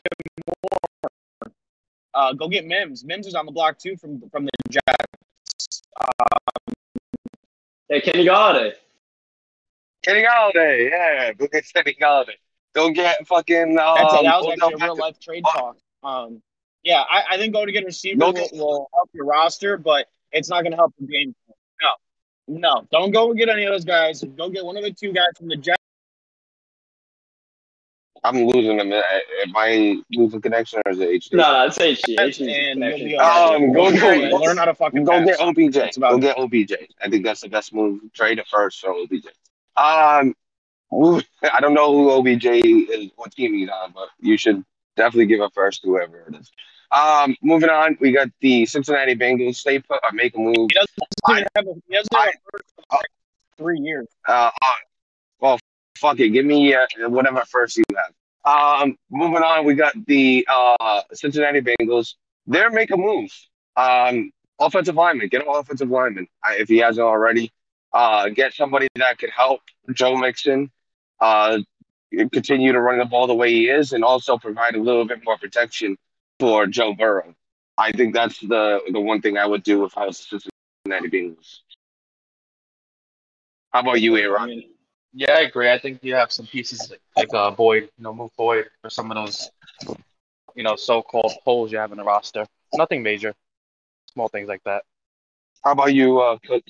Moore. 0.47 1.51
Uh, 2.13 2.33
go 2.33 2.47
get 2.47 2.65
Mims. 2.65 3.03
Mims 3.03 3.27
is 3.27 3.33
on 3.33 3.45
the 3.45 3.51
block 3.51 3.77
too 3.77 3.97
from 3.97 4.21
from 4.29 4.45
the 4.45 4.51
Jets. 4.69 5.81
Hey, 7.89 8.01
Kenny 8.01 8.25
Golladay. 8.25 8.73
Kenny 10.03 10.23
Golladay, 10.23 10.89
yeah, 10.89 11.33
go 11.33 11.47
get 11.47 11.65
Kenny 11.73 11.95
Golladay. 11.99 12.35
Don't 12.73 12.93
get 12.93 13.25
fucking. 13.27 13.77
Um, 13.77 13.95
That's 13.95 14.13
it. 14.13 14.23
That 14.23 14.41
was 14.41 14.45
Odell 14.45 14.53
actually 14.53 14.73
a 14.73 14.77
real 14.77 14.95
Beckham. 14.95 14.99
life 14.99 15.19
trade 15.19 15.43
talk. 15.43 15.77
Um, 16.03 16.41
yeah, 16.83 17.03
I, 17.09 17.23
I 17.31 17.37
think 17.37 17.53
going 17.53 17.67
to 17.67 17.71
get 17.71 17.83
a 17.83 17.85
receiver 17.85 18.19
Go 18.19 18.31
will, 18.31 18.49
will 18.53 18.89
help 18.93 19.09
your 19.13 19.25
roster, 19.25 19.77
but 19.77 20.07
it's 20.31 20.49
not 20.49 20.63
going 20.63 20.71
to 20.71 20.77
help 20.77 20.93
the 20.99 21.07
game. 21.07 21.35
No, 21.81 22.59
no, 22.59 22.87
don't 22.91 23.11
go 23.11 23.29
and 23.29 23.37
get 23.37 23.49
any 23.49 23.65
of 23.65 23.71
those 23.71 23.85
guys. 23.85 24.23
Go 24.23 24.49
get 24.49 24.65
one 24.65 24.75
of 24.75 24.83
the 24.83 24.91
two 24.91 25.13
guys 25.13 25.29
from 25.37 25.47
the 25.47 25.55
Jets. 25.55 25.82
I'm 28.25 28.45
losing 28.45 28.77
them. 28.77 28.91
Am 28.93 29.53
I 29.55 29.97
losing 30.12 30.41
connection 30.41 30.81
or 30.86 30.91
is 30.93 30.99
it 30.99 31.09
HD? 31.09 31.33
No, 31.33 31.51
no, 31.51 31.65
it's 31.65 31.77
HD. 31.77 32.15
And 32.17 32.29
HD's 32.29 32.39
you'll 32.39 32.73
connection. 32.73 33.07
be 33.07 33.17
all 33.17 33.49
right. 33.51 33.55
Um, 33.63 33.73
go 33.73 33.91
get- 33.91 34.31
Learn- 34.31 34.41
learn 34.41 34.57
how 34.57 34.65
to 34.65 34.73
fucking 34.73 35.03
Go 35.03 35.12
pass. 35.12 35.25
get 35.25 35.39
OBJ. 35.41 35.73
That's 35.73 35.97
about 35.97 36.12
Go 36.12 36.17
it. 36.17 36.21
get 36.21 36.38
OBJ. 36.38 36.73
I 37.01 37.09
think 37.09 37.23
that's 37.25 37.41
the 37.41 37.49
best 37.49 37.73
move. 37.73 37.99
Trade 38.13 38.39
it 38.39 38.47
first 38.47 38.79
for 38.79 38.91
OBJ. 38.93 39.25
Um, 39.75 40.36
I 41.51 41.59
don't 41.59 41.73
know 41.73 41.91
who 41.91 42.12
OBJ 42.12 42.45
is, 42.45 43.12
what 43.15 43.31
team 43.33 43.53
he's 43.55 43.69
on, 43.69 43.91
but 43.93 44.07
you 44.19 44.38
should 44.38 44.63
definitely 44.95 45.25
give 45.25 45.41
a 45.41 45.49
first 45.49 45.81
to 45.81 45.88
whoever 45.88 46.25
it 46.29 46.36
is. 46.39 46.51
Um, 46.91 47.36
moving 47.41 47.69
on, 47.71 47.97
we 47.99 48.12
got 48.12 48.29
the 48.41 48.65
Cincinnati 48.67 49.15
Bengals. 49.15 49.55
Stay 49.55 49.79
put 49.79 49.99
or 50.03 50.12
make 50.13 50.36
a 50.36 50.39
move. 50.39 50.55
He 50.55 50.67
doesn't 50.75 50.93
even 51.31 51.45
have 51.55 51.65
a, 51.67 51.73
he 51.88 51.95
doesn't 51.95 52.13
have 52.13 52.27
a 52.27 52.31
first 52.51 52.65
in 52.77 52.83
like 52.91 53.05
three 53.57 53.79
years. 53.79 54.07
Uh, 54.27 54.51
uh, 54.63 54.71
well, 55.39 55.59
fuck 55.97 56.19
it. 56.19 56.29
Give 56.29 56.45
me 56.45 56.73
uh, 56.73 56.86
whatever 57.10 57.43
first 57.45 57.77
you 57.77 57.84
have. 57.95 58.13
Um, 58.45 58.97
moving 59.10 59.41
on, 59.41 59.65
we 59.65 59.73
got 59.73 59.93
the 60.06 60.47
uh, 60.49 61.01
Cincinnati 61.13 61.62
Bengals. 61.62 62.15
They're 62.45 62.71
making 62.71 62.99
moves. 62.99 63.49
Um, 63.75 64.32
offensive 64.60 64.95
lineman, 64.95 65.29
get 65.29 65.41
an 65.41 65.47
offensive 65.49 65.89
lineman 65.89 66.27
uh, 66.47 66.53
if 66.53 66.67
he 66.67 66.77
hasn't 66.77 67.06
already. 67.06 67.51
Uh, 67.93 68.29
get 68.29 68.53
somebody 68.53 68.88
that 68.95 69.17
could 69.17 69.29
help 69.29 69.62
Joe 69.93 70.17
Mixon. 70.17 70.71
Uh, 71.19 71.60
continue 72.32 72.71
to 72.73 72.82
run 72.82 72.99
the 72.99 73.06
ball 73.06 73.27
the 73.27 73.34
way 73.34 73.51
he 73.51 73.69
is, 73.69 73.93
and 73.93 74.03
also 74.03 74.38
provide 74.38 74.75
a 74.75 74.82
little 74.82 75.06
bit 75.06 75.23
more 75.23 75.38
protection 75.38 75.97
for 76.39 76.67
Joe 76.67 76.93
Burrow. 76.93 77.34
I 77.77 77.91
think 77.91 78.13
that's 78.13 78.39
the 78.39 78.82
the 78.91 78.99
one 78.99 79.21
thing 79.21 79.38
I 79.38 79.45
would 79.45 79.63
do 79.63 79.86
if 79.86 79.97
I 79.97 80.06
was 80.06 80.27
the 80.27 80.41
Cincinnati 80.86 81.10
Bengals. 81.10 81.60
How 83.71 83.79
about 83.79 84.01
you, 84.01 84.17
Aaron? 84.17 84.63
Mean, 85.13 85.26
Yeah, 85.28 85.34
I 85.36 85.41
agree. 85.41 85.71
I 85.71 85.80
think 85.80 85.99
you 86.04 86.15
have 86.15 86.32
some 86.32 86.47
pieces 86.47 86.91
like, 86.91 87.02
like 87.15 87.34
uh, 87.34 87.52
Boyd, 87.52 87.84
you 87.97 88.04
know, 88.04 88.13
move 88.13 88.32
Boyd 88.38 88.65
for 88.82 88.89
some 88.89 89.12
of 89.12 89.15
those, 89.15 89.52
you 90.56 90.63
know, 90.63 90.76
so-called 90.76 91.34
holes 91.43 91.71
you 91.71 91.78
have 91.78 91.91
in 91.91 91.97
the 91.97 92.04
roster. 92.04 92.45
Nothing 92.73 93.04
major, 93.04 93.34
small 94.13 94.28
things 94.28 94.47
like 94.47 94.63
that. 94.65 94.84
How 95.63 95.71
about 95.71 95.93
you, 95.93 96.19
uh, 96.19 96.38
Cook? 96.45 96.63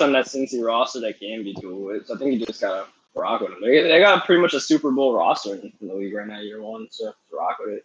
on 0.00 0.12
that 0.12 0.26
Cincy 0.26 0.64
roster 0.64 1.00
that 1.00 1.18
can 1.18 1.42
be 1.42 1.54
cool 1.60 1.84
with. 1.86 2.06
So 2.06 2.14
I 2.14 2.18
think 2.18 2.32
you 2.32 2.46
just 2.46 2.60
gotta 2.60 2.86
rock 3.14 3.40
with 3.40 3.50
them. 3.50 3.60
They, 3.62 3.82
they 3.82 3.98
got 4.00 4.24
pretty 4.24 4.40
much 4.40 4.54
a 4.54 4.60
Super 4.60 4.90
Bowl 4.90 5.14
roster 5.14 5.54
in 5.54 5.72
the 5.80 5.94
league 5.94 6.14
right 6.14 6.26
now, 6.26 6.40
year 6.40 6.62
one. 6.62 6.88
So 6.90 7.12
rock 7.32 7.58
with 7.60 7.74
it. 7.78 7.84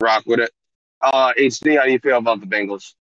rock 0.00 0.24
with 0.26 0.40
it. 0.40 0.50
Uh, 1.00 1.32
HD, 1.36 1.78
how 1.78 1.84
do 1.84 1.92
you 1.92 1.98
feel 1.98 2.18
about 2.18 2.40
the 2.40 2.46
Bengals? 2.46 2.94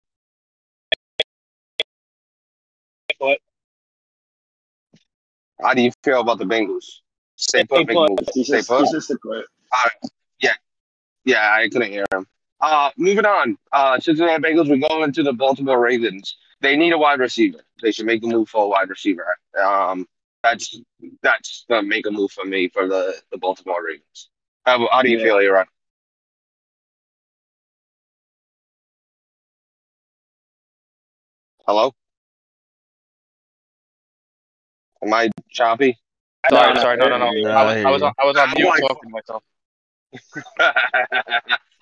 But 3.22 3.38
How 5.62 5.76
do 5.76 5.84
you 5.84 5.92
feel 6.04 6.22
about 6.22 6.40
the 6.40 6.46
Bengals? 6.46 7.02
Stay 7.36 7.64
put, 7.64 7.84
Stay 7.84 7.96
put. 7.96 8.30
Stay 8.34 8.44
just, 8.58 8.68
put. 8.68 8.80
he's 8.82 8.92
just 8.92 9.12
a 9.12 9.18
quit. 9.18 9.46
Yeah, 11.24 11.54
I 11.54 11.70
couldn't 11.70 11.92
hear 11.92 12.06
him. 12.12 12.26
Uh, 12.60 12.90
moving 12.98 13.26
on. 13.26 13.58
Uh, 13.72 14.00
Cincinnati 14.00 14.42
Bengals. 14.42 14.70
We 14.70 14.80
go 14.80 15.04
into 15.04 15.22
the 15.22 15.34
Baltimore 15.34 15.80
Ravens. 15.80 16.36
They 16.62 16.76
need 16.76 16.94
a 16.94 16.98
wide 16.98 17.20
receiver. 17.20 17.60
They 17.82 17.92
should 17.92 18.08
make 18.08 18.24
a 18.24 18.28
move 18.28 18.50
for 18.50 18.66
a 18.66 18.68
wide 18.68 18.90
receiver. 18.90 19.38
Um, 19.64 20.08
that's 20.42 20.80
that's 21.22 21.66
the 21.70 21.84
make 21.84 22.08
a 22.08 22.12
move 22.12 22.32
for 22.32 22.44
me 22.44 22.70
for 22.70 22.88
the 22.88 23.16
the 23.32 23.38
Baltimore 23.38 23.84
Ravens. 23.86 24.30
How, 24.66 24.88
how 24.92 25.04
do 25.04 25.10
you 25.12 25.20
Yeah. 25.20 25.26
feel, 25.26 25.38
Aaron? 25.38 25.68
Hello. 31.68 31.94
Am 35.04 35.14
I 35.14 35.30
choppy? 35.50 35.98
Sorry, 36.50 36.74
no, 36.74 36.82
sorry, 36.82 36.98
no, 36.98 37.10
no, 37.10 37.18
no. 37.18 37.32
yeah, 37.34 37.50
I 37.50 37.64
was, 37.64 37.86
I 37.86 37.92
was 37.92 38.02
on, 38.02 38.14
I 38.22 38.26
was 38.26 38.38
on 38.38 38.50
mute 38.56 38.68
my- 38.68 38.80
talking 38.80 39.10
to 39.10 39.10
myself. 39.10 39.44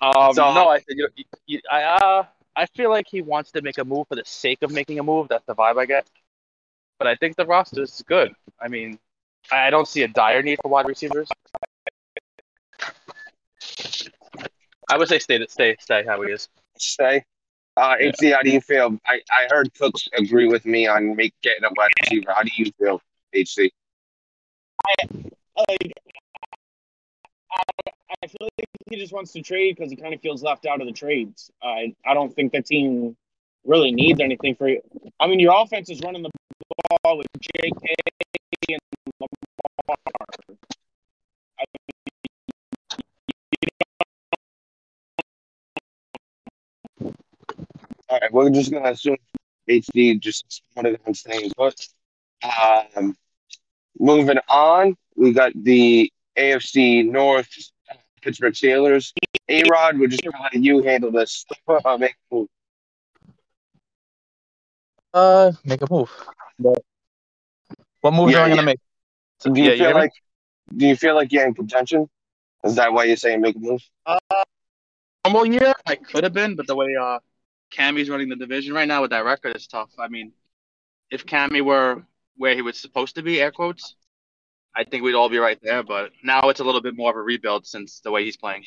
Um, 0.02 0.32
So- 0.32 0.54
no, 0.54 0.68
I 0.68 0.78
said 0.78 0.96
you, 0.96 1.08
you, 1.14 1.24
you, 1.46 1.60
I 1.70 1.82
uh, 1.82 2.24
I 2.56 2.64
feel 2.74 2.88
like 2.88 3.06
he 3.06 3.20
wants 3.20 3.50
to 3.52 3.60
make 3.60 3.76
a 3.76 3.84
move 3.84 4.08
for 4.08 4.14
the 4.16 4.22
sake 4.24 4.62
of 4.62 4.70
making 4.72 4.98
a 4.98 5.02
move. 5.02 5.28
That's 5.28 5.44
the 5.44 5.54
vibe 5.54 5.78
I 5.78 5.84
get. 5.84 6.08
But 6.98 7.06
I 7.06 7.16
think 7.16 7.36
the 7.36 7.44
roster 7.44 7.82
is 7.82 8.02
good. 8.06 8.32
I 8.58 8.68
mean, 8.68 8.98
I 9.52 9.66
I 9.66 9.70
don't 9.70 9.86
see 9.86 10.02
a 10.02 10.08
dire 10.08 10.42
need 10.42 10.58
for 10.62 10.70
wide 10.70 10.88
receivers. 10.88 11.28
I 14.88 14.96
would 14.96 15.08
say 15.08 15.18
stay, 15.18 15.44
stay, 15.48 15.76
stay 15.80 16.04
how 16.04 16.20
he 16.22 16.32
is. 16.32 16.48
Stay. 16.78 17.24
Uh, 17.76 17.96
Yeah. 18.00 18.10
HD, 18.12 18.34
how 18.34 18.42
do 18.42 18.50
you 18.50 18.60
feel? 18.60 18.96
I, 19.06 19.20
I 19.30 19.46
heard 19.50 19.72
Cooks 19.74 20.08
agree 20.16 20.48
with 20.48 20.64
me 20.64 20.86
on 20.86 21.14
make 21.14 21.34
getting 21.42 21.64
a 21.64 21.68
wide 21.76 21.90
receiver. 22.02 22.32
How 22.34 22.42
do 22.42 22.50
you 22.56 22.72
feel, 22.78 23.00
HD? 23.34 23.70
like, 25.68 25.92
I, 27.52 27.62
I 28.22 28.26
feel 28.26 28.48
like 28.58 28.68
he 28.90 28.96
just 28.96 29.12
wants 29.12 29.32
to 29.32 29.42
trade 29.42 29.76
because 29.76 29.90
he 29.90 29.96
kind 29.96 30.14
of 30.14 30.20
feels 30.20 30.42
left 30.42 30.66
out 30.66 30.80
of 30.80 30.86
the 30.86 30.92
trades. 30.92 31.50
I 31.62 31.94
I 32.06 32.14
don't 32.14 32.34
think 32.34 32.52
the 32.52 32.62
team 32.62 33.16
really 33.64 33.92
needs 33.92 34.20
anything 34.20 34.54
for 34.56 34.68
you. 34.68 34.80
I 35.18 35.26
mean, 35.26 35.40
your 35.40 35.60
offense 35.60 35.90
is 35.90 36.00
running 36.02 36.22
the 36.22 36.30
ball 37.02 37.18
with 37.18 37.26
J.K. 37.40 37.94
and 38.70 38.80
Lamar. 39.20 39.96
I 41.58 41.64
All 48.08 48.18
right, 48.20 48.32
we're 48.32 48.50
just 48.50 48.72
gonna 48.72 48.90
assume 48.90 49.16
HD 49.68 50.18
just 50.18 50.62
wanted 50.74 50.98
on 51.06 51.14
staying 51.14 51.52
put. 51.56 51.74
Um, 52.42 53.16
moving 53.98 54.38
on, 54.48 54.96
we 55.16 55.32
got 55.32 55.52
the 55.54 56.10
AFC 56.36 57.02
North 57.04 57.48
Pittsburgh 58.22 58.54
Steelers. 58.54 59.12
A 59.48 59.62
Rod, 59.64 59.98
we're 59.98 60.08
just 60.08 60.22
gonna 60.22 60.42
let 60.42 60.54
you 60.54 60.82
handle 60.82 61.10
this. 61.10 61.44
Uh, 61.68 61.96
make 62.00 62.14
a 62.30 62.34
move. 62.34 62.48
Uh, 65.12 65.52
make 65.64 65.82
a 65.82 65.86
move. 65.90 66.10
What, 66.58 66.82
what 68.00 68.12
moves 68.12 68.34
Yeah, 68.34 68.38
am 68.38 68.44
I 68.44 68.48
yeah. 68.48 68.54
gonna 68.54 68.62
make? 68.62 68.80
Do 69.42 69.60
you 69.60 69.70
Yeah, 69.70 69.72
you 69.72 69.86
feel 69.86 69.94
me? 69.94 70.00
like 70.00 70.12
do 70.76 70.86
you 70.86 70.96
feel 70.96 71.14
like 71.14 71.32
you're 71.32 71.46
in 71.46 71.54
contention? 71.54 72.08
Is 72.64 72.76
that 72.76 72.92
why 72.92 73.04
you're 73.04 73.16
saying 73.16 73.40
make 73.40 73.56
a 73.56 73.58
move? 73.58 73.82
normal 75.24 75.46
year, 75.46 75.72
I 75.86 75.96
could 75.96 76.24
have 76.24 76.32
been, 76.32 76.56
but 76.56 76.66
the 76.66 76.74
way 76.76 76.94
uh 77.00 77.18
Cammy's 77.72 78.08
running 78.10 78.28
the 78.28 78.36
division 78.36 78.74
right 78.74 78.88
now 78.88 79.00
with 79.02 79.10
that 79.10 79.24
record 79.24 79.56
is 79.56 79.66
tough. 79.66 79.90
I 79.98 80.08
mean, 80.08 80.32
if 81.10 81.24
Cammy 81.26 81.62
were 81.64 82.04
where 82.40 82.54
he 82.54 82.62
was 82.62 82.78
supposed 82.78 83.16
to 83.16 83.22
be, 83.22 83.38
air 83.38 83.52
quotes, 83.52 83.96
I 84.74 84.84
think 84.84 85.04
we'd 85.04 85.14
all 85.14 85.28
be 85.28 85.36
right 85.36 85.58
there. 85.62 85.82
But 85.82 86.12
now 86.24 86.48
it's 86.48 86.60
a 86.60 86.64
little 86.64 86.80
bit 86.80 86.96
more 86.96 87.10
of 87.10 87.16
a 87.16 87.20
rebuild 87.20 87.66
since 87.66 88.00
the 88.00 88.10
way 88.10 88.24
he's 88.24 88.38
playing. 88.38 88.64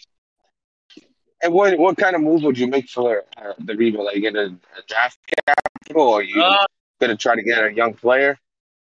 And 1.42 1.52
what 1.52 1.78
what 1.80 1.98
kind 1.98 2.16
of 2.16 2.22
move 2.22 2.44
would 2.44 2.58
you 2.58 2.68
make 2.68 2.88
for 2.88 3.24
uh, 3.36 3.54
the 3.58 3.76
rebuild? 3.76 4.06
Like 4.06 4.22
get 4.22 4.36
a, 4.36 4.46
a 4.78 4.82
draft 4.88 5.18
capital, 5.48 6.08
or 6.08 6.22
you 6.22 6.40
Uh, 6.40 6.66
gonna 7.02 7.18
try 7.18 7.36
to 7.36 7.42
get 7.42 7.64
a 7.64 7.74
young 7.74 7.96
player? 7.96 8.38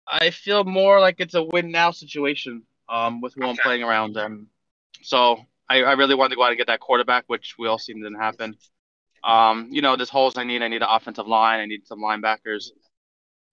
I 0.09 0.31
feel 0.31 0.65
more 0.65 0.99
like 0.99 1.21
it's 1.21 1.35
a 1.35 1.43
win 1.43 1.71
now 1.71 1.93
situation 1.93 2.65
um, 2.89 3.21
with 3.21 3.33
who 3.35 3.47
I'm 3.47 3.57
playing 3.57 3.85
around. 3.85 4.17
Um, 4.17 4.49
so 5.03 5.39
I, 5.69 5.85
I 5.85 5.93
really 5.93 6.17
wanted 6.17 6.31
to 6.31 6.37
go 6.37 6.43
out 6.43 6.51
and 6.51 6.59
get 6.59 6.67
that 6.67 6.81
quarterback, 6.81 7.25
which 7.29 7.55
we 7.59 7.69
all 7.69 7.79
seen 7.79 8.03
didn't 8.03 8.21
happen. 8.21 8.57
Um, 9.23 9.69
you 9.71 9.83
know, 9.83 9.95
there's 9.97 10.11
holes 10.11 10.37
I 10.37 10.45
need. 10.45 10.63
I 10.63 10.69
need 10.69 10.83
an 10.83 10.89
offensive 10.91 11.29
line. 11.29 11.61
I 11.61 11.67
need 11.67 11.87
some 11.87 12.01
linebackers. 12.01 12.71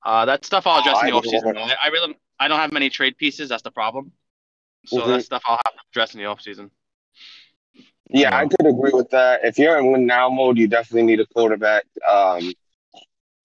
Uh, 0.04 0.26
that 0.26 0.46
stuff 0.46 0.66
I'll 0.66 0.80
address 0.80 0.98
Oh, 1.02 1.08
in 1.08 1.14
the 1.14 1.18
I 1.18 1.22
offseason. 1.22 1.58
I, 1.58 1.76
I 1.84 1.88
really 1.90 2.16
I 2.40 2.48
don't 2.48 2.60
have 2.60 2.72
many 2.72 2.90
trade 2.90 3.18
pieces. 3.18 3.50
That's 3.50 3.62
the 3.62 3.72
problem. 3.72 4.12
So 4.88 5.02
Mhm. 5.02 5.08
that 5.08 5.24
stuff 5.26 5.44
I'll 5.46 5.58
have 5.66 5.74
to 5.76 5.80
address 5.92 6.16
in 6.16 6.20
the 6.22 6.26
offseason. 6.26 6.72
Yeah, 8.10 8.36
I 8.36 8.48
could 8.48 8.66
agree 8.66 8.92
with 8.94 9.10
that. 9.12 9.46
If 9.46 9.58
you're 9.58 9.78
in 9.78 9.92
win 9.92 10.06
now 10.06 10.30
mode, 10.30 10.58
you 10.58 10.68
definitely 10.68 11.04
need 11.04 11.20
a 11.20 11.26
quarterback 11.28 11.86
um, 12.08 12.52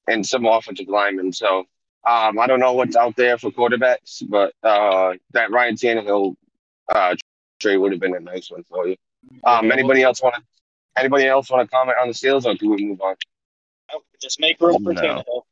and 0.08 0.26
some 0.26 0.44
offensive 0.46 0.88
linemen. 0.88 1.32
So 1.32 1.66
um, 2.04 2.38
I 2.38 2.46
don't 2.46 2.58
know 2.58 2.72
what's 2.72 2.96
out 2.96 3.14
there 3.16 3.38
for 3.38 3.50
quarterbacks, 3.50 4.22
but 4.28 4.54
uh, 4.62 5.14
that 5.32 5.50
Ryan 5.50 5.76
Tannehill 5.76 6.36
uh, 6.88 7.14
trade 7.60 7.76
would 7.76 7.92
have 7.92 8.00
been 8.00 8.16
a 8.16 8.20
nice 8.20 8.50
one 8.50 8.64
for 8.64 8.88
you. 8.88 8.96
Um, 9.44 9.70
anybody 9.70 10.02
else 10.02 10.22
want 10.22 10.36
to? 10.36 10.42
Anybody 10.96 11.26
else 11.26 11.50
want 11.50 11.68
to 11.68 11.76
comment 11.76 11.98
on 12.00 12.08
the 12.08 12.14
Steelers, 12.14 12.46
or 12.46 12.56
can 12.56 12.70
we 12.70 12.84
move 12.86 13.00
on? 13.02 13.14
just 14.20 14.40
make 14.40 14.60
room 14.60 14.82
for 14.82 14.94
No. 14.94 15.00
Tannehill. 15.02 15.42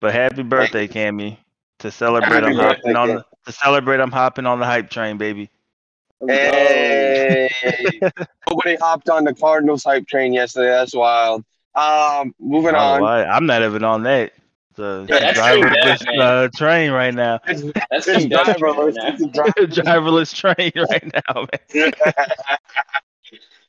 But 0.00 0.12
happy 0.14 0.42
birthday, 0.42 0.88
Cammy. 0.88 1.36
To 1.80 1.90
celebrate, 1.90 2.42
Happy 2.42 2.46
I'm 2.46 2.56
hopping 2.56 2.96
on 2.96 3.08
the, 3.08 3.24
to 3.46 3.52
celebrate. 3.52 4.00
I'm 4.00 4.10
hopping 4.10 4.46
on 4.46 4.58
the 4.60 4.66
hype 4.66 4.90
train, 4.90 5.16
baby. 5.16 5.50
Hey, 6.26 7.48
nobody 8.50 8.76
hopped 8.76 9.08
on 9.08 9.24
the 9.24 9.34
Cardinals 9.34 9.84
hype 9.84 10.06
train 10.06 10.32
yesterday. 10.34 10.68
That's 10.68 10.94
wild. 10.94 11.44
Um, 11.74 12.34
moving 12.38 12.74
Oh, 12.74 12.78
on. 12.78 13.02
I, 13.02 13.24
I'm 13.24 13.46
not 13.46 13.62
even 13.62 13.84
on 13.84 14.02
that. 14.02 14.32
The 14.74 15.06
Yeah, 15.08 15.32
driverless 15.32 16.04
bad, 16.04 16.18
uh, 16.18 16.48
train 16.56 16.90
right 16.92 17.14
now. 17.14 17.40
It's, 17.48 17.62
That's 17.90 18.06
it's 18.06 18.06
King 18.06 18.28
Desmond 18.28 18.60
driverless. 18.60 18.94
right 19.36 19.52
It's 19.56 19.78
driverless 19.78 20.34
train 20.34 20.72
right 20.76 21.12
now, 21.14 21.46
man. 21.78 21.92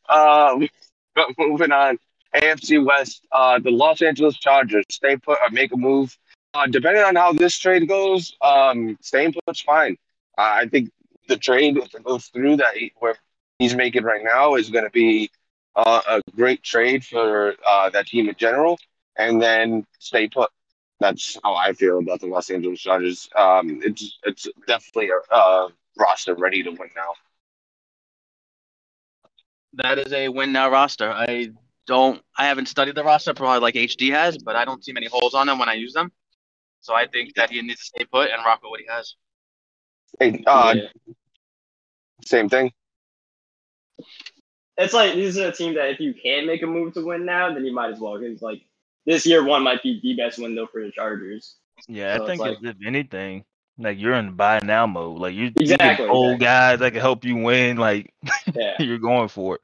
um, 0.10 0.67
but 1.15 1.28
moving 1.38 1.72
on, 1.72 1.98
AFC 2.36 2.84
West, 2.86 3.26
uh, 3.32 3.60
the 3.60 3.72
Los 3.72 4.02
Angeles 4.02 4.38
Chargers 4.38 4.86
stay 4.89 5.15
put 5.17 5.38
or 5.41 5.50
make 5.52 5.72
a 5.74 5.78
move. 5.78 6.17
Uh, 6.53 6.67
depending 6.67 7.03
on 7.03 7.15
how 7.15 7.31
this 7.31 7.57
trade 7.57 7.87
goes, 7.87 8.35
um, 8.41 8.97
staying 9.01 9.33
put's 9.45 9.61
fine. 9.61 9.97
Uh, 10.37 10.53
I 10.55 10.67
think 10.67 10.91
the 11.27 11.37
trade, 11.37 11.77
if 11.77 11.95
it 11.95 12.03
goes 12.03 12.27
through 12.27 12.57
that 12.57 12.75
he, 12.75 12.91
where 12.99 13.15
he's 13.57 13.73
making 13.73 14.03
right 14.03 14.23
now, 14.23 14.55
is 14.55 14.69
going 14.69 14.83
to 14.83 14.89
be 14.89 15.31
uh, 15.75 16.01
a 16.07 16.21
great 16.35 16.61
trade 16.61 17.05
for 17.05 17.55
uh, 17.65 17.89
that 17.91 18.07
team 18.07 18.27
in 18.27 18.35
general. 18.35 18.77
And 19.15 19.41
then 19.41 19.85
stay 19.99 20.27
put. 20.27 20.49
That's 20.99 21.37
how 21.43 21.55
I 21.55 21.73
feel 21.73 21.99
about 21.99 22.19
the 22.19 22.27
Los 22.27 22.49
Angeles 22.49 22.79
Chargers. 22.79 23.29
Um, 23.35 23.81
it's 23.83 24.19
it's 24.23 24.47
definitely 24.67 25.09
a 25.09 25.33
uh, 25.33 25.69
roster 25.97 26.35
ready 26.35 26.63
to 26.63 26.69
win 26.69 26.89
now. 26.95 27.13
That 29.73 29.99
is 29.99 30.13
a 30.13 30.29
win 30.29 30.51
now 30.51 30.69
roster. 30.69 31.09
I 31.09 31.51
don't. 31.87 32.21
I 32.37 32.45
haven't 32.45 32.67
studied 32.67 32.95
the 32.95 33.03
roster 33.03 33.33
probably 33.33 33.59
like 33.59 33.75
HD 33.75 34.11
has, 34.11 34.37
but 34.37 34.55
I 34.55 34.63
don't 34.63 34.83
see 34.83 34.93
many 34.93 35.07
holes 35.07 35.33
on 35.33 35.47
them 35.47 35.59
when 35.59 35.69
I 35.69 35.73
use 35.73 35.93
them. 35.93 36.11
So 36.82 36.94
I 36.94 37.08
think 37.08 37.36
that 37.36 37.50
he 37.52 37.62
needs 37.62 37.80
to 37.80 37.86
stay 37.86 38.06
put 38.06 38.30
and 38.32 38.44
rock 38.46 38.62
with 38.63 38.70
what 38.72 38.80
he 38.82 38.88
has. 38.89 39.15
Hey, 40.20 40.44
uh, 40.46 40.76
Yeah. 40.76 41.13
same 42.26 42.50
thing. 42.50 42.72
It's 44.78 44.94
like 44.94 45.13
this 45.13 45.36
is 45.36 45.38
a 45.38 45.52
team 45.52 45.76
that 45.76 45.89
if 45.89 46.00
you 46.00 46.13
can 46.13 46.48
make 46.48 46.63
a 46.63 46.67
move 46.67 46.94
to 46.96 47.06
win 47.06 47.26
now, 47.26 47.54
then 47.54 47.65
you 47.65 47.74
might 47.74 47.91
as 47.91 48.00
well 48.00 48.17
because 48.17 48.41
like 48.41 48.62
this 49.06 49.26
year 49.26 49.44
one 49.44 49.63
might 49.63 49.84
be 49.84 50.00
the 50.02 50.15
best 50.15 50.39
window 50.39 50.65
for 50.67 50.82
the 50.84 50.91
Chargers. 50.91 51.56
Yeah, 51.88 52.17
So 52.17 52.24
I 52.24 52.28
think 52.28 52.41
like- 52.41 52.58
if 52.63 52.76
anything, 52.86 53.46
like 53.78 54.00
you're 54.00 54.13
in 54.13 54.36
buy 54.36 54.60
now 54.60 54.86
mode. 54.88 55.20
Like 55.20 55.34
you, 55.34 55.52
Exactly, 55.58 56.06
you 56.06 56.12
old 56.12 56.36
exactly. 56.36 56.46
guys 56.46 56.80
that 56.80 56.91
can 56.91 57.02
help 57.02 57.24
you 57.26 57.36
win. 57.38 57.78
Like 57.78 58.13
Yeah, 58.56 58.76
you're 58.80 58.98
going 59.00 59.28
for 59.28 59.56
it. 59.56 59.62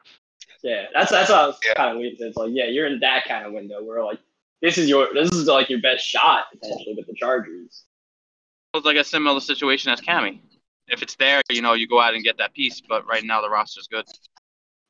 yeah. 0.64 0.86
That's 0.94 1.12
that's 1.12 1.30
what 1.30 1.40
I 1.40 1.48
was 1.48 1.60
Yeah. 1.66 1.74
kind 1.76 1.92
of 1.92 1.98
leading 1.98 2.18
to. 2.20 2.28
It's 2.28 2.38
like 2.38 2.50
yeah, 2.54 2.66
you're 2.66 2.88
in 2.88 3.00
that 3.00 3.26
kind 3.26 3.46
of 3.46 3.54
window 3.54 3.84
where 3.84 4.04
like 4.04 4.20
this 4.62 4.78
is 4.78 4.90
your 4.90 5.14
this 5.14 5.32
is 5.32 5.48
like 5.48 5.70
your 5.70 5.82
best 5.82 6.06
shot 6.06 6.46
potentially 6.52 6.96
with 6.98 7.08
the 7.08 7.14
Chargers. 7.16 7.84
It's 8.74 8.86
like 8.86 8.98
a 8.98 9.04
similar 9.04 9.40
situation 9.40 9.92
as 9.92 10.02
Cammy. 10.02 10.40
If 10.88 11.02
it's 11.02 11.16
there, 11.16 11.42
you 11.50 11.62
know, 11.62 11.74
you 11.74 11.88
go 11.88 12.00
out 12.00 12.14
and 12.14 12.24
get 12.24 12.38
that 12.38 12.54
piece. 12.54 12.82
But 12.82 13.06
right 13.08 13.24
now, 13.24 13.42
the 13.42 13.50
roster's 13.50 13.88
good. 13.88 14.06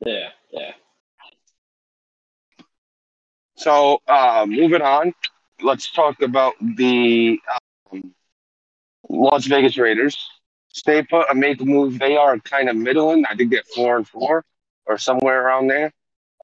Yeah, 0.05 0.29
yeah. 0.51 0.71
So, 3.55 3.99
uh, 4.07 4.45
moving 4.47 4.81
on, 4.81 5.13
let's 5.61 5.91
talk 5.91 6.21
about 6.21 6.53
the 6.61 7.39
um, 7.91 8.13
Las 9.09 9.45
Vegas 9.45 9.77
Raiders. 9.77 10.17
Stay 10.67 11.01
put 11.01 11.27
and 11.29 11.39
make 11.39 11.59
a 11.59 11.65
move. 11.65 11.97
They 11.97 12.17
are 12.17 12.37
kind 12.39 12.69
of 12.69 12.75
middling. 12.75 13.25
I 13.27 13.35
think 13.35 13.49
they're 13.49 13.63
four 13.73 13.97
and 13.97 14.07
four 14.07 14.45
or 14.85 14.97
somewhere 14.99 15.43
around 15.43 15.67
there. 15.67 15.91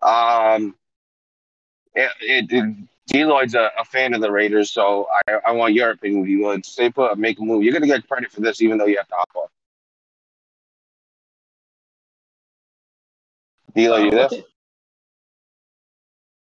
Um, 0.01 0.75
it, 1.93 2.11
it, 2.19 2.51
it, 2.51 2.75
Deloyd's 3.09 3.53
a, 3.53 3.69
a 3.77 3.83
fan 3.83 4.13
of 4.13 4.21
the 4.21 4.31
Raiders, 4.31 4.71
so 4.71 5.07
I, 5.27 5.33
I 5.47 5.51
want 5.51 5.73
your 5.73 5.91
opinion, 5.91 6.25
Deloyd. 6.25 6.65
Stay 6.65 6.89
put 6.89 7.11
and 7.11 7.19
make 7.21 7.39
a 7.39 7.43
move. 7.43 7.63
You're 7.63 7.73
going 7.73 7.81
to 7.81 7.87
get 7.87 8.07
credit 8.07 8.31
for 8.31 8.41
this, 8.41 8.61
even 8.61 8.77
though 8.77 8.85
you 8.85 8.97
have 8.97 9.07
to 9.09 9.15
hop 9.15 9.29
off. 9.35 9.49
Deloyd, 13.75 14.03
you 14.05 14.07
Uh, 14.07 14.27
there? 14.29 14.43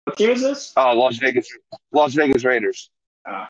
what, 0.05 0.17
te- 0.17 0.25
team 0.25 0.31
is 0.31 0.41
this? 0.41 0.73
Oh, 0.77 0.93
Las 0.93 1.19
Vegas, 1.19 1.49
Las 1.93 2.15
Vegas 2.15 2.45
Raiders. 2.45 2.91
You 3.27 3.33
Uh, 3.33 3.47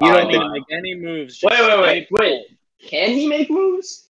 don't 0.00 0.28
need 0.28 0.38
to 0.38 0.50
make 0.50 0.62
any 0.70 0.94
moves. 0.94 1.40
Wait, 1.42 1.58
wait, 1.60 1.80
wait, 1.80 2.08
wait. 2.10 2.46
Can 2.88 3.10
he 3.10 3.26
make 3.26 3.50
moves? 3.50 4.08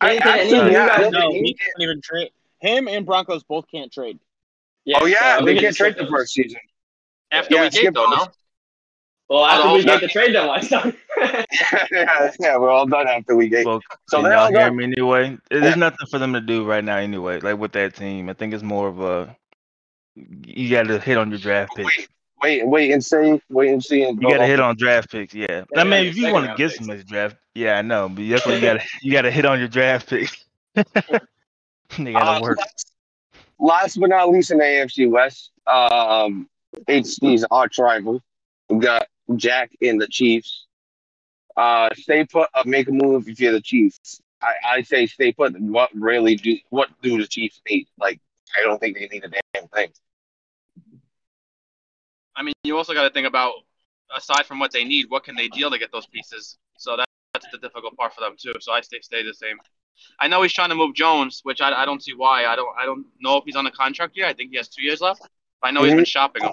I- 0.00 0.14
Can, 0.14 0.22
can 0.22 0.28
any 0.32 0.40
actually, 0.40 0.58
of 0.58 0.66
you 0.66 0.72
yeah, 0.72 0.86
guys 0.88 1.12
No, 1.12 1.30
he 1.32 1.54
can't 1.54 1.72
even 1.80 2.00
trade. 2.02 2.30
Him 2.60 2.88
and 2.88 3.06
Broncos 3.06 3.44
both 3.44 3.66
can't 3.70 3.92
trade. 3.92 4.18
Yeah, 4.86 4.98
oh 5.02 5.06
yeah, 5.06 5.38
so 5.38 5.44
they 5.44 5.54
we 5.54 5.60
can't 5.60 5.76
trade 5.76 5.94
skip 5.94 6.06
the 6.06 6.10
first 6.10 6.32
season. 6.32 6.60
After 7.32 7.54
Yeah, 7.54 7.62
we 7.64 7.70
skip 7.72 7.94
though, 7.94 8.06
no? 8.06 8.26
Well, 9.28 9.44
after 9.44 9.68
Oh, 9.68 9.74
we 9.74 9.84
get 9.84 10.00
the 10.00 10.06
trade 10.06 10.32
deadline 10.32 10.64
done. 10.68 10.96
yeah, 11.90 12.32
yeah, 12.38 12.56
we're 12.56 12.70
all 12.70 12.86
done 12.86 13.08
after 13.08 13.34
we 13.34 13.48
get. 13.48 13.66
Well, 13.66 13.80
So 14.08 14.22
they're 14.22 14.32
y'all 14.32 14.46
hear 14.48 14.58
done. 14.60 14.76
me 14.76 14.84
anyway? 14.84 15.32
It- 15.50 15.56
Yeah. 15.56 15.60
There's 15.62 15.76
nothing 15.76 16.06
for 16.08 16.18
them 16.20 16.32
to 16.34 16.40
do 16.40 16.64
right 16.64 16.84
now 16.84 16.96
anyway. 16.98 17.40
Like 17.40 17.58
with 17.58 17.72
that 17.72 17.96
team, 17.96 18.28
I 18.30 18.34
think 18.34 18.54
it's 18.54 18.62
more 18.62 18.86
of 18.88 19.00
a 19.00 19.36
you 20.14 20.70
got 20.70 20.84
to 20.84 20.98
hit 21.00 21.18
on 21.18 21.30
your 21.30 21.38
draft 21.40 21.74
pick. 21.76 21.84
Wait, 21.86 22.08
wait, 22.42 22.66
wait 22.68 22.90
and 22.92 23.04
see, 23.04 23.40
wait 23.50 23.70
and 23.70 23.82
see, 23.84 24.04
and 24.04 24.22
You 24.22 24.30
got 24.30 24.38
to 24.38 24.46
hit 24.46 24.60
on 24.60 24.76
draft 24.78 25.10
picks. 25.10 25.34
Yeah, 25.34 25.64
Yeah, 25.74 25.80
I 25.80 25.84
mean, 25.84 26.04
yeah, 26.04 26.10
if 26.10 26.16
you 26.16 26.32
want 26.32 26.46
to 26.46 26.54
get 26.56 26.70
some 26.72 26.86
draft, 27.02 27.36
yeah, 27.54 27.78
I 27.78 27.82
know, 27.82 28.08
but 28.08 28.26
that's 28.28 28.46
what 28.46 28.54
you 28.54 28.60
got. 28.60 28.74
to 28.80 28.86
You 29.02 29.12
got 29.12 29.22
to 29.22 29.30
hit 29.30 29.44
on 29.44 29.58
your 29.58 29.68
draft 29.68 30.08
picks. 30.08 30.44
they 30.74 30.84
got 30.84 31.18
to 31.98 32.14
Uh, 32.14 32.40
work. 32.40 32.58
last, 32.58 32.92
last 33.58 33.98
but 34.00 34.10
not 34.10 34.30
least 34.30 34.50
in 34.50 34.58
the 34.58 34.64
AFC 34.64 35.10
West, 35.10 35.50
um, 35.66 36.48
HD's 36.88 37.44
arch 37.50 37.78
rival. 37.78 38.22
We 38.68 38.78
got 38.78 39.06
Jack 39.36 39.72
and 39.80 40.00
the 40.00 40.08
Chiefs. 40.08 40.66
Uh, 41.56 41.88
stay 41.94 42.24
put, 42.24 42.48
uh, 42.54 42.62
make 42.66 42.88
a 42.88 42.92
move 42.92 43.28
if 43.28 43.40
you're 43.40 43.52
the 43.52 43.60
Chiefs. 43.60 44.20
I, 44.42 44.52
I 44.66 44.82
say 44.82 45.06
stay 45.06 45.32
put. 45.32 45.58
What 45.58 45.90
really 45.94 46.36
do? 46.36 46.56
What 46.70 46.90
do 47.02 47.18
the 47.18 47.26
Chiefs 47.26 47.60
need? 47.68 47.88
Like, 47.98 48.20
I 48.56 48.62
don't 48.62 48.78
think 48.78 48.98
they 48.98 49.06
need 49.06 49.24
a 49.24 49.28
damn 49.28 49.68
thing. 49.68 49.90
I 52.36 52.42
mean, 52.42 52.52
you 52.64 52.76
also 52.76 52.92
got 52.92 53.04
to 53.04 53.10
think 53.10 53.26
about 53.26 53.54
aside 54.14 54.44
from 54.44 54.58
what 54.58 54.72
they 54.72 54.84
need, 54.84 55.06
what 55.08 55.24
can 55.24 55.34
they 55.34 55.48
deal 55.48 55.70
to 55.70 55.78
get 55.78 55.90
those 55.90 56.06
pieces. 56.06 56.58
So 56.76 56.96
that, 56.96 57.06
that's 57.32 57.46
the 57.50 57.58
difficult 57.58 57.96
part 57.96 58.14
for 58.14 58.20
them 58.20 58.34
too. 58.38 58.52
So 58.60 58.72
I 58.72 58.82
stay 58.82 59.00
stay 59.00 59.22
the 59.22 59.34
same. 59.34 59.56
I 60.18 60.28
know 60.28 60.42
he's 60.42 60.52
trying 60.52 60.70
to 60.70 60.74
move 60.74 60.94
Jones, 60.94 61.40
which 61.42 61.60
I, 61.60 61.72
I 61.82 61.84
don't 61.84 62.02
see 62.02 62.14
why. 62.14 62.46
I 62.46 62.56
don't 62.56 62.68
I 62.78 62.84
don't 62.84 63.06
know 63.20 63.36
if 63.36 63.44
he's 63.44 63.56
on 63.56 63.66
a 63.66 63.70
contract 63.70 64.16
yet. 64.16 64.28
I 64.28 64.32
think 64.32 64.50
he 64.50 64.56
has 64.56 64.68
two 64.68 64.82
years 64.82 65.00
left. 65.00 65.22
But 65.60 65.68
I 65.68 65.70
know 65.70 65.84
he's 65.84 65.94
been 65.94 66.04
shopping 66.04 66.44
him. 66.44 66.52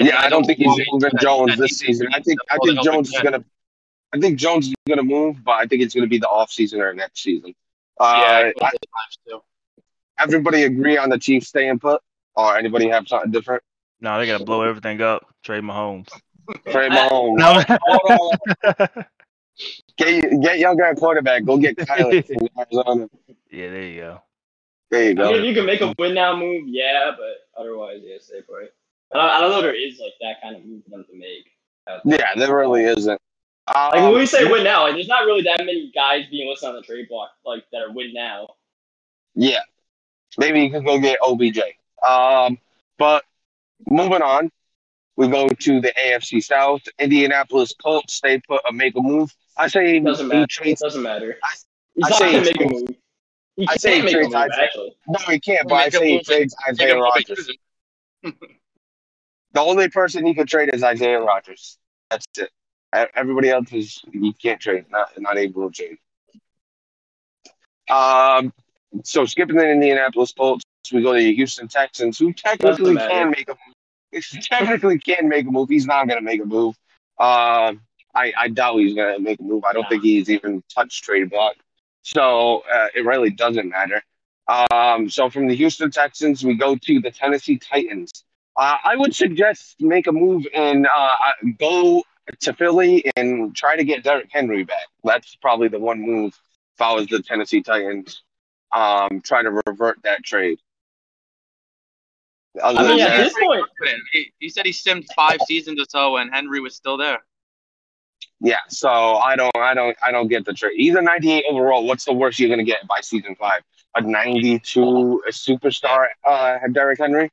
yeah, 0.00 0.18
I 0.20 0.28
don't 0.28 0.44
think 0.44 0.58
he's 0.58 0.86
moving 0.90 1.10
Jones 1.20 1.50
that 1.50 1.58
this 1.58 1.78
season. 1.78 2.08
I 2.12 2.20
think 2.20 2.38
I 2.50 2.58
think 2.64 2.82
Jones 2.82 3.12
is 3.12 3.20
gonna. 3.20 3.44
I 4.14 4.18
think 4.20 4.38
Jones 4.38 4.68
is 4.68 4.74
gonna 4.88 5.02
move, 5.02 5.42
but 5.44 5.52
I 5.52 5.66
think 5.66 5.82
it's 5.82 5.94
gonna 5.94 6.06
be 6.06 6.18
the 6.18 6.28
off 6.28 6.50
season 6.50 6.80
or 6.80 6.92
next 6.94 7.22
season. 7.22 7.54
Uh, 7.98 8.22
yeah, 8.26 8.50
I- 8.60 8.70
times 8.70 9.18
too. 9.26 9.40
everybody 10.18 10.64
agree 10.64 10.96
on 10.96 11.08
the 11.08 11.18
Chiefs 11.18 11.48
staying 11.48 11.78
put, 11.78 12.00
or 12.34 12.56
anybody 12.56 12.88
have 12.88 13.08
something 13.08 13.30
different? 13.30 13.62
No, 14.00 14.18
they 14.18 14.26
gotta 14.26 14.44
blow 14.44 14.62
everything 14.62 15.00
up. 15.00 15.26
Trade 15.42 15.62
Mahomes. 15.64 16.08
Trey 16.70 16.88
Mahomes. 16.90 17.36
No. 17.38 19.02
Hold 19.98 20.14
on. 20.14 20.20
Get 20.30 20.40
get 20.42 20.58
younger 20.58 20.84
at 20.84 20.96
quarterback. 20.98 21.44
Go 21.44 21.56
get 21.58 21.76
Kyler 21.76 22.24
from 22.26 22.48
Arizona. 22.58 23.08
yeah, 23.50 23.70
there 23.70 23.82
you 23.82 24.00
go. 24.00 24.22
There 24.90 25.02
you 25.04 25.10
I 25.10 25.14
go. 25.14 25.32
mean, 25.32 25.40
if 25.40 25.44
you 25.46 25.54
can 25.54 25.66
make 25.66 25.80
a 25.80 25.94
win 25.98 26.14
now 26.14 26.36
move, 26.36 26.64
yeah, 26.66 27.12
but 27.16 27.60
otherwise, 27.60 28.00
yeah, 28.04 28.16
stay 28.20 28.40
put. 28.42 28.72
I 29.12 29.16
don't, 29.18 29.30
I 29.30 29.40
don't 29.40 29.50
know 29.50 29.58
if 29.58 29.62
there 29.62 29.74
is 29.74 29.98
like 30.00 30.12
that 30.20 30.42
kind 30.42 30.56
of 30.56 30.64
move 30.64 30.82
for 30.84 30.90
them 30.90 31.04
to 31.10 31.16
make. 31.16 31.46
Yeah, 32.04 32.34
there 32.36 32.54
really 32.56 32.84
isn't. 32.84 33.20
Um, 33.68 33.90
Like 33.92 33.94
when 34.02 34.14
we 34.14 34.26
say 34.26 34.44
win 34.50 34.64
now, 34.64 34.82
like 34.84 34.94
there's 34.94 35.08
not 35.08 35.24
really 35.24 35.42
that 35.42 35.58
many 35.60 35.90
guys 35.94 36.24
being 36.30 36.48
listed 36.48 36.68
on 36.68 36.74
the 36.76 36.82
trade 36.82 37.08
block 37.08 37.30
like 37.44 37.64
that 37.72 37.78
are 37.82 37.92
win 37.92 38.12
now. 38.12 38.48
Yeah. 39.34 39.60
Maybe 40.38 40.62
you 40.62 40.70
can 40.70 40.84
go 40.84 40.98
get 40.98 41.18
OBJ. 41.22 41.58
Um, 42.06 42.58
but 42.98 43.24
moving 43.88 44.22
on, 44.22 44.50
we 45.16 45.28
go 45.28 45.48
to 45.48 45.80
the 45.80 45.92
AFC 45.98 46.42
South. 46.42 46.82
Indianapolis 46.98 47.74
Colts, 47.80 48.14
stay 48.14 48.40
put 48.40 48.60
or 48.64 48.72
make 48.72 48.96
a 48.96 49.00
move. 49.00 49.34
I 49.56 49.68
say 49.68 49.96
It 49.96 50.04
doesn't 50.04 50.26
he 50.26 50.32
matter. 50.32 50.42
It 50.44 50.50
trades. 50.50 50.80
doesn't 50.80 51.02
matter. 51.02 51.38
I- 51.42 51.48
He's 51.94 52.04
I 52.04 52.08
not 52.10 52.18
say 52.18 52.24
gonna 52.32 52.38
he 52.38 52.44
make 52.44 52.60
a 52.60 52.68
move. 52.68 52.88
He 53.56 53.68
I 53.68 53.76
say 53.76 54.00
he 54.02 54.08
trades 54.12 54.26
move, 54.26 54.34
Isaiah- 54.34 54.64
actually. 54.64 54.96
No, 55.08 55.18
he 55.30 55.40
can't, 55.40 55.66
but 55.66 55.74
I 55.76 55.88
say 55.88 56.10
he 56.10 56.22
trades 56.22 56.54
Isaiah 56.68 56.92
him 56.92 56.98
look 57.00 57.14
like 57.16 57.26
Rodgers. 57.30 57.50
The 59.52 59.60
only 59.60 59.88
person 59.88 60.26
he 60.26 60.34
could 60.34 60.46
trade 60.48 60.74
is 60.74 60.82
Isaiah 60.82 61.20
Rodgers. 61.20 61.78
That's 62.10 62.26
it. 62.36 62.50
Everybody 63.14 63.48
else 63.48 63.72
is 63.72 64.02
you 64.12 64.34
can't 64.34 64.60
trade, 64.60 64.84
not 64.90 65.10
not 65.18 65.38
able 65.38 65.70
to 65.70 65.74
trade. 65.74 65.98
Um, 67.88 68.52
so 69.04 69.24
skipping 69.24 69.56
the 69.56 69.70
Indianapolis 69.70 70.32
Colts, 70.32 70.64
we 70.92 71.02
go 71.02 71.14
to 71.14 71.18
the 71.18 71.34
Houston 71.34 71.68
Texans, 71.68 72.18
who 72.18 72.32
technically 72.34 72.96
can 72.96 73.30
make 73.30 73.48
a 73.48 73.52
move. 74.12 74.24
Technically 74.42 74.98
can 74.98 75.28
make 75.28 75.46
a 75.46 75.50
move. 75.50 75.68
He's 75.70 75.86
not 75.86 76.06
going 76.08 76.18
to 76.18 76.24
make 76.24 76.40
a 76.42 76.44
move. 76.44 76.74
Um, 77.18 77.80
I 78.16 78.32
I 78.36 78.48
doubt 78.48 78.78
he's 78.78 78.94
going 78.94 79.14
to 79.14 79.20
make 79.22 79.38
a 79.40 79.42
move. 79.42 79.64
I 79.64 79.72
don't 79.72 79.82
Nah. 79.82 79.88
think 79.90 80.02
he's 80.02 80.28
even 80.30 80.62
touched 80.74 81.04
trade 81.04 81.30
block. 81.30 81.54
So 82.02 82.62
uh, 82.72 82.88
it 82.94 83.04
really 83.04 83.30
doesn't 83.30 83.68
matter. 83.68 84.02
Um, 84.48 85.10
so 85.10 85.28
from 85.28 85.48
the 85.48 85.54
Houston 85.56 85.90
Texans, 85.90 86.44
we 86.44 86.54
go 86.54 86.76
to 86.76 87.00
the 87.00 87.10
Tennessee 87.10 87.58
Titans. 87.58 88.24
Uh, 88.56 88.76
I 88.84 88.96
would 88.96 89.14
suggest 89.14 89.76
make 89.80 90.06
a 90.06 90.12
move 90.12 90.46
and 90.54 90.86
uh, 90.86 91.16
go 91.58 92.02
to 92.40 92.52
Philly 92.54 93.04
and 93.16 93.54
try 93.54 93.76
to 93.76 93.84
get 93.84 94.02
Derrick 94.04 94.28
Henry 94.30 94.64
back. 94.64 94.86
That's 95.04 95.36
probably 95.36 95.68
the 95.68 95.78
one 95.78 96.00
move 96.00 96.32
if 96.74 96.80
I 96.80 96.94
was 96.94 97.06
the 97.08 97.22
Tennessee 97.22 97.62
Titans. 97.62 98.22
Um, 98.74 99.20
try 99.22 99.42
to 99.42 99.50
revert 99.66 100.02
that 100.04 100.24
trade. 100.24 100.58
Other 102.62 102.78
I 102.78 102.82
than 102.84 102.92
mean, 102.92 103.00
at 103.00 103.08
that, 103.08 103.24
this 103.24 103.34
point. 103.38 103.66
He, 104.12 104.32
he 104.38 104.48
said 104.48 104.64
he 104.64 104.72
simmed 104.72 105.06
five 105.14 105.40
seasons 105.42 105.80
or 105.80 105.86
so, 105.88 106.16
and 106.16 106.32
Henry 106.32 106.60
was 106.60 106.74
still 106.74 106.96
there. 106.96 107.18
Yeah. 108.40 108.58
So 108.68 108.88
I 108.88 109.36
don't, 109.36 109.56
I 109.56 109.74
don't, 109.74 109.96
I 110.04 110.12
don't 110.12 110.28
get 110.28 110.44
the 110.44 110.52
trade. 110.52 110.74
Either 110.76 111.02
98 111.02 111.44
overall. 111.50 111.86
What's 111.86 112.04
the 112.04 112.12
worst 112.12 112.38
you're 112.38 112.50
gonna 112.50 112.64
get 112.64 112.86
by 112.86 113.00
season 113.00 113.34
five? 113.36 113.62
A 113.94 114.00
92 114.00 115.22
a 115.26 115.30
superstar, 115.30 116.08
uh, 116.26 116.58
Derrick 116.72 116.98
Henry. 116.98 117.30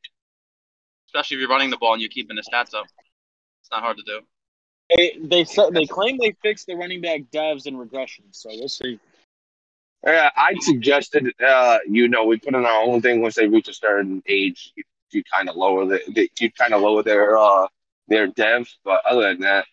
Especially 1.08 1.36
if 1.36 1.42
you're 1.42 1.50
running 1.50 1.70
the 1.70 1.78
ball 1.78 1.94
and 1.94 2.02
you're 2.02 2.10
keeping 2.10 2.36
the 2.36 2.42
stats 2.42 2.74
up. 2.74 2.86
It's 3.62 3.72
not 3.72 3.84
hard 3.84 3.98
to 3.98 4.04
do. 4.04 4.22
They 4.96 5.18
they 5.22 5.44
said 5.44 5.74
they 5.74 5.86
claim 5.86 6.18
they 6.18 6.36
fixed 6.42 6.68
the 6.68 6.76
running 6.76 7.02
back 7.02 7.22
devs 7.34 7.66
and 7.66 7.78
regressions, 7.78 8.32
so 8.32 8.50
we'll 8.50 8.68
see. 8.68 9.00
Yeah, 10.06 10.30
I 10.36 10.56
suggested, 10.60 11.34
uh, 11.46 11.80
you 11.88 12.10
know, 12.10 12.26
we 12.26 12.38
put 12.38 12.56
in 12.56 12.66
our 12.66 12.84
own 12.84 13.02
thing 13.02 13.22
once 13.22 13.36
they 13.36 13.48
reach 13.48 13.70
a 13.70 13.74
certain 13.74 14.22
age, 14.28 14.74
you, 14.76 14.84
you 15.12 15.24
kind 15.24 15.48
of 15.48 15.56
lower 15.56 15.86
the, 15.86 16.02
the 16.13 16.30
you 16.39 16.52
kind 16.52 16.74
of 16.74 16.82
lower 16.82 17.04
their 17.04 17.38
uh 17.38 17.68
their 18.08 18.28
dev. 18.28 18.68
But 18.84 19.02
other 19.06 19.22
than 19.30 19.42
that, 19.42 19.66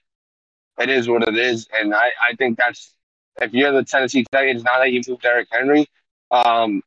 it 0.80 0.88
is 0.90 1.08
what 1.08 1.26
it 1.28 1.36
is, 1.36 1.68
and 1.72 1.94
I 1.94 2.10
I 2.30 2.34
think 2.36 2.58
that's 2.58 2.94
if 3.40 3.52
you're 3.52 3.72
the 3.72 3.84
Tennessee 3.84 4.24
Titans 4.32 4.64
now 4.64 4.78
that 4.78 4.90
you 4.92 5.00
moved 5.08 5.22
Derrick 5.22 5.48
Henry, 5.50 5.86
um, 6.30 6.82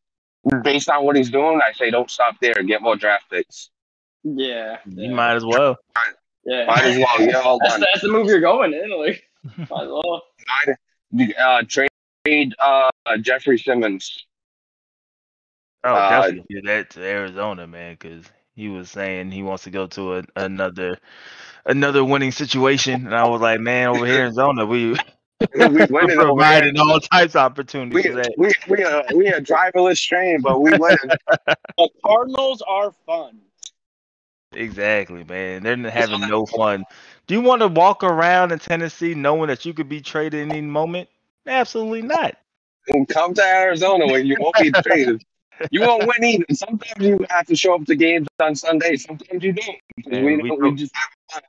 based 0.64 0.90
on 0.90 1.06
what 1.06 1.16
he's 1.16 1.30
doing, 1.32 1.60
I 1.68 1.72
say 1.74 1.90
don't 1.92 2.10
stop 2.12 2.36
there 2.42 2.54
get 2.64 2.82
more 2.82 2.96
draft 2.96 3.26
picks. 3.32 3.70
yeah, 4.24 4.78
You 4.86 5.10
yeah, 5.10 5.14
might 5.16 5.36
as 5.36 5.46
well. 5.46 5.78
yeah. 6.46 6.66
Might 6.66 6.84
as 6.84 6.98
well, 6.98 7.22
yeah, 7.28 7.38
all 7.40 7.60
That's, 7.60 7.74
done. 7.74 7.82
that's 7.82 8.02
the 8.02 8.12
move 8.12 8.28
you're 8.28 8.42
going 8.42 8.74
in. 8.74 8.90
Like, 9.00 9.24
might 9.70 9.84
as 9.84 9.90
well. 9.90 10.24
Uh, 11.40 11.64
trade 11.68 12.56
uh 12.60 12.90
Jeffrey 13.22 13.58
Simmons. 13.58 14.26
Oh, 15.84 15.94
Uh, 15.94 16.10
definitely 16.10 16.46
do 16.50 16.62
that 16.68 16.90
to 16.92 17.02
Arizona, 17.04 17.68
man, 17.68 17.98
because 18.00 18.26
he 18.56 18.70
was 18.70 18.90
saying 18.90 19.32
he 19.32 19.44
wants 19.44 19.64
to 19.64 19.70
go 19.72 19.88
to 19.88 20.18
a, 20.18 20.24
another 20.38 20.98
another 21.66 22.04
winning 22.04 22.32
situation, 22.32 23.06
and 23.06 23.16
I 23.16 23.28
was 23.28 23.42
like, 23.42 23.60
man, 23.60 23.90
over 23.90 24.06
here 24.06 24.16
in 24.16 24.22
Arizona, 24.22 24.66
we 24.66 24.92
we 24.92 25.68
winning 25.90 26.18
providing 26.18 26.80
all 26.80 27.00
types 27.00 27.36
of 27.36 27.42
opportunities. 27.42 28.06
We 28.06 28.12
for 28.12 28.24
we 28.38 28.78
we 28.78 28.84
a 28.84 29.04
we 29.16 29.28
a 29.28 29.42
driverless 29.42 30.06
train, 30.06 30.42
but 30.42 30.62
we 30.62 30.78
win. 30.78 30.98
The 31.78 31.90
Cardinals 32.06 32.62
are 32.62 32.92
fun. 33.06 33.40
Exactly, 34.54 35.24
man. 35.24 35.64
They're 35.64 35.90
having 35.90 36.22
no 36.22 36.46
fun. 36.46 36.86
Do 37.26 37.34
you 37.34 37.42
want 37.42 37.62
to 37.62 37.68
walk 37.68 38.04
around 38.04 38.52
in 38.52 38.60
Tennessee 38.60 39.16
knowing 39.16 39.48
that 39.48 39.66
you 39.66 39.74
could 39.74 39.90
be 39.90 40.02
traded 40.02 40.50
any 40.50 40.62
moment? 40.62 41.10
Absolutely 41.48 42.04
not. 42.04 42.38
And 42.90 43.08
come 43.08 43.34
to 43.34 43.44
Arizona 43.44 44.06
when 44.06 44.26
you 44.26 44.38
won't 44.40 44.56
be 44.60 44.72
traded. 44.72 45.24
You 45.72 45.82
won't 45.82 46.08
win 46.08 46.24
either. 46.24 46.46
Sometimes 46.54 47.06
you 47.06 47.26
have 47.30 47.46
to 47.48 47.56
show 47.56 47.76
up 47.76 47.86
to 47.86 47.96
games 47.96 48.28
on 48.42 48.56
Sunday. 48.56 48.96
Sometimes 48.98 49.44
you 49.44 49.54
don't. 49.54 49.78
Man, 50.06 50.26
we, 50.26 50.38
we 50.38 50.50
go- 50.50 50.56
we 50.56 50.76
just 50.76 50.94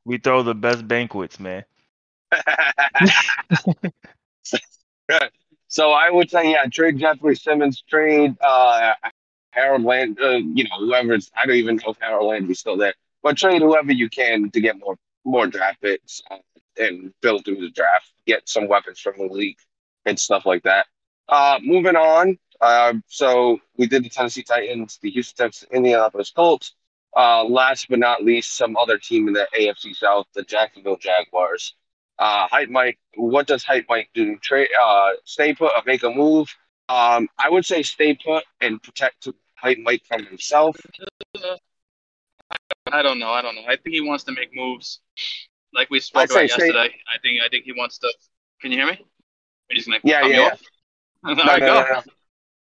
We 0.04 0.18
throw 0.18 0.42
the 0.42 0.54
best 0.54 0.86
banquets, 0.86 1.38
man. 1.40 1.64
so 5.68 5.90
I 5.92 6.10
would 6.10 6.30
say, 6.30 6.50
yeah, 6.52 6.64
trade 6.70 6.98
Jeffrey 6.98 7.36
Simmons, 7.36 7.82
trade 7.88 8.36
uh, 8.40 8.94
Harold 9.50 9.84
Land, 9.84 10.18
uh, 10.20 10.36
you 10.36 10.64
know, 10.64 10.78
whoever's. 10.78 11.30
I 11.36 11.46
don't 11.46 11.56
even 11.56 11.76
know 11.76 11.90
if 11.92 11.98
Harold 12.00 12.28
Landry's 12.28 12.60
still 12.60 12.76
there, 12.76 12.94
but 13.22 13.36
trade 13.36 13.62
whoever 13.62 13.92
you 13.92 14.08
can 14.08 14.50
to 14.50 14.60
get 14.60 14.78
more 14.78 14.96
more 15.24 15.46
draft 15.46 15.80
picks 15.80 16.22
uh, 16.30 16.36
and 16.78 17.12
build 17.22 17.44
through 17.44 17.60
the 17.60 17.70
draft, 17.70 18.12
get 18.26 18.48
some 18.48 18.68
weapons 18.68 19.00
from 19.00 19.14
the 19.18 19.26
league 19.32 19.58
and 20.06 20.18
stuff 20.18 20.44
like 20.46 20.62
that. 20.64 20.86
Uh, 21.28 21.58
moving 21.62 21.96
on. 21.96 22.38
Uh, 22.60 22.94
so 23.06 23.58
we 23.76 23.86
did 23.86 24.04
the 24.04 24.08
Tennessee 24.08 24.42
Titans, 24.42 24.98
the 25.02 25.10
Houston 25.10 25.46
Texans, 25.46 25.70
Indianapolis 25.72 26.30
Colts. 26.30 26.74
Uh, 27.16 27.44
last 27.44 27.86
but 27.88 27.98
not 27.98 28.24
least, 28.24 28.56
some 28.56 28.76
other 28.76 28.98
team 28.98 29.28
in 29.28 29.34
the 29.34 29.46
AFC 29.58 29.94
South, 29.94 30.26
the 30.34 30.42
Jacksonville 30.42 30.96
Jaguars. 30.96 31.74
Uh, 32.18 32.46
Hype 32.48 32.70
Mike, 32.70 32.98
what 33.16 33.46
does 33.46 33.64
Hype 33.64 33.86
Mike 33.88 34.08
do? 34.14 34.36
Trade, 34.38 34.68
uh, 34.82 35.10
stay 35.24 35.54
put 35.54 35.72
or 35.76 35.82
make 35.86 36.02
a 36.02 36.10
move? 36.10 36.48
Um, 36.88 37.28
I 37.38 37.48
would 37.48 37.64
say 37.64 37.82
stay 37.82 38.14
put 38.14 38.44
and 38.60 38.82
protect 38.82 39.28
Hype 39.56 39.78
Mike 39.78 40.02
from 40.06 40.24
himself. 40.24 40.76
I 42.92 43.02
don't 43.02 43.18
know. 43.18 43.30
I 43.30 43.42
don't 43.42 43.54
know. 43.54 43.64
I 43.66 43.76
think 43.76 43.94
he 43.94 44.00
wants 44.00 44.24
to 44.24 44.32
make 44.32 44.54
moves, 44.54 45.00
like 45.72 45.90
we 45.90 46.00
spoke 46.00 46.24
about 46.24 46.48
stay- 46.48 46.66
yesterday. 46.66 46.94
I 47.12 47.18
think. 47.22 47.40
I 47.44 47.48
think 47.48 47.64
he 47.64 47.72
wants 47.72 47.98
to. 47.98 48.12
Can 48.60 48.70
you 48.70 48.78
hear 48.78 48.86
me? 48.86 49.04
Just 49.72 49.88
gonna 49.88 50.00
Yeah, 50.04 50.26
yeah, 50.26 50.54
No, 51.26 51.32
no, 51.32 51.56
no, 51.56 51.56
no, 51.56 52.02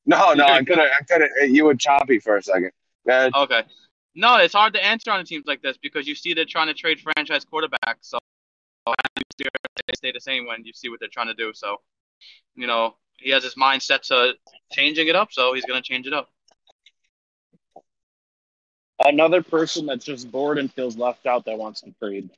no, 0.06 0.34
no, 0.34 0.44
I 0.46 0.64
could 0.64 0.78
have, 0.78 0.88
I 0.98 1.04
could 1.04 1.20
have. 1.20 1.50
You 1.50 1.64
were 1.66 1.74
choppy 1.74 2.20
for 2.20 2.36
a 2.36 2.42
second. 2.42 2.70
Okay. 3.08 3.62
No, 4.14 4.36
it's 4.36 4.54
hard 4.54 4.72
to 4.74 4.84
answer 4.84 5.10
on 5.10 5.24
teams 5.24 5.44
like 5.46 5.60
this 5.60 5.76
because 5.76 6.06
you 6.08 6.14
see 6.14 6.32
they're 6.32 6.46
trying 6.46 6.68
to 6.68 6.74
trade 6.74 7.00
franchise 7.00 7.44
quarterbacks. 7.44 7.96
So 8.00 8.18
they 8.86 9.94
stay 9.94 10.12
the 10.12 10.20
same 10.20 10.46
when 10.46 10.64
you 10.64 10.72
see 10.72 10.88
what 10.88 11.00
they're 11.00 11.08
trying 11.08 11.26
to 11.28 11.34
do. 11.34 11.52
So, 11.54 11.76
you 12.54 12.66
know, 12.66 12.96
he 13.18 13.30
has 13.30 13.44
his 13.44 13.56
mind 13.56 13.82
set 13.82 14.04
to 14.04 14.34
changing 14.72 15.08
it 15.08 15.16
up, 15.16 15.32
so 15.32 15.54
he's 15.54 15.64
going 15.64 15.82
to 15.82 15.86
change 15.86 16.06
it 16.06 16.12
up. 16.12 16.28
Another 19.04 19.42
person 19.42 19.86
that's 19.86 20.04
just 20.04 20.30
bored 20.30 20.58
and 20.58 20.72
feels 20.72 20.96
left 20.96 21.26
out 21.26 21.44
that 21.44 21.58
wants 21.58 21.82
to 21.82 21.94
trade. 22.02 22.30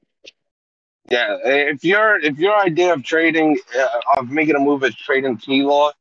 Yeah, 1.10 1.38
if 1.42 1.84
your 1.84 2.18
if 2.18 2.38
your 2.38 2.58
idea 2.58 2.92
of 2.92 3.02
trading 3.02 3.58
uh, 3.78 4.18
of 4.20 4.30
making 4.30 4.56
a 4.56 4.58
move 4.58 4.82
is 4.84 4.94
trading 4.94 5.38
T 5.38 5.62
Law, 5.62 5.92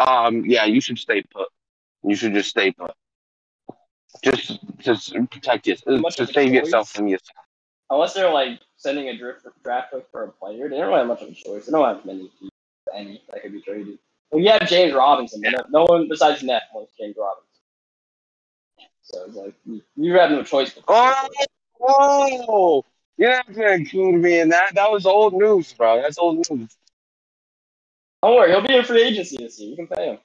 um, 0.00 0.44
yeah, 0.46 0.64
you 0.64 0.80
should 0.80 0.98
stay 0.98 1.22
put. 1.22 1.48
You 2.02 2.16
should 2.16 2.32
just 2.32 2.50
stay 2.50 2.72
put. 2.72 2.92
just 4.22 4.58
just 4.78 5.14
protect 5.30 5.66
yourself, 5.66 6.00
Much 6.00 6.16
to 6.16 6.26
save 6.26 6.52
yourself 6.52 6.90
from 6.90 7.08
yourself. 7.08 7.36
Unless 7.90 8.14
they're 8.14 8.32
like 8.32 8.60
sending 8.76 9.08
a 9.08 9.18
draft 9.18 9.46
draft 9.62 9.92
pick 9.92 10.06
for 10.10 10.24
a 10.24 10.32
player, 10.32 10.68
they 10.68 10.76
don't 10.76 10.88
really 10.88 10.98
have 10.98 11.06
much 11.06 11.22
of 11.22 11.28
a 11.28 11.34
choice. 11.34 11.66
They 11.66 11.72
don't 11.72 11.84
have 11.84 12.04
many, 12.06 12.30
any 12.94 13.22
that 13.30 13.42
could 13.42 13.52
be 13.52 13.60
traded. 13.60 13.98
Well, 14.30 14.40
you 14.40 14.50
have 14.50 14.68
James 14.68 14.94
Robinson, 14.94 15.42
but 15.42 15.70
no, 15.70 15.84
one 15.84 16.08
besides 16.08 16.42
Neff 16.42 16.62
wants 16.72 16.92
James 16.98 17.16
Robinson. 17.18 17.46
So 19.02 19.24
it's 19.26 19.36
like 19.36 19.54
you, 19.66 19.82
you 19.96 20.14
have 20.14 20.30
no 20.30 20.42
choice. 20.44 20.72
Oh, 20.88 21.28
whoa! 21.78 22.84
You're 23.16 23.30
not 23.30 23.52
gonna 23.52 23.72
include 23.72 24.22
me 24.22 24.40
in 24.40 24.48
that. 24.50 24.74
That 24.74 24.90
was 24.90 25.04
old 25.04 25.34
news, 25.34 25.72
bro. 25.72 26.00
That's 26.00 26.16
old 26.16 26.48
news. 26.48 26.76
Don't 28.22 28.34
worry, 28.34 28.50
he'll 28.50 28.66
be 28.66 28.74
in 28.74 28.84
free 28.84 29.02
agency 29.02 29.36
this 29.38 29.58
year. 29.58 29.70
You 29.70 29.76
can 29.76 29.86
pay 29.86 30.06
him. 30.06 30.18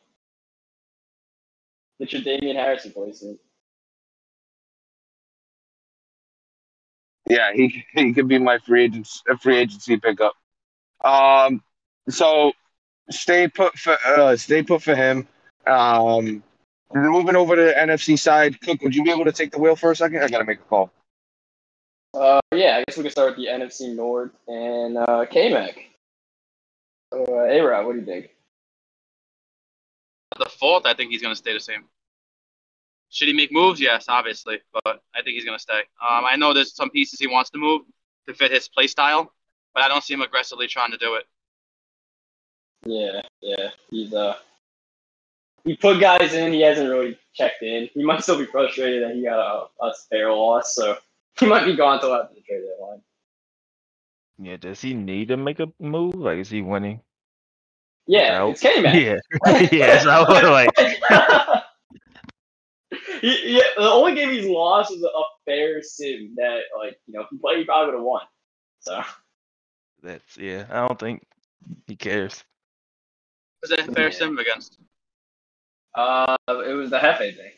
Get 1.99 2.11
your 2.11 2.21
Damien 2.23 2.57
Harris 2.57 2.85
replacement. 2.85 3.39
Yeah, 7.27 7.53
he 7.53 7.85
he 7.93 8.13
could 8.13 8.27
be 8.27 8.37
my 8.37 8.59
free 8.59 8.83
agent 8.83 9.07
free 9.41 9.57
agency 9.57 9.97
pickup. 9.97 10.33
Um, 11.03 11.63
so 12.09 12.51
stay 13.09 13.47
put 13.47 13.77
for 13.77 13.97
uh, 14.05 14.35
stay 14.35 14.61
put 14.61 14.83
for 14.83 14.95
him. 14.95 15.27
Um, 15.65 16.43
moving 16.93 17.35
over 17.35 17.55
to 17.55 17.61
the 17.61 17.73
NFC 17.73 18.19
side, 18.19 18.61
Cook, 18.61 18.81
would 18.81 18.93
you 18.93 19.03
be 19.03 19.11
able 19.11 19.25
to 19.25 19.31
take 19.31 19.51
the 19.51 19.59
wheel 19.59 19.75
for 19.75 19.91
a 19.91 19.95
second? 19.95 20.21
I 20.21 20.27
gotta 20.27 20.45
make 20.45 20.59
a 20.59 20.63
call. 20.63 20.91
Uh, 22.13 22.39
yeah, 22.53 22.77
I 22.77 22.83
guess 22.87 22.97
we 22.97 23.03
can 23.03 23.11
start 23.11 23.35
with 23.35 23.37
the 23.37 23.51
NFC 23.51 23.95
North 23.95 24.31
and 24.47 24.97
uh, 24.97 25.25
K-Mac. 25.29 25.94
Uh, 27.11 27.43
A-Rod, 27.43 27.85
what 27.85 27.93
do 27.93 27.99
you 27.99 28.05
think? 28.05 28.29
The 30.37 30.49
fourth, 30.49 30.85
I 30.85 30.93
think 30.93 31.11
he's 31.11 31.21
going 31.21 31.33
to 31.33 31.37
stay 31.37 31.53
the 31.53 31.59
same. 31.59 31.85
Should 33.09 33.27
he 33.27 33.33
make 33.33 33.51
moves? 33.51 33.79
Yes, 33.79 34.05
obviously, 34.09 34.59
but 34.73 35.01
I 35.15 35.21
think 35.21 35.35
he's 35.35 35.45
going 35.45 35.57
to 35.57 35.61
stay. 35.61 35.79
Um, 36.01 36.25
I 36.25 36.35
know 36.35 36.53
there's 36.53 36.75
some 36.75 36.89
pieces 36.89 37.19
he 37.19 37.27
wants 37.27 37.49
to 37.51 37.57
move 37.57 37.83
to 38.27 38.33
fit 38.33 38.51
his 38.51 38.67
play 38.67 38.87
style, 38.87 39.31
but 39.73 39.83
I 39.83 39.87
don't 39.87 40.03
see 40.03 40.13
him 40.13 40.21
aggressively 40.21 40.67
trying 40.67 40.91
to 40.91 40.97
do 40.97 41.15
it. 41.15 41.25
Yeah, 42.85 43.21
yeah, 43.41 43.69
he's 43.89 44.13
uh, 44.13 44.35
he 45.63 45.75
put 45.75 45.99
guys 45.99 46.33
in. 46.33 46.53
He 46.53 46.61
hasn't 46.61 46.89
really 46.89 47.17
checked 47.33 47.63
in. 47.63 47.89
He 47.93 48.03
might 48.03 48.21
still 48.21 48.37
be 48.37 48.45
frustrated 48.45 49.03
that 49.03 49.15
he 49.15 49.23
got 49.23 49.39
a, 49.39 49.85
a 49.85 49.93
spare 49.95 50.31
loss, 50.31 50.75
so 50.75 50.97
he 51.39 51.45
might 51.45 51.65
be 51.65 51.75
gone 51.75 51.99
till 51.99 52.13
after 52.13 52.35
the 52.35 52.41
trade 52.41 52.61
deadline. 52.61 53.01
Yeah, 54.37 54.57
does 54.57 54.81
he 54.81 54.93
need 54.93 55.29
to 55.29 55.37
make 55.37 55.59
a 55.59 55.67
move? 55.79 56.15
Like, 56.15 56.39
is 56.39 56.49
he 56.49 56.61
winning? 56.61 57.01
Yeah, 58.07 58.41
Out. 58.41 58.51
it's 58.51 58.61
K-Mac. 58.61 58.95
Yeah, 58.95 59.15
yeah. 59.71 59.99
So 59.99 60.09
I 60.09 60.19
was 60.21 60.43
like, 60.43 60.69
he, 63.21 63.55
yeah, 63.57 63.63
the 63.77 63.89
only 63.89 64.15
game 64.15 64.29
he's 64.31 64.45
lost 64.45 64.91
is 64.91 65.03
a 65.03 65.09
fair 65.45 65.81
sim 65.81 66.33
that, 66.37 66.61
like, 66.77 66.99
you 67.07 67.13
know, 67.13 67.21
if 67.21 67.27
he 67.31 67.37
played, 67.37 67.59
he 67.59 67.63
probably 67.65 67.87
would 67.87 67.95
have 67.97 68.03
won. 68.03 68.21
So 68.79 69.01
that's 70.03 70.37
yeah. 70.37 70.65
I 70.69 70.87
don't 70.87 70.99
think 70.99 71.25
he 71.87 71.95
cares. 71.95 72.43
Was 73.61 73.71
that 73.71 73.85
fair 73.93 74.05
Yeah. 74.09 74.11
sim 74.11 74.37
against? 74.37 74.77
uh, 75.95 76.35
it 76.47 76.73
was 76.73 76.89
the 76.89 76.99
Hefe 76.99 77.35
thing. 77.35 77.51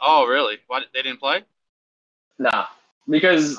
Oh, 0.00 0.26
really? 0.26 0.58
Why 0.68 0.82
they 0.94 1.02
didn't 1.02 1.18
play? 1.20 1.42
Nah, 2.38 2.66
because 3.08 3.58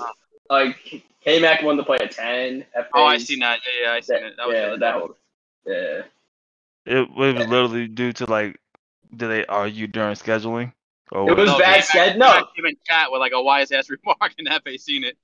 like 0.49 1.03
K 1.23 1.39
Mac 1.39 1.61
wanted 1.63 1.77
to 1.77 1.83
play 1.85 1.97
a 2.01 2.07
ten. 2.07 2.65
Hefe 2.77 2.87
Oh, 2.93 3.05
I 3.05 3.17
seen 3.17 3.39
that. 3.39 3.59
Yeah, 3.65 3.87
yeah, 3.87 3.93
I 3.93 3.99
seen 3.99 4.15
That, 4.21 4.23
it. 4.23 4.37
That 4.37 4.47
was 4.47 4.55
yeah, 4.55 4.69
that 4.69 4.79
day. 4.79 4.99
was, 4.99 5.15
yeah. 5.65 6.01
It, 6.85 6.97
it 6.97 7.09
was 7.09 7.35
literally 7.47 7.87
due 7.87 8.13
to 8.13 8.25
like, 8.25 8.59
did 9.15 9.27
they 9.29 9.45
argue 9.45 9.87
during 9.87 10.15
scheduling? 10.15 10.73
Or 11.11 11.29
It 11.29 11.37
was 11.37 11.47
No, 11.47 11.59
bad 11.59 11.83
K-Mac- 11.87 12.17
no. 12.17 12.27
K-Mac 12.31 12.55
came 12.55 12.65
in 12.65 12.77
chat 12.85 13.11
with 13.11 13.19
like 13.19 13.33
a 13.33 13.41
wise 13.41 13.71
ass 13.71 13.89
remark, 14.05 14.33
and 14.37 14.47
Hefe 14.47 14.79
seen 14.79 15.03
it. 15.03 15.17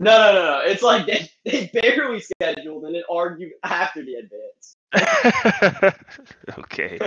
No, 0.00 0.10
no, 0.16 0.32
no, 0.32 0.42
no. 0.44 0.60
It's 0.64 0.82
like 0.82 1.06
they, 1.06 1.30
they 1.44 1.70
barely 1.72 2.20
scheduled 2.20 2.84
and 2.84 2.94
then 2.94 3.02
argued 3.10 3.52
after 3.62 4.04
the 4.04 4.14
advance. 4.14 4.76
okay, 6.58 6.98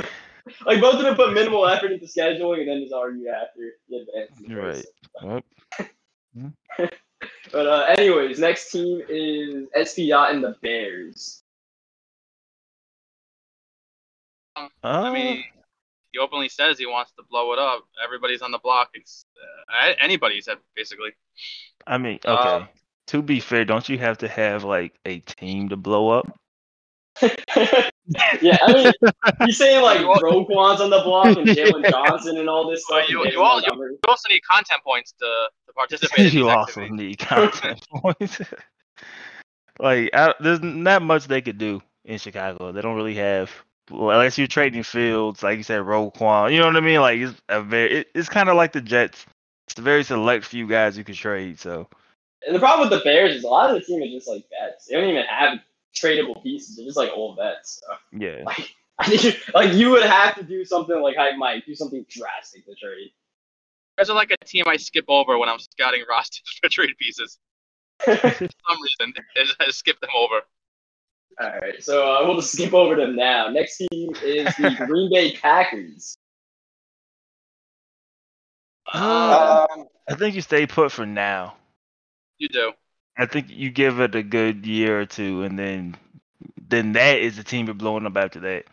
Like 0.65 0.79
both 0.81 0.95
of 0.95 1.01
them 1.03 1.15
put 1.15 1.33
minimal 1.33 1.67
effort 1.67 1.91
into 1.91 2.05
scheduling 2.05 2.59
and 2.61 2.69
then 2.69 2.81
just 2.81 2.93
argued 2.93 3.27
after 3.27 3.71
the 3.89 3.97
advance. 3.97 4.31
Right. 4.49 4.85
Well, 5.21 5.41
But 7.51 7.67
uh, 7.67 7.85
anyways, 7.87 8.39
next 8.39 8.71
team 8.71 9.01
is 9.07 9.67
SP 9.73 10.09
Yacht 10.09 10.33
and 10.33 10.43
the 10.43 10.55
Bears. 10.61 11.43
I 14.55 14.69
uh, 14.83 15.11
mean, 15.11 15.43
he 16.11 16.19
openly 16.19 16.49
says 16.49 16.79
he 16.79 16.85
wants 16.85 17.11
to 17.13 17.23
blow 17.29 17.53
it 17.53 17.59
up. 17.59 17.83
Everybody's 18.03 18.41
on 18.41 18.51
the 18.51 18.57
block. 18.57 18.89
It's 18.93 19.25
uh, 19.69 19.93
anybody's 20.01 20.45
said 20.45 20.57
basically. 20.75 21.11
I 21.85 21.97
mean, 21.97 22.19
Uh, 22.25 22.33
okay. 22.33 22.71
to 23.07 23.21
be 23.21 23.39
fair, 23.39 23.65
don't 23.65 23.87
you 23.87 23.97
have 23.99 24.17
to 24.19 24.27
have 24.27 24.63
like 24.63 24.97
a 25.05 25.19
team 25.19 25.69
to 25.69 25.77
blow 25.77 26.09
up? 26.09 26.27
yeah, 28.41 28.57
I 28.61 28.73
mean, 28.73 28.93
he's 29.45 29.57
saying 29.57 29.81
like 29.83 29.99
Roquan's 30.21 30.81
on 30.81 30.89
the 30.89 31.01
block 31.03 31.25
and 31.37 31.47
Jaylon 31.47 31.89
Johnson 31.89 32.37
and 32.37 32.49
all 32.49 32.69
this 32.69 32.83
Well, 32.89 32.99
stuff. 32.99 33.09
you- 33.09 33.25
you 33.31 33.41
all- 33.41 33.61
you- 33.61 33.99
also 34.07 34.29
need 34.29 34.41
content 34.49 34.81
points 34.83 35.13
to, 35.19 35.25
to 35.67 35.73
participate. 35.73 36.19
you 36.33 36.43
these 36.43 36.43
also 36.43 36.81
activities. 36.81 36.91
need 36.91 37.17
content 37.19 37.85
points. 37.91 38.41
like, 39.79 40.09
I, 40.13 40.33
there's 40.39 40.61
not 40.61 41.01
much 41.01 41.27
they 41.27 41.41
could 41.41 41.57
do 41.57 41.81
in 42.05 42.17
Chicago. 42.17 42.71
They 42.71 42.81
don't 42.81 42.95
really 42.95 43.15
have, 43.15 43.51
well, 43.91 44.11
unless 44.11 44.37
you're 44.37 44.47
trading 44.47 44.83
fields, 44.83 45.43
like 45.43 45.57
you 45.57 45.63
said, 45.63 45.81
Roquan. 45.81 46.51
You 46.53 46.59
know 46.59 46.67
what 46.67 46.75
I 46.77 46.81
mean? 46.81 47.01
Like, 47.01 47.19
it's 47.19 47.39
a 47.49 47.61
very, 47.61 47.99
it, 47.99 48.07
it's 48.15 48.29
kind 48.29 48.49
of 48.49 48.55
like 48.55 48.71
the 48.73 48.81
Jets. 48.81 49.25
It's 49.67 49.77
a 49.77 49.81
very 49.81 50.03
select 50.03 50.45
few 50.45 50.65
guys 50.67 50.97
you 50.97 51.03
can 51.03 51.15
trade. 51.15 51.59
So, 51.59 51.87
And 52.45 52.55
the 52.55 52.59
problem 52.59 52.89
with 52.89 52.97
the 52.97 53.03
Bears 53.03 53.35
is 53.35 53.43
a 53.43 53.47
lot 53.47 53.69
of 53.69 53.75
the 53.75 53.81
team 53.85 54.01
is 54.01 54.11
just 54.13 54.27
like 54.27 54.45
vets. 54.49 54.85
They 54.87 54.95
don't 54.95 55.09
even 55.09 55.23
have 55.25 55.59
tradable 55.95 56.41
pieces. 56.43 56.75
They're 56.75 56.85
just 56.85 56.97
like 56.97 57.11
old 57.13 57.37
vets. 57.37 57.81
So. 57.85 58.17
yeah. 58.19 58.43
Like, 58.45 58.75
I 58.99 59.15
think, 59.15 59.37
like 59.53 59.73
you 59.73 59.91
would 59.91 60.03
have 60.03 60.35
to 60.35 60.43
do 60.43 60.65
something 60.65 60.99
like 60.99 61.15
Hype 61.15 61.37
Mike, 61.37 61.65
do 61.65 61.75
something 61.75 62.03
drastic 62.09 62.65
to 62.65 62.73
trade. 62.73 63.11
There's 63.95 64.09
like 64.09 64.31
a 64.31 64.45
team 64.45 64.63
I 64.67 64.77
skip 64.77 65.05
over 65.07 65.37
when 65.37 65.49
I'm 65.49 65.59
scouting 65.59 66.03
rosters 66.09 66.59
for 66.61 66.69
trade 66.69 66.97
pieces. 66.99 67.37
For 68.05 68.15
some 68.15 68.77
reason, 68.83 69.13
I 69.35 69.43
just, 69.43 69.55
I 69.59 69.65
just 69.65 69.79
skip 69.79 69.99
them 69.99 70.11
over. 70.15 70.41
All 71.39 71.59
right, 71.59 71.83
so 71.83 72.11
uh, 72.11 72.25
we'll 72.25 72.35
just 72.35 72.53
skip 72.53 72.73
over 72.73 72.95
them 72.95 73.15
now. 73.15 73.49
Next 73.49 73.77
team 73.77 74.11
is 74.23 74.55
the 74.55 74.75
Green 74.85 75.09
Bay 75.11 75.35
Packers. 75.35 76.15
Uh, 78.91 79.65
Um, 79.69 79.85
I 80.09 80.15
think 80.15 80.35
you 80.35 80.41
stay 80.41 80.65
put 80.65 80.91
for 80.91 81.05
now. 81.05 81.55
You 82.37 82.49
do. 82.49 82.71
I 83.17 83.25
think 83.25 83.47
you 83.49 83.69
give 83.71 83.99
it 83.99 84.15
a 84.15 84.23
good 84.23 84.65
year 84.65 85.01
or 85.01 85.05
two, 85.05 85.43
and 85.43 85.57
then 85.57 85.95
then 86.69 86.93
that 86.93 87.19
is 87.19 87.37
the 87.37 87.43
team 87.43 87.65
you're 87.65 87.75
blowing 87.75 88.05
up 88.05 88.15
after 88.17 88.39
that. 88.41 88.65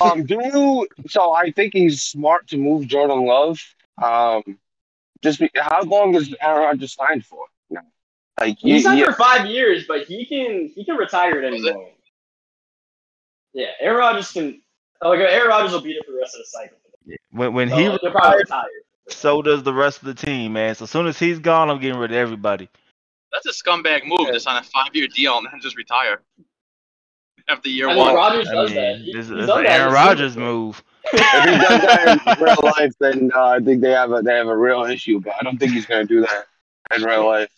um, 0.00 0.24
do 0.24 0.40
you? 0.42 0.88
So 1.08 1.32
I 1.32 1.50
think 1.50 1.72
he's 1.72 2.02
smart 2.02 2.48
to 2.48 2.58
move 2.58 2.86
Jordan 2.86 3.24
Love. 3.26 3.60
Um, 4.02 4.58
just 5.22 5.38
be, 5.40 5.48
how 5.56 5.82
long 5.82 6.14
is 6.14 6.34
Aaron 6.42 6.62
Rodgers 6.64 6.94
signed 6.94 7.24
for? 7.24 7.46
No. 7.70 7.80
Like 8.38 8.62
you, 8.62 8.74
He's 8.74 8.84
signed 8.84 8.98
you- 8.98 9.06
for 9.06 9.12
five 9.12 9.46
years, 9.46 9.84
but 9.86 10.04
he 10.06 10.26
can 10.26 10.68
he 10.74 10.84
can 10.84 10.96
retire 10.96 11.38
at 11.38 11.44
any 11.44 11.58
Is 11.58 11.64
it? 11.66 11.74
moment. 11.74 11.90
Yeah, 13.54 13.68
Aaron 13.80 13.98
Rodgers 13.98 14.32
can. 14.32 14.60
Like 15.00 15.20
Aaron 15.20 15.48
Rodgers 15.48 15.72
will 15.72 15.80
be 15.80 15.92
there 15.92 16.02
for 16.04 16.12
the 16.12 16.18
rest 16.18 16.34
of 16.34 16.40
the 16.40 16.46
cycle. 16.46 16.76
When 17.30 17.52
when 17.54 17.68
So, 17.70 17.76
he 17.76 17.88
like, 17.88 18.00
he'll 18.00 18.10
probably 18.10 18.38
retire. 18.38 18.68
so 19.08 19.42
does 19.42 19.62
the 19.62 19.72
rest 19.72 19.98
of 20.02 20.06
the 20.06 20.14
team, 20.14 20.54
man. 20.54 20.74
So 20.74 20.84
as 20.84 20.90
soon 20.90 21.06
as 21.06 21.18
he's 21.18 21.38
gone, 21.38 21.70
I'm 21.70 21.78
getting 21.80 21.98
rid 21.98 22.10
of 22.10 22.16
everybody. 22.16 22.68
That's 23.34 23.46
a 23.46 23.64
scumbag 23.64 24.06
move 24.06 24.28
to 24.32 24.38
sign 24.40 24.56
a 24.62 24.62
five-year 24.64 25.08
deal 25.08 25.36
and 25.38 25.46
then 25.50 25.60
just 25.60 25.76
retire 25.76 26.22
after 27.48 27.68
year 27.68 27.88
I 27.88 27.94
mean, 27.94 27.98
one. 27.98 28.14
Rodgers 28.14 28.48
I 28.48 28.54
does 28.54 28.70
mean, 28.70 28.76
that. 28.80 28.96
He- 28.98 29.12
this, 29.12 29.26
he's 29.28 29.36
this 29.36 29.44
is 29.44 29.48
an 29.50 29.66
Aaron 29.66 29.88
in 29.88 29.92
Rodgers 29.94 30.36
move. 30.36 30.82
if 31.12 31.44
he 31.44 31.50
does 31.50 31.80
that 31.82 32.38
in 32.38 32.44
real 32.44 32.56
life, 32.62 32.92
then 33.00 33.30
uh, 33.34 33.44
I 33.48 33.60
think 33.60 33.82
they 33.82 33.90
have 33.90 34.12
a 34.12 34.22
they 34.22 34.34
have 34.34 34.46
a 34.46 34.56
real 34.56 34.84
issue. 34.84 35.20
But 35.20 35.34
I 35.38 35.42
don't 35.44 35.58
think 35.58 35.72
he's 35.72 35.84
gonna 35.86 36.04
do 36.06 36.20
that 36.22 36.46
in 36.96 37.02
real 37.02 37.26
life. 37.26 37.50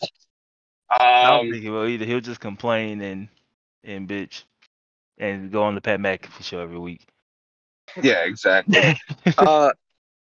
I 0.89 1.27
don't 1.27 1.39
Um, 1.47 1.51
think 1.51 1.63
he 1.63 1.69
will 1.69 1.87
either. 1.87 2.05
He'll 2.05 2.19
just 2.19 2.39
complain 2.41 3.01
and 3.01 3.27
and 3.83 4.07
bitch 4.09 4.43
and 5.19 5.51
go 5.51 5.63
on 5.63 5.75
the 5.75 5.81
Pat 5.81 5.99
McAfee 5.99 6.43
show 6.43 6.59
every 6.59 6.79
week. 6.79 7.05
yeah, 8.01 8.25
exactly. 8.25 8.97
uh, 9.37 9.71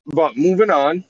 but 0.06 0.36
moving 0.36 0.70
on, 0.70 1.04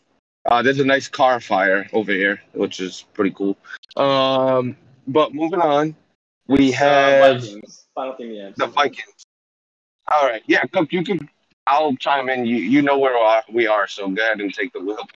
uh, 0.47 0.63
there's 0.63 0.81
a 0.81 0.85
nice 0.85 1.07
car 1.09 1.39
fire 1.41 1.89
over 1.93 2.11
here, 2.13 2.41
which 2.55 2.81
is 2.81 3.05
pretty 3.15 3.31
cool. 3.31 3.57
Um, 3.97 4.77
but 5.07 5.35
moving 5.35 5.61
on, 5.61 5.95
we 6.47 6.73
Uh, 6.73 6.77
have 6.79 7.43
Vikings. 7.43 7.87
Final 7.95 8.17
yeah. 8.21 8.51
the 8.57 8.67
Vikings. 8.67 9.27
All 10.13 10.27
right, 10.27 10.43
yeah, 10.47 10.65
Cook, 10.65 10.93
you 10.93 11.05
can. 11.05 11.29
I'll 11.67 11.95
chime 11.97 12.29
in. 12.29 12.47
You 12.47 12.57
you 12.57 12.83
know 12.83 12.99
where 12.99 13.43
we 13.53 13.67
are, 13.67 13.87
so 13.87 14.09
go 14.09 14.23
ahead 14.23 14.41
and 14.41 14.53
take 14.53 14.73
the 14.73 14.81
wheel. 14.81 15.07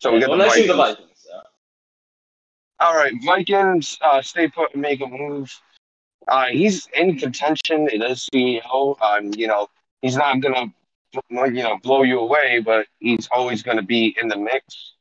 So 0.00 0.12
we 0.12 0.18
Yeah, 0.18 0.26
got 0.26 0.30
well, 0.30 0.38
the 0.38 0.44
Vikings. 0.46 0.66
the 0.68 0.76
Vikings. 0.76 1.08
So. 1.16 1.40
All 2.80 2.94
right, 2.96 3.12
Vikings. 3.24 3.98
Uh, 4.00 4.22
stay 4.22 4.48
put 4.48 4.72
and 4.72 4.82
make 4.82 5.00
a 5.00 5.06
move. 5.06 5.52
Uh, 6.28 6.46
he's 6.46 6.88
in 6.94 7.18
contention. 7.18 7.88
It 7.92 8.02
is 8.02 8.28
CEO. 8.34 9.00
Um, 9.00 9.32
you 9.36 9.46
know, 9.46 9.68
he's 10.02 10.16
not 10.16 10.40
gonna 10.40 10.72
you 11.30 11.62
know 11.62 11.78
blow 11.82 12.02
you 12.02 12.18
away, 12.20 12.60
but 12.64 12.86
he's 12.98 13.28
always 13.30 13.62
going 13.62 13.76
to 13.76 13.82
be 13.82 14.16
in 14.20 14.28
the 14.28 14.36
mix. 14.36 14.93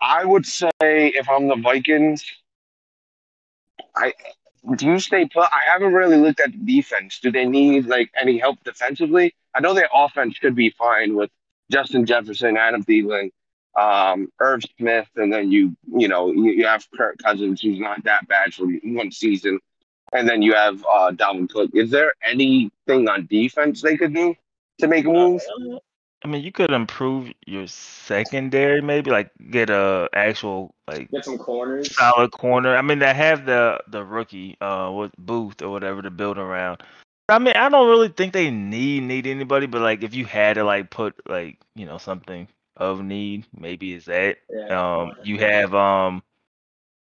I 0.00 0.24
would 0.24 0.46
say 0.46 0.70
if 0.80 1.28
I'm 1.28 1.48
the 1.48 1.56
Vikings, 1.56 2.24
I 3.96 4.12
do 4.76 4.86
you 4.86 4.98
stay 4.98 5.26
put? 5.26 5.44
I 5.44 5.60
haven't 5.72 5.92
really 5.92 6.16
looked 6.16 6.40
at 6.40 6.52
the 6.52 6.58
defense. 6.58 7.18
Do 7.20 7.30
they 7.30 7.46
need 7.46 7.86
like 7.86 8.10
any 8.20 8.38
help 8.38 8.62
defensively? 8.64 9.34
I 9.54 9.60
know 9.60 9.74
their 9.74 9.88
offense 9.92 10.36
should 10.36 10.54
be 10.54 10.70
fine 10.70 11.14
with 11.14 11.30
Justin 11.70 12.06
Jefferson, 12.06 12.56
Adam 12.56 12.84
Thielen, 12.84 13.30
um, 13.78 14.28
Irv 14.40 14.62
Smith, 14.78 15.08
and 15.16 15.32
then 15.32 15.50
you 15.50 15.76
you 15.96 16.08
know 16.08 16.30
you, 16.30 16.50
you 16.52 16.66
have 16.66 16.86
Kirk 16.96 17.18
Cousins, 17.18 17.60
who's 17.60 17.78
not 17.78 18.04
that 18.04 18.28
bad 18.28 18.52
for 18.54 18.66
one 18.66 19.10
season, 19.12 19.58
and 20.12 20.28
then 20.28 20.42
you 20.42 20.54
have 20.54 20.84
uh, 20.84 21.10
Dalvin 21.12 21.48
Cook. 21.48 21.70
Is 21.74 21.90
there 21.90 22.12
anything 22.24 23.08
on 23.08 23.26
defense 23.26 23.82
they 23.82 23.96
could 23.96 24.14
do 24.14 24.34
to 24.78 24.88
make 24.88 25.04
a 25.06 25.12
move? 25.12 25.42
I 26.22 26.28
mean, 26.28 26.44
you 26.44 26.52
could 26.52 26.70
improve 26.70 27.32
your 27.46 27.66
secondary, 27.66 28.82
maybe 28.82 29.10
like 29.10 29.30
get 29.50 29.70
a 29.70 30.08
actual 30.12 30.74
like 30.86 31.10
Get 31.10 31.24
some 31.24 31.38
corners. 31.38 31.94
solid 31.94 32.30
corner. 32.32 32.76
I 32.76 32.82
mean, 32.82 32.98
they 32.98 33.14
have 33.14 33.46
the 33.46 33.80
the 33.88 34.04
rookie, 34.04 34.56
uh, 34.60 34.92
with 34.94 35.12
Booth 35.16 35.62
or 35.62 35.70
whatever 35.70 36.02
to 36.02 36.10
build 36.10 36.36
around. 36.36 36.82
I 37.30 37.38
mean, 37.38 37.54
I 37.54 37.68
don't 37.68 37.88
really 37.88 38.08
think 38.08 38.32
they 38.32 38.50
need 38.50 39.04
need 39.04 39.26
anybody, 39.26 39.66
but 39.66 39.80
like 39.80 40.02
if 40.02 40.14
you 40.14 40.26
had 40.26 40.54
to 40.54 40.64
like 40.64 40.90
put 40.90 41.14
like 41.28 41.58
you 41.74 41.86
know 41.86 41.96
something 41.96 42.48
of 42.76 43.02
need, 43.02 43.46
maybe 43.56 43.94
is 43.94 44.04
that. 44.06 44.38
Yeah. 44.50 45.00
Um, 45.00 45.12
you 45.22 45.38
have 45.38 45.74
um, 45.74 46.22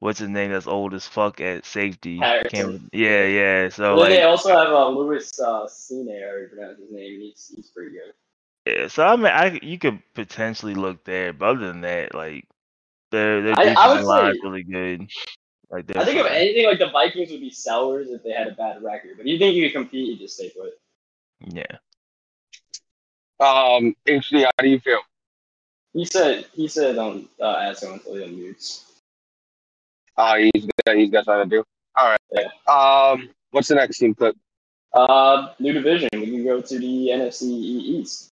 what's 0.01 0.19
his 0.19 0.29
name? 0.29 0.51
That's 0.51 0.67
old 0.67 0.93
as 0.93 1.07
fuck 1.07 1.41
at 1.41 1.65
safety. 1.65 2.19
Harrison. 2.19 2.51
Can't, 2.51 2.91
yeah, 2.93 3.27
yeah. 3.27 3.69
So 3.69 3.97
Well, 3.97 4.09
they 4.09 4.23
like, 4.23 4.29
also 4.29 4.49
have 4.57 4.69
uh, 4.69 4.89
Lewis 4.89 5.39
uh, 5.39 5.67
Cine, 5.67 6.21
or 6.23 6.49
pronounce 6.49 6.79
his 6.79 6.91
name. 6.91 7.21
He's, 7.21 7.53
he's 7.55 7.71
pretty 7.71 7.93
good. 7.93 8.13
Yeah. 8.67 8.89
So 8.89 9.05
I 9.05 9.17
mean, 9.17 9.27
I 9.27 9.59
you 9.63 9.79
could 9.79 10.01
potentially 10.15 10.75
look 10.75 11.05
there, 11.05 11.33
but 11.33 11.47
other 11.51 11.67
than 11.69 11.81
that, 11.83 12.15
like 12.15 12.47
their 13.11 13.43
their 13.43 13.55
I- 13.59 13.75
I 13.77 13.89
would 13.89 13.95
defensive 14.01 14.05
line 14.07 14.31
is 14.31 14.37
say- 14.37 14.41
really 14.43 14.63
good. 14.65 15.11
Like 15.71 15.97
I 15.97 16.05
think 16.05 16.19
if 16.21 16.27
anything, 16.27 16.67
like 16.67 16.79
the 16.79 16.91
Vikings 16.91 17.31
would 17.33 17.41
be 17.41 17.51
sellers 17.51 18.09
if 18.11 18.23
they 18.23 18.31
had 18.31 18.47
a 18.47 18.53
bad 18.53 18.83
record. 18.83 19.17
But 19.17 19.27
you 19.27 19.39
think 19.39 19.57
you 19.57 19.65
could 19.67 19.73
compete, 19.73 20.07
you 20.07 20.17
just 20.19 20.37
stay 20.37 20.51
put. 20.51 20.73
yeah. 21.41 21.65
Um, 23.41 23.95
HD, 24.07 24.45
how 24.45 24.51
do 24.63 24.69
you 24.69 24.79
feel? 24.79 25.01
He 25.93 26.05
said 26.05 26.47
he 26.53 26.69
said 26.69 26.97
don't 26.97 27.29
uh, 27.41 27.57
ask 27.57 27.83
him 27.83 27.93
until 27.95 28.15
he 28.15 28.25
unmutes. 28.25 28.83
Uh, 30.17 30.37
he's 30.53 30.67
got, 30.87 30.97
he's 30.97 31.11
got 31.11 31.25
something 31.25 31.51
to 31.51 31.57
do. 31.57 31.65
All 31.97 32.11
right. 32.11 32.21
Yeah. 32.33 32.49
Um, 32.73 33.31
what's 33.51 33.69
the 33.69 33.75
next 33.75 33.99
team 33.99 34.15
clip? 34.15 34.37
Uh, 34.93 35.53
new 35.59 35.73
division. 35.73 36.09
We 36.15 36.27
can 36.27 36.45
go 36.45 36.61
to 36.61 36.79
the 36.79 37.09
NFC 37.09 37.43
East. 37.51 38.31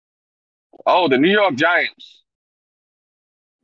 Oh, 0.86 1.08
the 1.08 1.18
New 1.18 1.30
York 1.30 1.54
Giants. 1.54 2.22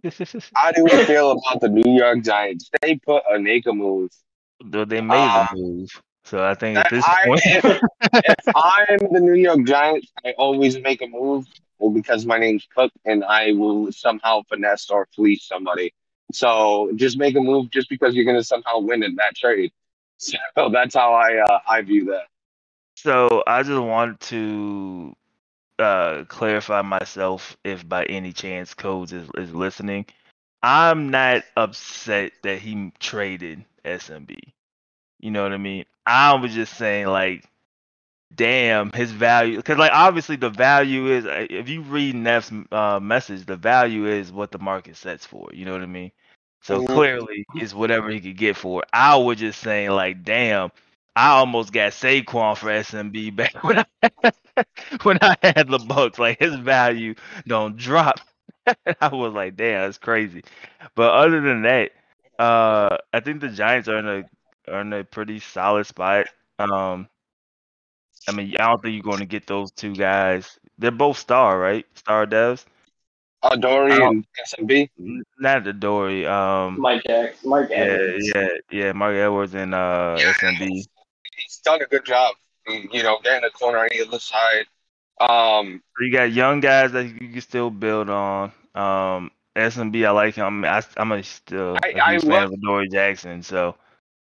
How 0.54 0.72
do 0.72 0.84
we 0.84 0.90
feel 1.04 1.32
about 1.32 1.60
the 1.60 1.68
New 1.68 1.96
York 1.96 2.22
Giants? 2.22 2.70
They 2.80 2.96
put 2.96 3.22
a 3.30 3.38
Naka 3.38 3.72
move. 3.72 4.10
Though 4.64 4.84
they 4.84 5.00
made 5.00 5.30
Uh, 5.30 5.46
the 5.46 5.56
move, 5.56 6.02
so 6.24 6.44
I 6.44 6.54
think 6.54 6.78
at 6.78 6.88
this 6.88 7.04
I, 7.06 7.24
point, 7.24 7.42
if, 7.44 7.64
if 8.12 8.48
I'm 8.54 8.98
the 9.12 9.20
New 9.20 9.34
York 9.34 9.64
Giants, 9.66 10.12
I 10.24 10.32
always 10.38 10.78
make 10.78 11.02
a 11.02 11.06
move 11.06 11.46
well, 11.78 11.90
because 11.90 12.24
my 12.26 12.38
name's 12.38 12.66
Cook 12.74 12.92
and 13.04 13.24
I 13.24 13.52
will 13.52 13.90
somehow 13.92 14.42
finesse 14.48 14.90
or 14.90 15.06
fleece 15.14 15.44
somebody. 15.46 15.92
So 16.32 16.90
just 16.96 17.18
make 17.18 17.36
a 17.36 17.40
move 17.40 17.70
just 17.70 17.88
because 17.88 18.14
you're 18.14 18.24
going 18.24 18.36
to 18.38 18.44
somehow 18.44 18.78
win 18.80 19.02
in 19.02 19.16
that 19.16 19.34
trade. 19.36 19.72
So 20.56 20.70
that's 20.70 20.94
how 20.94 21.12
I 21.14 21.36
uh, 21.38 21.58
I 21.68 21.82
view 21.82 22.06
that. 22.06 22.26
so 22.96 23.42
I 23.46 23.62
just 23.62 23.80
want 23.80 24.20
to 24.32 25.14
uh 25.78 26.24
clarify 26.28 26.82
myself 26.82 27.56
if 27.64 27.86
by 27.88 28.04
any 28.04 28.32
chance 28.32 28.74
Codes 28.74 29.12
is, 29.12 29.28
is 29.36 29.54
listening. 29.54 30.06
I'm 30.62 31.10
not 31.10 31.42
upset 31.56 32.32
that 32.42 32.58
he 32.58 32.92
traded 33.00 33.64
SMB. 33.84 34.36
You 35.20 35.30
know 35.30 35.42
what 35.42 35.52
I 35.52 35.58
mean? 35.58 35.84
I 36.06 36.34
was 36.34 36.54
just 36.54 36.74
saying 36.76 37.06
like 37.06 37.44
damn 38.34 38.90
his 38.92 39.12
value 39.12 39.56
because 39.56 39.78
like 39.78 39.92
obviously 39.92 40.36
the 40.36 40.50
value 40.50 41.06
is 41.08 41.24
uh, 41.26 41.46
if 41.50 41.68
you 41.68 41.82
read 41.82 42.14
Neff's 42.14 42.52
uh, 42.72 42.98
message 43.00 43.44
the 43.46 43.56
value 43.56 44.06
is 44.06 44.32
what 44.32 44.50
the 44.50 44.58
market 44.58 44.96
sets 44.96 45.24
for 45.26 45.48
you 45.52 45.64
know 45.64 45.72
what 45.72 45.82
I 45.82 45.86
mean 45.86 46.10
so 46.60 46.82
Mhm. 46.82 46.82
clearly 46.82 47.46
it's 47.54 47.74
whatever 47.74 48.10
he 48.10 48.20
could 48.20 48.36
get 48.36 48.56
for 48.56 48.82
it. 48.82 48.88
I 48.92 49.16
was 49.16 49.38
just 49.38 49.60
saying 49.60 49.90
like 49.90 50.24
damn 50.24 50.70
I 51.16 51.30
almost 51.30 51.72
got 51.72 51.92
Saquon 51.92 52.56
for 52.56 52.68
SMB 52.68 53.36
back 53.36 53.54
when 53.64 53.78
I 53.78 54.64
when 55.02 55.18
I 55.22 55.36
had 55.42 55.68
the 55.68 55.78
Bucks 55.78 56.18
like 56.18 56.38
his 56.38 56.54
value 56.56 57.14
don't 57.46 57.76
drop 57.76 58.20
I 58.66 59.08
was 59.08 59.32
like 59.32 59.56
damn 59.56 59.82
that's 59.82 59.98
crazy 59.98 60.42
but 60.94 61.12
other 61.12 61.40
than 61.40 61.62
that 61.62 61.92
uh 62.38 62.96
I 63.12 63.20
think 63.20 63.40
the 63.40 63.48
Giants 63.48 63.88
are 63.88 63.98
in 63.98 64.08
a 64.08 64.72
are 64.72 64.80
in 64.80 64.92
a 64.92 65.04
pretty 65.04 65.38
solid 65.40 65.86
spot 65.86 66.26
um 66.58 67.08
I 68.28 68.32
mean, 68.32 68.54
I 68.58 68.68
don't 68.68 68.82
think 68.82 68.94
you're 68.94 69.02
going 69.02 69.18
to 69.18 69.26
get 69.26 69.46
those 69.46 69.70
two 69.72 69.94
guys. 69.94 70.58
They're 70.78 70.90
both 70.90 71.18
star, 71.18 71.58
right? 71.58 71.84
Star 71.94 72.26
devs. 72.26 72.64
Uh, 73.42 73.56
Dory 73.56 73.92
I 73.92 74.08
and 74.08 74.26
SMB. 74.46 74.88
Not 75.38 75.64
the 75.64 75.72
Dory. 75.74 76.26
Um, 76.26 76.80
Mike 76.80 77.02
Jackson, 77.06 77.50
Mike 77.50 77.68
yeah, 77.70 77.76
Evans. 77.76 78.32
yeah, 78.34 78.48
yeah. 78.70 78.92
Mark 78.92 79.14
Edwards 79.14 79.54
and 79.54 79.74
uh, 79.74 80.16
SMB. 80.18 80.86
Done 81.64 81.82
a 81.82 81.86
good 81.86 82.04
job. 82.04 82.34
You 82.68 83.02
know, 83.02 83.18
getting 83.22 83.42
the 83.42 83.50
corner 83.50 83.78
on 83.78 83.88
the 83.90 84.06
other 84.06 84.18
side. 84.18 84.66
Um, 85.20 85.82
you 86.00 86.10
got 86.12 86.32
young 86.32 86.60
guys 86.60 86.92
that 86.92 87.04
you 87.06 87.14
can 87.30 87.40
still 87.40 87.70
build 87.70 88.08
on. 88.10 88.52
Um, 88.74 89.30
SMB, 89.56 90.04
I 90.06 90.10
like 90.10 90.34
him. 90.34 90.64
I, 90.64 90.82
I'm 90.96 91.12
a 91.12 91.22
still 91.22 91.76
I- 91.84 91.90
a 91.90 92.00
I 92.00 92.18
fan 92.18 92.30
love- 92.30 92.52
of 92.52 92.60
Dory 92.62 92.88
Jackson, 92.88 93.42
so 93.42 93.76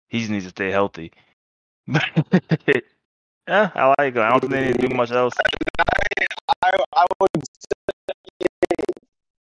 he 0.08 0.20
just 0.20 0.30
needs 0.30 0.44
to 0.44 0.50
stay 0.50 0.70
healthy. 0.70 1.12
yeah, 1.86 3.70
I 3.74 3.94
like 3.98 4.14
him. 4.14 4.22
I 4.22 4.30
don't 4.30 4.40
think 4.40 4.52
they 4.52 4.66
need 4.66 4.80
to 4.80 4.88
do 4.88 4.94
much 4.94 5.10
else. 5.12 5.34
I, 6.64 6.70
I 6.96 7.06
would 7.20 7.30
say, 7.44 7.96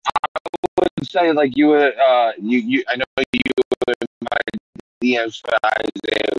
I 0.06 0.88
would 0.98 1.08
say 1.08 1.32
like 1.32 1.56
you 1.58 1.68
would 1.70 1.94
uh 1.98 2.32
you 2.40 2.60
you 2.60 2.84
I 2.88 2.96
know 2.96 3.06
you 3.34 3.42
were 3.88 3.94
my 4.22 4.38
DMs 5.04 5.42
for 5.42 5.54
Isaiah. 5.66 6.34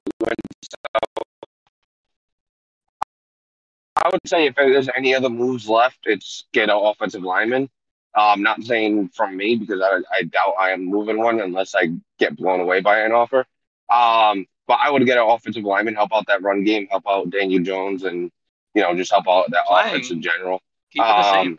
I 4.05 4.09
would 4.11 4.21
say 4.27 4.47
if 4.47 4.55
there's 4.55 4.89
any 4.97 5.15
other 5.15 5.29
moves 5.31 5.69
left, 5.69 5.99
it's 6.05 6.45
get 6.53 6.71
an 6.71 6.77
offensive 6.81 7.23
lineman. 7.23 7.69
I'm 8.15 8.43
not 8.43 8.63
saying 8.65 9.11
from 9.15 9.37
me 9.37 9.57
because 9.57 9.81
I, 9.81 9.99
I 10.13 10.23
doubt 10.23 10.55
I 10.59 10.71
am 10.71 10.85
moving 10.85 11.19
one 11.19 11.41
unless 11.41 11.75
I 11.75 11.91
get 12.19 12.37
blown 12.37 12.61
away 12.61 12.81
by 12.81 13.01
an 13.01 13.13
offer. 13.13 13.47
Um, 13.91 14.47
but 14.67 14.79
I 14.83 14.91
would 14.91 15.05
get 15.07 15.19
an 15.19 15.25
offensive 15.29 15.63
lineman, 15.65 15.95
help 15.95 16.11
out 16.13 16.27
that 16.27 16.43
run 16.43 16.65
game, 16.65 16.87
help 16.91 17.05
out 17.09 17.31
Daniel 17.31 17.63
Jones, 17.63 18.05
and 18.05 18.31
you 18.75 18.83
know 18.83 18.95
just 18.95 19.11
help 19.11 19.29
out 19.29 19.51
that 19.51 19.67
Playing. 19.67 19.89
offense 19.89 20.11
in 20.11 20.23
general. 20.23 20.61
Keep 20.93 21.03
it 21.03 21.07
the 21.07 21.33
same. 21.33 21.53
Um, 21.53 21.59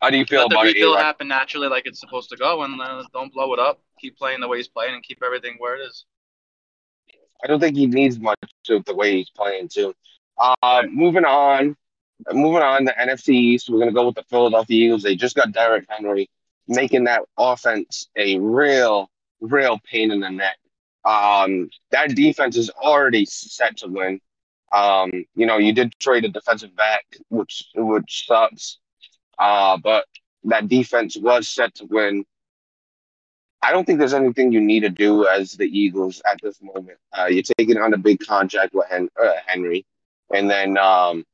how 0.00 0.10
do 0.10 0.18
you 0.18 0.24
feel 0.24 0.40
Let 0.40 0.50
the 0.50 0.54
about 0.56 0.66
it? 0.66 0.74
rebuild 0.74 0.94
Eli? 0.96 1.02
happen 1.02 1.28
naturally 1.28 1.68
like 1.68 1.86
it's 1.86 2.00
supposed 2.00 2.30
to 2.30 2.36
go, 2.36 2.62
and 2.62 2.80
uh, 2.80 3.04
don't 3.12 3.32
blow 3.32 3.52
it 3.54 3.60
up. 3.60 3.80
Keep 4.00 4.16
playing 4.18 4.40
the 4.40 4.48
way 4.48 4.56
he's 4.56 4.68
playing, 4.68 4.94
and 4.94 5.02
keep 5.02 5.22
everything 5.22 5.56
where 5.58 5.76
it 5.76 5.80
is. 5.84 6.04
I 7.44 7.46
don't 7.48 7.60
think 7.60 7.76
he 7.76 7.86
needs 7.86 8.18
much 8.18 8.38
of 8.68 8.84
the 8.84 8.94
way 8.94 9.16
he's 9.16 9.30
playing 9.30 9.68
too. 9.68 9.94
Uh, 10.42 10.82
moving 10.90 11.24
on, 11.24 11.76
moving 12.32 12.62
on 12.62 12.84
the 12.84 12.92
NFC 12.92 13.30
East, 13.30 13.70
we're 13.70 13.78
gonna 13.78 13.92
go 13.92 14.06
with 14.06 14.16
the 14.16 14.24
Philadelphia 14.24 14.86
Eagles. 14.86 15.02
They 15.04 15.14
just 15.14 15.36
got 15.36 15.52
Derrick 15.52 15.86
Henry, 15.88 16.28
making 16.66 17.04
that 17.04 17.22
offense 17.38 18.08
a 18.16 18.38
real, 18.40 19.08
real 19.40 19.80
pain 19.84 20.10
in 20.10 20.20
the 20.20 20.30
neck. 20.30 20.58
Um, 21.04 21.70
that 21.92 22.14
defense 22.16 22.56
is 22.56 22.70
already 22.70 23.24
set 23.24 23.78
to 23.78 23.88
win. 23.88 24.20
Um, 24.72 25.12
you 25.36 25.46
know, 25.46 25.58
you 25.58 25.72
did 25.72 25.98
trade 26.00 26.24
a 26.24 26.28
defensive 26.28 26.74
back, 26.76 27.04
which 27.30 27.64
which 27.76 28.26
sucks. 28.26 28.78
Uh, 29.38 29.78
but 29.78 30.06
that 30.44 30.68
defense 30.68 31.16
was 31.16 31.48
set 31.48 31.74
to 31.76 31.86
win. 31.86 32.24
I 33.62 33.70
don't 33.72 33.84
think 33.84 33.98
there's 34.00 34.14
anything 34.14 34.52
you 34.52 34.60
need 34.60 34.80
to 34.80 34.88
do 34.90 35.26
as 35.26 35.52
the 35.52 35.66
Eagles 35.66 36.20
at 36.30 36.40
this 36.42 36.60
moment. 36.62 36.98
Uh, 37.16 37.26
you're 37.26 37.44
taking 37.58 37.78
on 37.78 37.94
a 37.94 37.98
big 37.98 38.18
contract 38.26 38.74
with 38.74 38.88
Hen- 38.88 39.08
uh, 39.22 39.34
Henry, 39.46 39.86
and 40.32 40.50
then 40.50 40.76
um, 40.78 41.24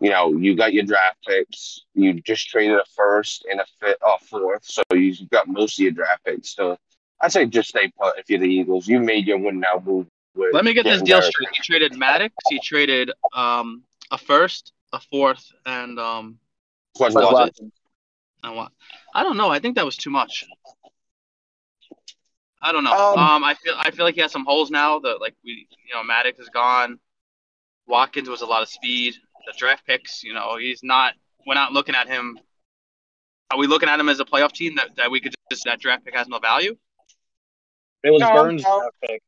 you 0.00 0.10
know 0.10 0.32
you 0.36 0.56
got 0.56 0.72
your 0.72 0.84
draft 0.84 1.18
picks. 1.26 1.80
You 1.94 2.20
just 2.20 2.48
traded 2.48 2.78
a 2.78 2.84
first 2.96 3.46
and 3.50 3.60
a 3.60 3.66
fifth, 3.80 3.98
or 4.02 4.18
fourth, 4.20 4.64
so 4.64 4.82
you've 4.92 5.28
got 5.30 5.48
most 5.48 5.78
of 5.78 5.82
your 5.82 5.92
draft 5.92 6.24
picks. 6.24 6.54
So 6.54 6.76
I'd 7.20 7.32
say 7.32 7.46
just 7.46 7.68
stay 7.68 7.92
put 8.00 8.18
if 8.18 8.28
you're 8.28 8.40
the 8.40 8.46
Eagles. 8.46 8.88
You 8.88 9.00
made 9.00 9.26
your 9.26 9.38
win 9.38 9.60
now 9.60 9.82
move. 9.84 10.06
With 10.34 10.52
Let 10.52 10.64
me 10.64 10.74
get 10.74 10.84
this 10.84 11.00
deal 11.02 11.22
straight. 11.22 11.48
He 11.52 11.62
traded 11.62 11.96
Maddox. 11.96 12.34
He 12.48 12.58
traded 12.58 13.12
um 13.34 13.82
a 14.10 14.18
first, 14.18 14.72
a 14.92 15.00
fourth, 15.00 15.44
and 15.64 15.98
um 15.98 16.38
Henry. 16.98 17.14
What 17.14 17.24
was 17.24 17.32
Watson. 17.32 17.66
it? 17.66 17.72
and 18.44 18.56
what? 18.56 18.72
I 19.14 19.22
don't 19.22 19.36
know. 19.36 19.50
I 19.50 19.58
think 19.58 19.76
that 19.76 19.84
was 19.84 19.96
too 19.96 20.10
much. 20.10 20.44
I 22.62 22.72
don't 22.72 22.84
know. 22.84 22.92
Um, 22.92 23.18
Um, 23.18 23.44
I 23.44 23.54
feel 23.54 23.74
I 23.76 23.90
feel 23.90 24.04
like 24.04 24.14
he 24.14 24.20
has 24.22 24.32
some 24.32 24.44
holes 24.44 24.70
now. 24.70 24.98
That 24.98 25.20
like 25.20 25.34
we, 25.44 25.66
you 25.86 25.94
know, 25.94 26.02
Maddox 26.02 26.38
is 26.38 26.48
gone. 26.48 26.98
Watkins 27.86 28.28
was 28.28 28.40
a 28.42 28.46
lot 28.46 28.62
of 28.62 28.68
speed. 28.68 29.14
The 29.46 29.52
draft 29.58 29.86
picks, 29.86 30.22
you 30.22 30.32
know, 30.34 30.56
he's 30.56 30.82
not 30.82 31.14
we're 31.46 31.54
not 31.54 31.72
looking 31.72 31.94
at 31.94 32.08
him. 32.08 32.38
Are 33.50 33.58
we 33.58 33.66
looking 33.66 33.88
at 33.88 34.00
him 34.00 34.08
as 34.08 34.18
a 34.20 34.24
playoff 34.24 34.52
team 34.52 34.76
that, 34.76 34.96
that 34.96 35.10
we 35.10 35.20
could 35.20 35.34
just 35.50 35.64
that 35.64 35.80
draft 35.80 36.04
pick 36.04 36.14
has 36.16 36.26
no 36.28 36.38
value? 36.38 36.76
It 38.02 38.10
was 38.10 38.20
No, 38.20 38.32
Burns' 38.34 38.62
no. 38.62 38.78
draft 38.80 38.94
pick. 39.06 39.22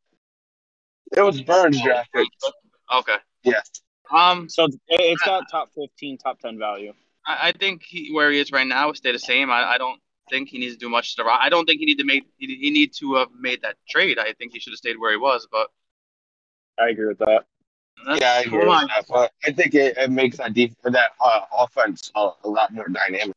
It 1.16 1.20
was 1.20 1.40
Burns 1.42 1.80
drafted. 1.82 2.26
Okay. 2.94 3.16
Yeah. 3.44 3.60
Um, 4.10 4.48
So 4.48 4.64
it's- 4.64 4.78
it's 4.88 5.22
got 5.22 5.44
top 5.50 5.68
15, 5.74 6.18
top 6.18 6.38
10 6.40 6.58
value. 6.58 6.92
I, 7.26 7.48
I 7.48 7.52
think 7.52 7.82
he, 7.84 8.12
where 8.12 8.30
he 8.30 8.38
is 8.38 8.50
right 8.52 8.66
now 8.66 8.86
will 8.88 8.94
stay 8.94 9.12
the 9.12 9.18
same. 9.18 9.50
I, 9.50 9.64
I 9.74 9.78
don't 9.78 10.00
think 10.30 10.48
he 10.48 10.58
needs 10.58 10.74
to 10.74 10.78
do 10.78 10.88
much 10.88 11.14
to. 11.16 11.24
I 11.24 11.48
don't 11.48 11.66
think 11.66 11.78
he 11.80 11.86
need 11.86 11.98
to 11.98 12.04
make. 12.04 12.24
He, 12.38 12.46
he 12.56 12.70
need 12.70 12.92
to 12.94 13.14
have 13.16 13.28
made 13.38 13.62
that 13.62 13.76
trade. 13.88 14.18
I 14.18 14.32
think 14.32 14.52
he 14.52 14.60
should 14.60 14.72
have 14.72 14.78
stayed 14.78 14.98
where 14.98 15.10
he 15.10 15.16
was. 15.16 15.46
But 15.50 15.68
I 16.78 16.88
agree 16.88 17.06
with 17.08 17.18
that. 17.18 17.44
That's 18.04 18.20
Yeah, 18.20 18.32
I 18.32 18.40
agree 18.40 18.66
with 18.66 18.88
that. 18.88 19.06
But 19.08 19.32
I 19.44 19.52
think 19.52 19.74
it, 19.74 19.96
it 19.96 20.10
makes 20.10 20.38
that 20.38 20.54
def- 20.54 20.76
that 20.82 21.10
uh, 21.20 21.40
offense 21.58 22.10
a, 22.14 22.30
a 22.44 22.48
lot 22.48 22.72
more 22.72 22.88
dynamic. 22.88 23.34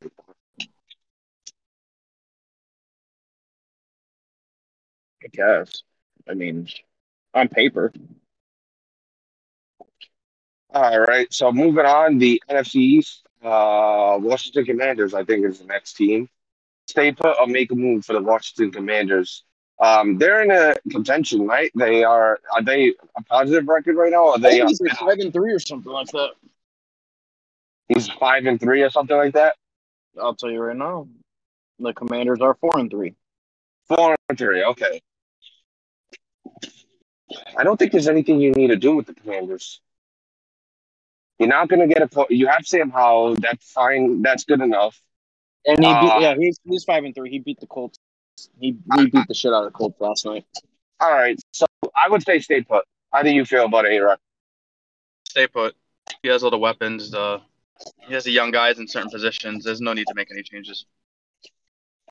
I 5.24 5.28
guess. 5.32 5.84
I 6.30 6.34
mean, 6.34 6.68
on 7.34 7.47
paper. 7.49 7.91
All 10.74 10.99
right. 10.99 11.32
So 11.34 11.51
moving 11.51 11.86
on, 11.86 12.18
the 12.20 12.41
NFC 12.49 12.76
East, 12.76 13.26
uh, 13.43 14.18
Washington 14.22 14.66
Commanders, 14.66 15.14
I 15.14 15.24
think, 15.24 15.45
is 15.45 15.60
the 15.60 15.66
next 15.66 15.93
team. 15.93 16.30
Stay 16.88 17.12
put 17.12 17.38
or 17.39 17.47
make 17.47 17.72
a 17.72 17.76
move 17.76 18.05
for 18.05 18.14
the 18.14 18.22
Washington 18.22 18.72
Commanders. 18.72 19.43
Um, 19.82 20.17
they're 20.17 20.41
in 20.43 20.51
a 20.51 20.75
contention, 20.91 21.47
right? 21.47 21.71
They 21.75 22.03
are. 22.03 22.39
Are 22.53 22.61
they 22.61 22.93
a 23.17 23.23
positive 23.23 23.67
record 23.67 23.95
right 23.95 24.11
now? 24.11 24.25
Or 24.25 24.32
are 24.32 24.38
I 24.38 24.41
they? 24.41 24.57
think 24.57 24.69
he's 24.69 24.82
like 24.82 24.97
five 24.97 25.19
and 25.19 25.32
three 25.32 25.53
or 25.53 25.59
something 25.59 25.91
like 25.91 26.07
that. 26.07 26.32
he's 27.88 28.09
five 28.09 28.45
and 28.45 28.59
three 28.59 28.82
or 28.82 28.89
something 28.89 29.15
like 29.15 29.34
that. 29.34 29.55
I'll 30.21 30.36
tell 30.36 30.51
you 30.51 30.59
right 30.61 30.75
now. 30.75 31.07
The 31.80 31.93
Commanders 31.93 32.41
are 32.41 32.55
four 32.55 32.77
and 32.77 32.91
three. 32.91 33.15
Four 33.88 34.15
and 34.27 34.38
three. 34.38 34.63
Okay. 34.63 35.01
I 37.57 37.63
don't 37.63 37.77
think 37.77 37.91
there's 37.91 38.07
anything 38.09 38.41
you 38.41 38.51
need 38.51 38.67
to 38.67 38.75
do 38.75 38.95
with 38.95 39.05
the 39.05 39.13
Commanders. 39.13 39.80
You're 41.38 41.47
not 41.47 41.69
going 41.69 41.88
to 41.88 41.93
get 41.93 42.01
a. 42.01 42.25
You 42.30 42.47
have 42.47 42.65
Sam 42.65 42.89
Howell. 42.89 43.36
That's 43.36 43.71
fine. 43.71 44.21
That's 44.21 44.43
good 44.43 44.59
enough. 44.59 44.99
And 45.65 45.80
he 45.80 45.89
Uh, 45.89 46.19
yeah, 46.19 46.36
he's 46.38 46.59
he's 46.65 46.84
five 46.84 47.05
and 47.05 47.15
three. 47.15 47.30
He 47.30 47.39
beat 47.39 47.61
the 47.61 47.67
Colts. 47.67 47.97
He, 48.59 48.77
he 48.95 49.05
beat 49.09 49.27
the 49.27 49.33
shit 49.33 49.53
out 49.53 49.65
of 49.65 49.71
the 49.71 49.77
Colts 49.77 49.99
last 49.99 50.25
night. 50.25 50.45
All 50.99 51.11
right. 51.11 51.39
So 51.53 51.65
I 51.95 52.09
would 52.09 52.23
say 52.23 52.39
stay 52.39 52.61
put. 52.61 52.85
How 53.11 53.23
do 53.23 53.29
you 53.31 53.45
feel 53.45 53.65
about 53.65 53.85
A 53.85 53.99
Rod? 53.99 54.19
Stay 55.27 55.47
put. 55.47 55.75
He 56.21 56.29
has 56.29 56.43
all 56.43 56.51
the 56.51 56.57
weapons. 56.57 57.13
Uh, 57.13 57.39
he 58.07 58.13
has 58.13 58.23
the 58.23 58.31
young 58.31 58.51
guys 58.51 58.79
in 58.79 58.87
certain 58.87 59.09
positions. 59.09 59.63
There's 59.63 59.81
no 59.81 59.93
need 59.93 60.07
to 60.07 60.13
make 60.13 60.31
any 60.31 60.43
changes. 60.43 60.85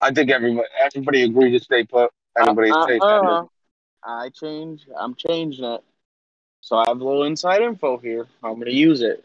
I 0.01 0.13
think 0.13 0.31
everybody 0.31 0.67
everybody 0.81 1.23
agreed 1.25 1.51
to 1.53 1.61
stay 1.61 1.85
put. 1.85 2.11
Everybody 2.39 2.71
Uh, 2.71 2.83
stays 2.85 3.03
uh, 3.03 3.21
put. 3.21 3.29
uh, 3.31 3.45
I 4.05 4.29
change. 4.31 4.87
I'm 4.97 5.15
changing 5.15 5.65
it. 5.65 5.83
So 6.61 6.77
I 6.77 6.89
have 6.89 7.01
a 7.01 7.05
little 7.05 7.25
inside 7.25 7.63
info 7.63 7.99
here. 7.99 8.27
I'm 8.43 8.55
going 8.55 8.67
to 8.67 8.73
use 8.75 9.01
it. 9.01 9.25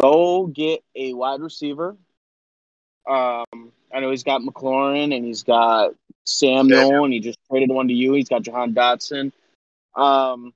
Go 0.00 0.46
get 0.46 0.82
a 0.94 1.12
wide 1.14 1.40
receiver. 1.40 1.96
Um, 3.08 3.72
I 3.92 4.00
know 4.00 4.10
he's 4.10 4.24
got 4.24 4.42
McLaurin 4.42 5.14
and 5.14 5.24
he's 5.24 5.42
got 5.42 5.92
Samuel, 6.24 7.04
and 7.04 7.12
he 7.12 7.20
just 7.20 7.38
traded 7.50 7.70
one 7.70 7.88
to 7.88 7.94
you. 7.94 8.12
He's 8.12 8.28
got 8.28 8.42
Jahan 8.42 8.74
Dotson. 8.74 9.32
Um, 9.94 10.52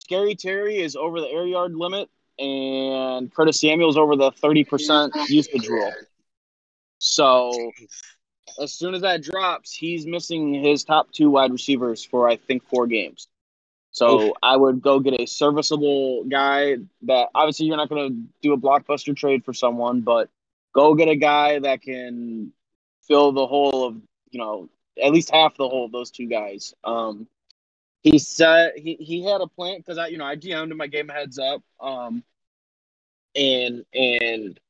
Scary 0.00 0.34
Terry 0.34 0.78
is 0.78 0.96
over 0.96 1.20
the 1.20 1.28
air 1.28 1.46
yard 1.46 1.74
limit, 1.74 2.08
and 2.38 3.32
Curtis 3.34 3.60
Samuel's 3.60 3.94
is 3.94 3.98
over 3.98 4.16
the 4.16 4.32
30% 4.32 5.10
usage 5.28 5.68
rule. 5.68 5.92
So 6.98 7.72
as 8.60 8.72
soon 8.72 8.94
as 8.94 9.02
that 9.02 9.22
drops, 9.22 9.74
he's 9.74 10.06
missing 10.06 10.54
his 10.54 10.84
top 10.84 11.12
two 11.12 11.30
wide 11.30 11.52
receivers 11.52 12.04
for 12.04 12.28
I 12.28 12.36
think 12.36 12.64
four 12.64 12.86
games. 12.86 13.28
So 13.90 14.34
I 14.42 14.56
would 14.56 14.82
go 14.82 15.00
get 15.00 15.18
a 15.18 15.26
serviceable 15.26 16.24
guy 16.24 16.76
that 17.02 17.28
obviously 17.34 17.64
you're 17.64 17.78
not 17.78 17.88
going 17.88 18.10
to 18.10 18.22
do 18.42 18.52
a 18.52 18.58
blockbuster 18.58 19.16
trade 19.16 19.42
for 19.42 19.54
someone, 19.54 20.02
but 20.02 20.28
go 20.76 20.94
get 20.94 21.08
a 21.08 21.16
guy 21.16 21.58
that 21.58 21.80
can 21.80 22.52
fill 23.08 23.32
the 23.32 23.46
hole 23.46 23.86
of 23.86 23.96
you 24.30 24.38
know 24.38 24.68
at 25.02 25.10
least 25.10 25.30
half 25.30 25.56
the 25.56 25.68
hole 25.68 25.86
of 25.86 25.92
those 25.92 26.10
two 26.10 26.26
guys. 26.26 26.74
Um, 26.84 27.26
he 28.02 28.18
said 28.18 28.72
he, 28.76 28.94
he 28.94 29.24
had 29.24 29.40
a 29.40 29.46
plan 29.46 29.78
because 29.78 29.98
I 29.98 30.08
you 30.08 30.18
know 30.18 30.26
I 30.26 30.36
GM'd 30.36 30.70
him, 30.70 30.80
I 30.80 30.86
gave 30.86 31.06
him 31.06 31.08
heads 31.08 31.38
up, 31.38 31.62
um, 31.80 32.22
and 33.34 33.84
and 33.94 34.60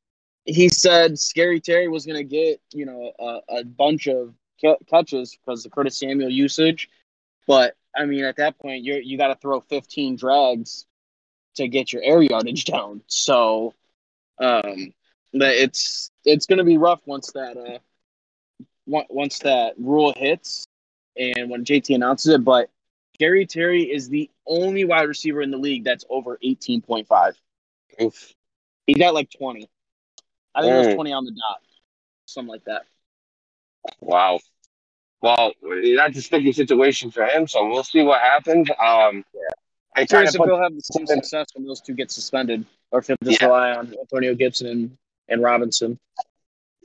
he 0.45 0.69
said 0.69 1.19
Scary 1.19 1.59
Terry 1.59 1.89
was 1.89 2.05
going 2.05 2.17
to 2.17 2.23
get 2.23 2.61
you 2.71 2.85
know 2.85 3.11
a, 3.19 3.59
a 3.59 3.63
bunch 3.65 4.07
of 4.07 4.33
ca- 4.61 4.77
catches 4.87 5.35
because 5.35 5.63
the 5.63 5.69
Curtis 5.69 5.97
Samuel 5.97 6.29
usage, 6.29 6.89
but 7.47 7.75
I 7.95 8.05
mean 8.05 8.23
at 8.23 8.37
that 8.37 8.57
point 8.57 8.85
you 8.85 8.95
you 8.95 9.17
got 9.17 9.27
to 9.27 9.35
throw 9.35 9.59
15 9.59 10.15
drags 10.15 10.85
to 11.55 11.67
get 11.67 11.91
your 11.91 12.01
air 12.03 12.21
yardage 12.21 12.63
down. 12.63 13.01
So 13.07 13.73
um, 14.39 14.93
it's 15.33 16.11
it's 16.25 16.45
going 16.45 16.57
to 16.59 16.63
be 16.63 16.77
rough 16.77 17.01
once 17.05 17.31
that 17.33 17.57
uh 17.57 17.79
once 18.85 19.39
that 19.39 19.73
rule 19.77 20.13
hits 20.15 20.65
and 21.17 21.49
when 21.49 21.65
JT 21.65 21.93
announces 21.95 22.33
it. 22.33 22.43
But 22.43 22.69
Scary 23.15 23.45
Terry 23.45 23.83
is 23.83 24.09
the 24.09 24.29
only 24.45 24.85
wide 24.85 25.07
receiver 25.07 25.41
in 25.41 25.51
the 25.51 25.57
league 25.57 25.83
that's 25.83 26.05
over 26.09 26.37
18.5. 26.43 27.33
Oof. 28.01 28.33
He 28.85 28.93
got 28.93 29.13
like 29.13 29.29
20. 29.31 29.67
I 30.55 30.61
think 30.61 30.73
it 30.73 30.77
was 30.77 30.87
Mm. 30.87 30.95
20 30.95 31.11
on 31.13 31.25
the 31.25 31.31
dot. 31.31 31.61
Something 32.25 32.51
like 32.51 32.63
that. 32.65 32.85
Wow. 33.99 34.39
Well, 35.21 35.53
that's 35.95 36.17
a 36.17 36.21
sticky 36.21 36.51
situation 36.53 37.09
for 37.11 37.25
him, 37.25 37.47
so 37.47 37.67
we'll 37.67 37.83
see 37.83 38.03
what 38.03 38.21
happens. 38.21 38.69
Um, 38.79 39.25
I'm 39.95 40.05
Curious 40.05 40.35
if 40.35 40.41
he'll 40.43 40.61
have 40.61 40.75
the 40.75 40.81
same 40.81 41.07
success 41.07 41.47
when 41.55 41.65
those 41.65 41.81
two 41.81 41.93
get 41.95 42.11
suspended, 42.11 42.65
or 42.91 42.99
if 42.99 43.07
he'll 43.07 43.15
just 43.23 43.41
Yeah. 43.41 43.47
rely 43.47 43.71
on 43.71 43.95
Antonio 43.99 44.35
Gibson 44.35 44.67
and, 44.67 44.97
and 45.29 45.41
Robinson. 45.41 45.99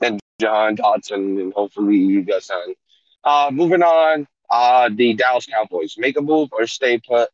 and 0.01 0.19
Jahan 0.39 0.75
Dotson, 0.77 1.41
and 1.41 1.53
hopefully 1.53 1.97
you 1.97 2.23
guys 2.23 2.49
on. 2.49 2.75
Uh, 3.23 3.49
moving 3.51 3.83
on, 3.83 4.27
uh, 4.49 4.89
the 4.93 5.13
Dallas 5.13 5.45
Cowboys 5.45 5.95
make 5.97 6.17
a 6.17 6.21
move 6.21 6.49
or 6.51 6.67
stay 6.67 6.99
put. 6.99 7.29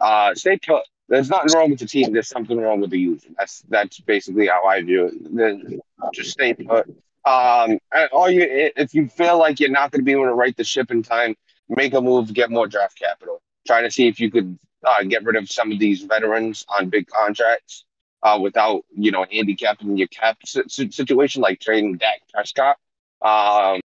Uh, 0.00 0.34
stay 0.34 0.58
put. 0.58 0.82
There's 1.08 1.30
nothing 1.30 1.52
wrong 1.54 1.70
with 1.70 1.78
the 1.78 1.86
team. 1.86 2.12
There's 2.12 2.28
something 2.28 2.58
wrong 2.58 2.80
with 2.80 2.90
the 2.90 2.98
user. 2.98 3.28
That's 3.38 3.62
that's 3.68 4.00
basically 4.00 4.48
how 4.48 4.64
I 4.64 4.82
view 4.82 5.06
it. 5.06 5.36
Then 5.36 5.80
just 6.12 6.32
stay 6.32 6.54
put. 6.54 6.88
Um, 7.24 7.78
all 8.12 8.30
you 8.30 8.46
if 8.76 8.94
you 8.94 9.08
feel 9.08 9.38
like 9.38 9.60
you're 9.60 9.70
not 9.70 9.90
going 9.90 10.00
to 10.00 10.04
be 10.04 10.12
able 10.12 10.26
to 10.26 10.34
right 10.34 10.56
the 10.56 10.64
ship 10.64 10.90
in 10.90 11.02
time, 11.02 11.36
make 11.68 11.94
a 11.94 12.00
move, 12.00 12.32
get 12.32 12.50
more 12.50 12.66
draft 12.66 12.98
capital. 12.98 13.40
Try 13.66 13.82
to 13.82 13.90
see 13.90 14.08
if 14.08 14.20
you 14.20 14.30
could 14.30 14.58
uh, 14.84 15.02
get 15.04 15.24
rid 15.24 15.36
of 15.36 15.50
some 15.50 15.72
of 15.72 15.78
these 15.78 16.02
veterans 16.02 16.64
on 16.68 16.88
big 16.88 17.06
contracts 17.06 17.84
uh, 18.22 18.38
without 18.40 18.84
you 18.94 19.10
know 19.10 19.24
handicapping 19.30 19.96
your 19.96 20.08
cap 20.08 20.38
si- 20.44 20.62
si- 20.68 20.90
situation, 20.90 21.42
like 21.42 21.60
trading 21.60 21.96
Dak 21.96 22.20
Prescott. 22.32 22.76
Um, 23.22 23.80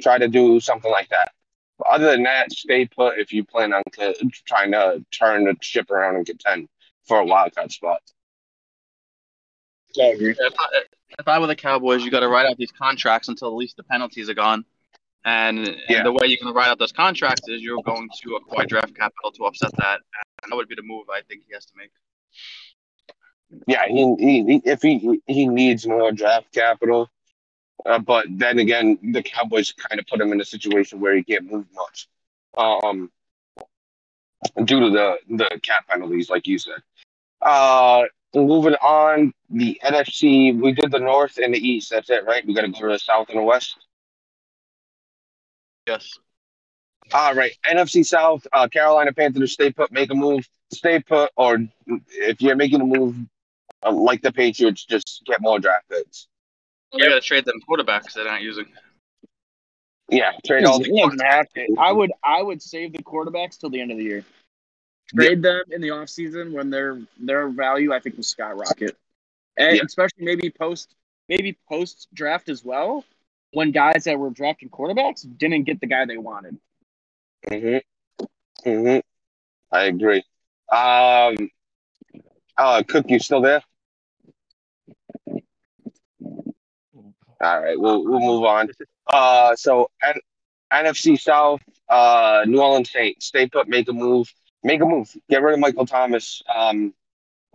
try 0.00 0.18
to 0.18 0.28
do 0.28 0.60
something 0.60 0.90
like 0.90 1.08
that. 1.10 1.32
But 1.78 1.88
other 1.88 2.10
than 2.10 2.24
that, 2.24 2.52
stay 2.52 2.86
put 2.86 3.18
if 3.18 3.32
you 3.32 3.44
plan 3.44 3.72
on 3.72 3.82
to, 3.94 4.14
trying 4.46 4.72
to 4.72 5.04
turn 5.10 5.44
the 5.44 5.56
ship 5.60 5.90
around 5.90 6.16
and 6.16 6.26
contend 6.26 6.68
for 7.04 7.18
a 7.18 7.24
wild 7.24 7.54
card 7.54 7.72
spot. 7.72 8.00
I 10.00 10.06
agree. 10.06 10.30
If 10.30 10.54
I, 10.58 10.66
if 11.18 11.28
I 11.28 11.38
were 11.38 11.46
the 11.46 11.56
Cowboys, 11.56 12.04
you 12.04 12.10
got 12.10 12.20
to 12.20 12.28
write 12.28 12.46
out 12.46 12.56
these 12.56 12.72
contracts 12.72 13.28
until 13.28 13.48
at 13.48 13.54
least 13.54 13.76
the 13.76 13.82
penalties 13.82 14.28
are 14.30 14.34
gone. 14.34 14.64
And, 15.24 15.58
and 15.88 16.06
the 16.06 16.12
way 16.12 16.26
you're 16.26 16.38
going 16.42 16.52
to 16.52 16.58
write 16.58 16.68
out 16.68 16.78
those 16.78 16.92
contracts 16.92 17.48
is 17.48 17.62
you're 17.62 17.82
going 17.82 18.08
to 18.22 18.34
acquire 18.36 18.66
draft 18.66 18.96
capital 18.96 19.30
to 19.32 19.44
offset 19.44 19.70
that. 19.76 20.00
And 20.42 20.50
that 20.50 20.56
would 20.56 20.68
be 20.68 20.74
the 20.74 20.82
move 20.82 21.06
I 21.10 21.20
think 21.28 21.42
he 21.46 21.54
has 21.54 21.64
to 21.66 21.72
make. 21.76 21.90
Yeah, 23.66 23.86
he, 23.86 24.14
he, 24.18 24.62
if 24.64 24.82
he 24.82 25.20
he 25.26 25.46
needs 25.46 25.86
more 25.86 26.12
draft 26.12 26.52
capital, 26.52 27.10
uh, 27.84 27.98
but 27.98 28.26
then 28.30 28.58
again, 28.58 28.98
the 29.12 29.22
Cowboys 29.22 29.72
kind 29.72 30.00
of 30.00 30.06
put 30.06 30.20
him 30.20 30.32
in 30.32 30.40
a 30.40 30.44
situation 30.44 31.00
where 31.00 31.14
he 31.14 31.22
can't 31.22 31.50
move 31.50 31.66
much, 31.74 32.08
um, 32.56 33.10
due 34.64 34.80
to 34.80 34.90
the 34.90 35.16
the 35.36 35.60
cap 35.62 35.86
penalties, 35.88 36.30
like 36.30 36.46
you 36.46 36.58
said. 36.58 36.82
Uh, 37.40 38.04
moving 38.34 38.74
on, 38.74 39.32
the 39.50 39.80
NFC, 39.84 40.58
we 40.58 40.72
did 40.72 40.90
the 40.90 40.98
North 40.98 41.38
and 41.38 41.54
the 41.54 41.58
East. 41.58 41.90
That's 41.90 42.08
it, 42.10 42.24
right? 42.24 42.46
We 42.46 42.54
got 42.54 42.62
to 42.62 42.68
go 42.68 42.80
to 42.80 42.92
the 42.92 42.98
South 42.98 43.28
and 43.28 43.38
the 43.38 43.42
West. 43.42 43.76
Yes. 45.86 46.18
All 47.12 47.34
right, 47.34 47.52
NFC 47.66 48.06
South, 48.06 48.46
uh, 48.52 48.68
Carolina 48.68 49.12
Panthers, 49.12 49.52
stay 49.52 49.70
put, 49.70 49.92
make 49.92 50.10
a 50.10 50.14
move, 50.14 50.48
stay 50.72 51.00
put, 51.00 51.30
or 51.36 51.58
if 52.08 52.40
you're 52.40 52.56
making 52.56 52.80
a 52.80 52.84
move, 52.84 53.16
like 53.90 54.22
the 54.22 54.32
Patriots, 54.32 54.84
just 54.84 55.22
get 55.26 55.40
more 55.40 55.58
draft 55.58 55.88
picks. 55.90 56.28
You 56.92 57.08
got 57.08 57.14
to 57.14 57.20
trade 57.20 57.44
them 57.44 57.56
quarterbacks 57.68 58.12
they're 58.12 58.24
not 58.24 58.42
using. 58.42 58.66
Yeah, 60.10 60.32
trade 60.44 60.64
all 60.64 60.78
the 60.78 60.90
doesn't 60.90 61.22
have 61.22 61.48
to. 61.50 61.76
I 61.78 61.90
would 61.90 62.12
I 62.22 62.42
would 62.42 62.60
save 62.60 62.92
the 62.92 63.02
quarterbacks 63.02 63.58
till 63.58 63.70
the 63.70 63.80
end 63.80 63.90
of 63.90 63.96
the 63.96 64.04
year. 64.04 64.24
Trade 65.14 65.42
them 65.42 65.62
in 65.70 65.80
the 65.80 65.88
offseason 65.88 66.52
when 66.52 66.70
their 66.70 67.00
their 67.18 67.48
value 67.48 67.92
I 67.92 67.98
think 68.00 68.16
will 68.16 68.22
skyrocket. 68.24 68.96
and 69.56 69.76
Yeah. 69.76 69.82
especially 69.84 70.24
maybe 70.24 70.50
post 70.50 70.94
maybe 71.28 71.56
post 71.68 72.08
draft 72.12 72.48
as 72.50 72.62
well, 72.64 73.04
when 73.52 73.70
guys 73.70 74.04
that 74.04 74.18
were 74.18 74.30
drafting 74.30 74.68
quarterbacks 74.68 75.26
didn't 75.38 75.64
get 75.64 75.80
the 75.80 75.86
guy 75.86 76.04
they 76.04 76.18
wanted. 76.18 76.58
hmm 77.48 77.78
hmm 78.64 78.98
I 79.70 79.84
agree. 79.84 80.22
Um, 80.70 81.50
uh, 82.58 82.82
Cook, 82.86 83.08
you 83.08 83.18
still 83.18 83.40
there? 83.40 83.62
All 87.42 87.60
right, 87.60 87.78
we'll 87.78 88.04
we'll 88.04 88.20
move 88.20 88.44
on. 88.44 88.70
Uh, 89.06 89.56
so 89.56 89.90
N- 90.02 90.20
NFC 90.72 91.20
South, 91.20 91.60
uh, 91.88 92.44
New 92.46 92.60
Orleans 92.60 92.90
Saints, 92.90 93.26
stay 93.26 93.48
put, 93.48 93.68
make 93.68 93.88
a 93.88 93.92
move, 93.92 94.32
make 94.62 94.80
a 94.80 94.86
move, 94.86 95.12
get 95.28 95.42
rid 95.42 95.54
of 95.54 95.60
Michael 95.60 95.86
Thomas. 95.86 96.40
Um, 96.54 96.94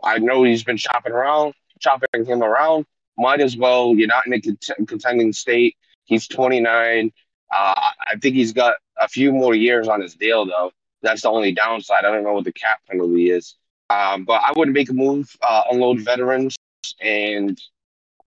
I 0.04 0.20
know 0.20 0.44
he's 0.44 0.64
been 0.64 0.78
shopping 0.78 1.14
around, 1.14 1.54
shopping 1.80 2.26
him 2.26 2.44
around. 2.44 2.86
Might 3.18 3.40
as 3.40 3.58
well. 3.58 3.96
You're 3.96 4.08
not 4.08 4.28
in 4.28 4.34
a 4.34 4.42
cont- 4.42 4.88
contending 4.88 5.34
state. 5.34 5.76
He's 6.04 6.28
29. 6.28 7.12
Uh, 7.52 7.74
I 7.76 8.16
think 8.22 8.36
he's 8.36 8.54
got 8.54 8.76
a 9.00 9.08
few 9.08 9.32
more 9.32 9.56
years 9.56 9.88
on 9.88 10.02
his 10.02 10.16
deal, 10.16 10.46
though. 10.46 10.72
That's 11.02 11.22
the 11.22 11.30
only 11.30 11.52
downside. 11.54 12.06
I 12.06 12.12
don't 12.12 12.24
know 12.24 12.34
what 12.34 12.44
the 12.44 12.52
cap 12.52 12.80
penalty 12.90 13.30
is. 13.30 13.56
Um, 13.90 14.26
but 14.26 14.42
I 14.46 14.52
would 14.56 14.70
make 14.70 14.90
a 14.90 14.94
move, 14.94 15.34
uh, 15.42 15.64
unload 15.72 16.02
veterans, 16.02 16.56
and 17.02 17.60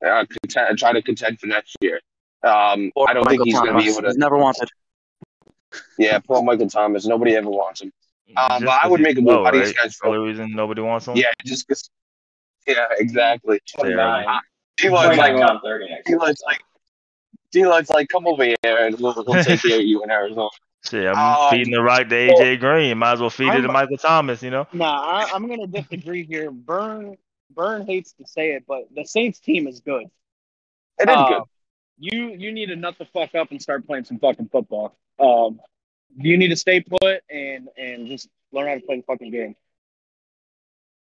uh, 0.06 0.26
contend, 0.41 0.78
try 0.80 0.93
to 0.93 1.02
contend 1.02 1.39
for 1.39 1.47
next 1.47 1.76
year. 1.82 2.00
Um, 2.43 2.91
Or 2.95 3.10
I 3.10 3.14
don't 3.14 3.28
think 3.28 3.43
he's 3.43 3.54
going 3.54 3.68
to 3.68 3.78
be 3.78 3.84
Thomas. 3.86 3.97
able 3.97 4.08
He's 4.08 4.16
to. 4.16 4.20
never 4.20 4.38
wanted. 4.38 4.70
Yeah, 5.97 6.20
poor 6.20 6.41
Michael 6.43 6.70
Thomas. 6.70 7.06
Nobody 7.06 7.36
ever 7.36 7.50
wants 7.50 7.82
him. 7.82 7.91
Um, 8.38 8.64
but 8.64 8.70
I 8.70 8.82
'cause 8.84 8.91
would 8.91 9.02
make 9.02 9.18
a 9.18 9.22
move. 9.22 9.34
slow, 9.34 9.43
How 9.45 9.52
do 9.52 9.58
you 9.58 9.64
right? 9.64 9.76
guys 9.76 9.84
That's 9.84 10.00
the 10.00 10.06
feel? 10.06 10.14
only 10.16 10.30
reason 10.30 10.52
nobody 10.56 10.82
wants 10.82 11.08
him. 11.08 11.16
Yeah, 11.18 11.32
just 11.45 11.68
'cause- 11.68 11.89
Yeah, 12.68 12.86
exactly. 12.97 13.60
Twenty-nine. 13.76 14.26
D-Lloyd's 14.78 15.16
29 15.16 15.18
like, 15.18 15.32
going 15.34 15.43
on 15.43 15.62
thirty 15.62 15.89
next. 15.89 16.08
year. 16.10 16.18
D-Lloyd's 16.20 16.41
like, 16.45 16.62
D-Lloyd's 17.52 17.89
like, 17.89 18.08
come 18.10 18.28
over 18.28 18.43
here 18.45 18.56
and 18.64 18.97
we'll, 19.00 19.14
we'll 19.28 19.43
take 19.43 19.62
care 19.62 19.80
of 19.80 19.86
you 19.86 20.04
in 20.04 20.12
Arizona. 20.12 20.50
Shit, 20.86 21.08
I'm 21.08 21.18
Um, 21.18 21.50
feeding 21.50 21.74
the 21.74 21.82
rock 21.82 22.08
to 22.08 22.16
AJ 22.16 22.60
Green. 22.62 22.97
Might 22.97 23.14
as 23.14 23.20
well 23.20 23.30
feed 23.30 23.54
it 23.54 23.62
to 23.62 23.68
Michael 23.68 23.97
Thomas. 23.97 24.41
You 24.41 24.52
know. 24.52 24.68
Nah, 24.72 25.02
I, 25.02 25.30
I'm 25.34 25.47
gonna 25.47 25.68
disagree 25.68 26.24
here. 26.24 26.52
Burn 26.52 27.18
Burn 27.52 27.86
hates 27.86 28.14
to 28.14 28.28
say 28.28 28.52
it, 28.52 28.66
but 28.68 28.88
the 28.95 29.06
Saints 29.06 29.39
team 29.39 29.68
is 29.68 29.80
good. 29.80 30.06
It 31.00 31.10
is 31.10 31.16
Uh, 31.16 31.28
good. 31.30 31.43
You 31.97 32.30
you 32.30 32.52
need 32.52 32.68
to 32.68 32.76
nut 32.76 32.95
the 32.97 33.06
fuck 33.06 33.36
up 33.36 33.52
and 33.52 33.62
start 33.62 33.86
playing 33.86 34.06
some 34.06 34.20
fucking 34.20 34.50
football. 34.50 34.97
Um, 35.20 35.60
you 36.18 36.38
need 36.38 36.50
to 36.50 36.56
stay 36.56 36.82
put 36.82 37.24
and 37.30 37.70
and 37.78 38.08
just 38.08 38.30
learn 38.52 38.68
how 38.68 38.76
to 38.76 38.82
play 38.82 38.97
the 38.97 39.04
fucking 39.04 39.32
game. 39.32 39.56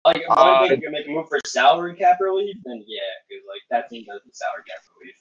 Like, 0.04 0.16
if 0.16 0.30
Uh, 0.30 0.34
I 0.34 0.66
you're 0.66 0.76
gonna 0.78 0.90
make 0.92 1.06
a 1.06 1.10
move 1.10 1.28
for 1.28 1.38
salary 1.46 1.94
cap 1.94 2.18
relief, 2.20 2.56
then 2.64 2.82
yeah, 2.86 3.00
because 3.28 3.44
like 3.46 3.60
that 3.70 3.90
team 3.90 4.04
does 4.08 4.22
the 4.24 4.32
salary 4.32 4.64
cap 4.66 4.78
relief. 4.98 5.14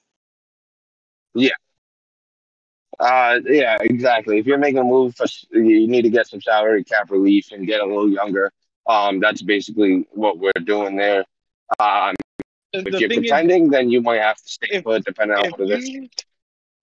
Uh, 3.00 3.40
yeah, 3.46 3.78
exactly. 3.80 4.40
If 4.40 4.46
you're 4.46 4.58
making 4.58 4.80
a 4.80 4.84
move, 4.84 5.16
for, 5.16 5.26
you 5.52 5.88
need 5.88 6.02
to 6.02 6.10
get 6.10 6.28
some 6.28 6.42
salary 6.42 6.84
cap 6.84 7.10
relief 7.12 7.52
and 7.52 7.66
get 7.66 7.80
a 7.80 7.86
little 7.86 8.10
younger. 8.10 8.52
Um, 8.90 9.20
that's 9.20 9.42
basically 9.42 10.08
what 10.12 10.40
we're 10.40 10.52
doing 10.64 10.96
there. 10.98 11.24
Um, 11.80 12.16
The, 12.74 12.80
if 12.80 12.84
the 12.86 13.00
you're 13.00 13.10
thing 13.10 13.24
is, 13.24 13.30
pretending, 13.30 13.70
then 13.70 13.90
you 13.90 14.02
might 14.02 14.20
have 14.22 14.38
to 14.38 14.48
stay 14.50 14.68
if- 14.72 14.84
put, 14.84 15.06
depending 15.06 15.38
on 15.38 15.50
what 15.52 15.62
it 15.62 16.26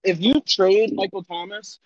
if 0.04 0.20
you, 0.20 0.40
trade 0.40 0.94
Michael 0.94 1.24
Thomas, 1.24 1.80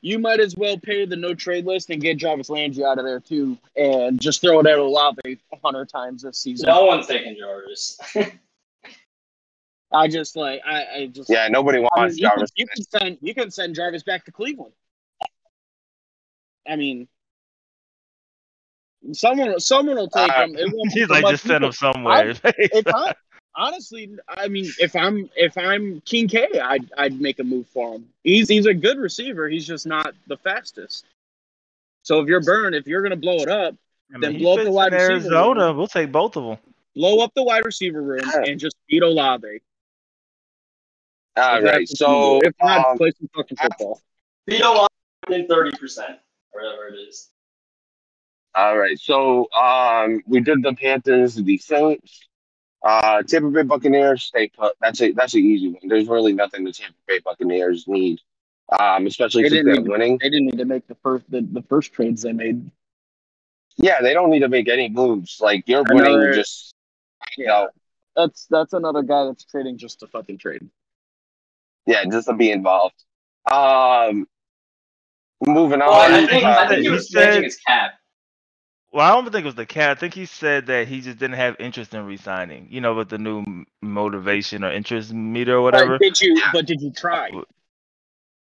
you 0.00 0.18
might 0.18 0.40
as 0.40 0.56
well 0.56 0.78
pay 0.78 1.04
the 1.04 1.16
no 1.16 1.34
trade 1.34 1.66
list 1.66 1.90
and 1.90 2.00
get 2.00 2.16
Jarvis 2.16 2.48
Landry 2.48 2.82
out 2.82 2.98
of 2.98 3.04
there 3.04 3.20
too, 3.20 3.58
and 3.76 4.18
just 4.18 4.40
throw 4.40 4.60
it 4.60 4.66
at 4.66 4.78
Olave 4.78 5.18
a 5.26 5.56
hundred 5.62 5.90
times 5.90 6.22
this 6.22 6.38
season. 6.38 6.68
No 6.68 6.86
one's 6.86 7.06
taking 7.06 7.36
Jarvis. 7.38 7.98
I 9.92 10.08
just 10.08 10.34
like 10.36 10.62
I, 10.64 10.84
I 10.94 11.06
just 11.06 11.28
Yeah, 11.28 11.48
nobody 11.48 11.78
I 11.78 11.80
mean, 11.80 11.90
wants 11.94 12.16
you, 12.16 12.22
Jarvis. 12.22 12.50
Can, 12.52 12.56
you 12.56 12.66
can 12.66 12.84
send 12.84 13.18
you 13.20 13.34
can 13.34 13.50
send 13.50 13.74
Jarvis 13.74 14.02
back 14.02 14.24
to 14.24 14.32
Cleveland. 14.32 14.72
I 16.66 16.76
mean, 16.76 17.06
someone 19.12 19.58
someone 19.60 19.96
will 19.96 20.08
take 20.08 20.30
Uh, 20.30 20.44
him. 20.44 20.56
It 20.56 20.74
He's 20.92 21.08
like, 21.08 21.26
just 21.26 21.44
send 21.44 21.64
him 21.64 21.70
people. 21.70 21.92
somewhere. 21.92 22.30
If 22.44 22.86
I, 22.86 23.14
honestly, 23.56 24.16
I 24.28 24.48
mean, 24.48 24.66
if 24.78 24.94
I'm 24.96 25.30
if 25.36 25.56
I'm 25.56 26.00
King 26.02 26.28
K, 26.28 26.48
I'd 26.60 26.90
I'd 26.96 27.20
make 27.20 27.38
a 27.38 27.44
move 27.44 27.66
for 27.68 27.94
him. 27.94 28.08
He's 28.24 28.48
he's 28.48 28.66
a 28.66 28.74
good 28.74 28.98
receiver. 28.98 29.48
He's 29.48 29.66
just 29.66 29.86
not 29.86 30.14
the 30.26 30.36
fastest. 30.38 31.04
So 32.02 32.20
if 32.20 32.28
you're 32.28 32.42
burned, 32.42 32.74
if 32.74 32.86
you're 32.86 33.02
gonna 33.02 33.16
blow 33.16 33.38
it 33.38 33.48
up, 33.48 33.74
I 34.14 34.18
then 34.20 34.38
blow 34.38 34.58
up 34.58 34.64
the 34.64 34.70
wide 34.70 34.92
in 34.92 34.98
receiver 34.98 35.12
Arizona. 35.12 35.66
room. 35.66 35.76
We'll 35.76 35.86
take 35.88 36.12
both 36.12 36.36
of 36.36 36.44
them. 36.44 36.58
blow 36.94 37.18
up 37.20 37.32
the 37.34 37.42
wide 37.42 37.64
receiver 37.64 38.00
room 38.02 38.20
Yeah. 38.24 38.44
and 38.50 38.60
just 38.60 38.76
beat 38.88 39.02
Olave. 39.02 39.60
All 41.36 41.58
If 41.58 41.64
right, 41.64 41.80
that's 41.80 41.90
what 41.90 41.98
so 41.98 42.34
you 42.36 42.40
do. 42.42 42.48
if 42.48 42.54
not, 42.62 42.86
um, 42.90 42.96
play 42.96 43.10
some 43.18 43.28
fucking 43.34 43.56
football. 43.58 44.00
Beat 44.46 44.62
Olave 44.62 44.88
within 45.28 45.46
thirty 45.48 45.76
percent, 45.76 46.18
or 46.52 46.62
whatever 46.62 46.88
it 46.88 46.94
is. 46.96 47.28
All 48.56 48.78
right, 48.78 48.98
so 48.98 49.50
um, 49.52 50.22
we 50.26 50.40
did 50.40 50.62
the 50.62 50.72
Panthers, 50.74 51.34
the 51.34 51.58
Saints, 51.58 52.20
uh, 52.84 53.22
Tampa 53.22 53.50
Bay 53.50 53.62
Buccaneers. 53.62 54.22
Stay 54.24 54.48
put. 54.48 54.74
That's 54.80 55.00
a 55.02 55.12
that's 55.12 55.34
an 55.34 55.40
easy 55.40 55.68
one. 55.68 55.80
There's 55.88 56.08
really 56.08 56.32
nothing 56.32 56.64
the 56.64 56.72
Tampa 56.72 56.94
Bay 57.06 57.18
Buccaneers 57.18 57.86
need, 57.86 58.20
um, 58.78 59.06
especially 59.06 59.42
They 59.44 59.48
since 59.50 59.58
didn't 59.58 59.66
they're 59.74 59.82
need- 59.82 59.90
winning. 59.90 60.18
They 60.22 60.30
didn't 60.30 60.46
need 60.46 60.58
to 60.58 60.64
make 60.64 60.86
the 60.86 60.94
first 61.02 61.30
the, 61.30 61.42
the 61.42 61.62
first 61.62 61.92
trades 61.92 62.22
they 62.22 62.32
made. 62.32 62.70
Yeah, 63.76 64.00
they 64.00 64.14
don't 64.14 64.30
need 64.30 64.40
to 64.40 64.48
make 64.48 64.68
any 64.68 64.88
moves. 64.88 65.38
Like 65.40 65.64
you're 65.68 65.84
winning, 65.86 66.32
just 66.32 66.72
you 67.36 67.46
know, 67.46 67.68
That's 68.16 68.46
that's 68.48 68.72
another 68.72 69.02
guy 69.02 69.26
that's 69.26 69.44
trading 69.44 69.76
just 69.76 70.00
to 70.00 70.06
fucking 70.06 70.38
trade. 70.38 70.66
yeah, 71.86 72.04
just 72.10 72.28
to 72.28 72.32
be 72.34 72.50
involved. 72.50 72.94
Um, 73.50 74.26
moving 75.46 75.80
Well, 75.80 75.92
I 75.92 76.20
on. 76.22 76.26
think 76.28 76.44
uh, 76.44 76.48
I 76.58 76.68
think 76.68 76.78
he 76.78 76.84
he 76.84 76.88
was 76.90 77.10
said- 77.10 77.20
managing 77.20 77.44
his 77.44 77.56
cap. 77.66 77.92
Well, 78.96 79.04
I 79.04 79.10
don't 79.14 79.30
think 79.30 79.42
it 79.42 79.44
was 79.44 79.54
the 79.56 79.66
cat. 79.66 79.90
I 79.90 79.94
think 80.00 80.14
he 80.14 80.24
said 80.24 80.68
that 80.68 80.88
he 80.88 81.02
just 81.02 81.18
didn't 81.18 81.36
have 81.36 81.54
interest 81.58 81.92
in 81.92 82.06
resigning. 82.06 82.68
You 82.70 82.80
know, 82.80 82.94
with 82.94 83.10
the 83.10 83.18
new 83.18 83.44
motivation 83.82 84.64
or 84.64 84.72
interest 84.72 85.12
meter 85.12 85.56
or 85.56 85.60
whatever. 85.60 85.98
But 85.98 86.00
did 86.00 86.20
you? 86.22 86.40
But 86.50 86.64
did 86.64 86.80
you 86.80 86.90
try? 86.92 87.30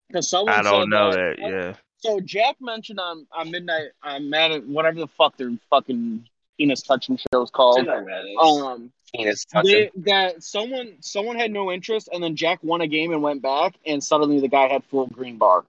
Because 0.08 0.28
someone 0.28 0.52
I 0.52 0.62
don't 0.62 0.90
know 0.90 1.12
that. 1.12 1.36
that- 1.38 1.48
Yeah. 1.48 1.74
So 1.98 2.18
Jack 2.18 2.56
mentioned 2.60 2.98
on 2.98 3.24
on 3.30 3.52
midnight 3.52 3.90
on 4.02 4.30
Madden, 4.30 4.72
whatever 4.72 4.98
the 4.98 5.06
fuck 5.06 5.36
their 5.36 5.52
fucking 5.70 6.26
penis 6.58 6.82
touching 6.82 7.16
show 7.32 7.42
is 7.42 7.50
called. 7.52 7.86
Um, 7.86 8.90
penis 9.14 9.44
touching. 9.44 9.90
they, 9.94 10.10
that 10.10 10.42
someone 10.42 10.96
someone 10.98 11.36
had 11.36 11.52
no 11.52 11.70
interest, 11.70 12.08
and 12.12 12.20
then 12.20 12.34
Jack 12.34 12.58
won 12.64 12.80
a 12.80 12.88
game 12.88 13.12
and 13.12 13.22
went 13.22 13.42
back, 13.42 13.76
and 13.86 14.02
suddenly 14.02 14.40
the 14.40 14.48
guy 14.48 14.66
had 14.66 14.82
full 14.90 15.06
green 15.06 15.38
bar. 15.38 15.64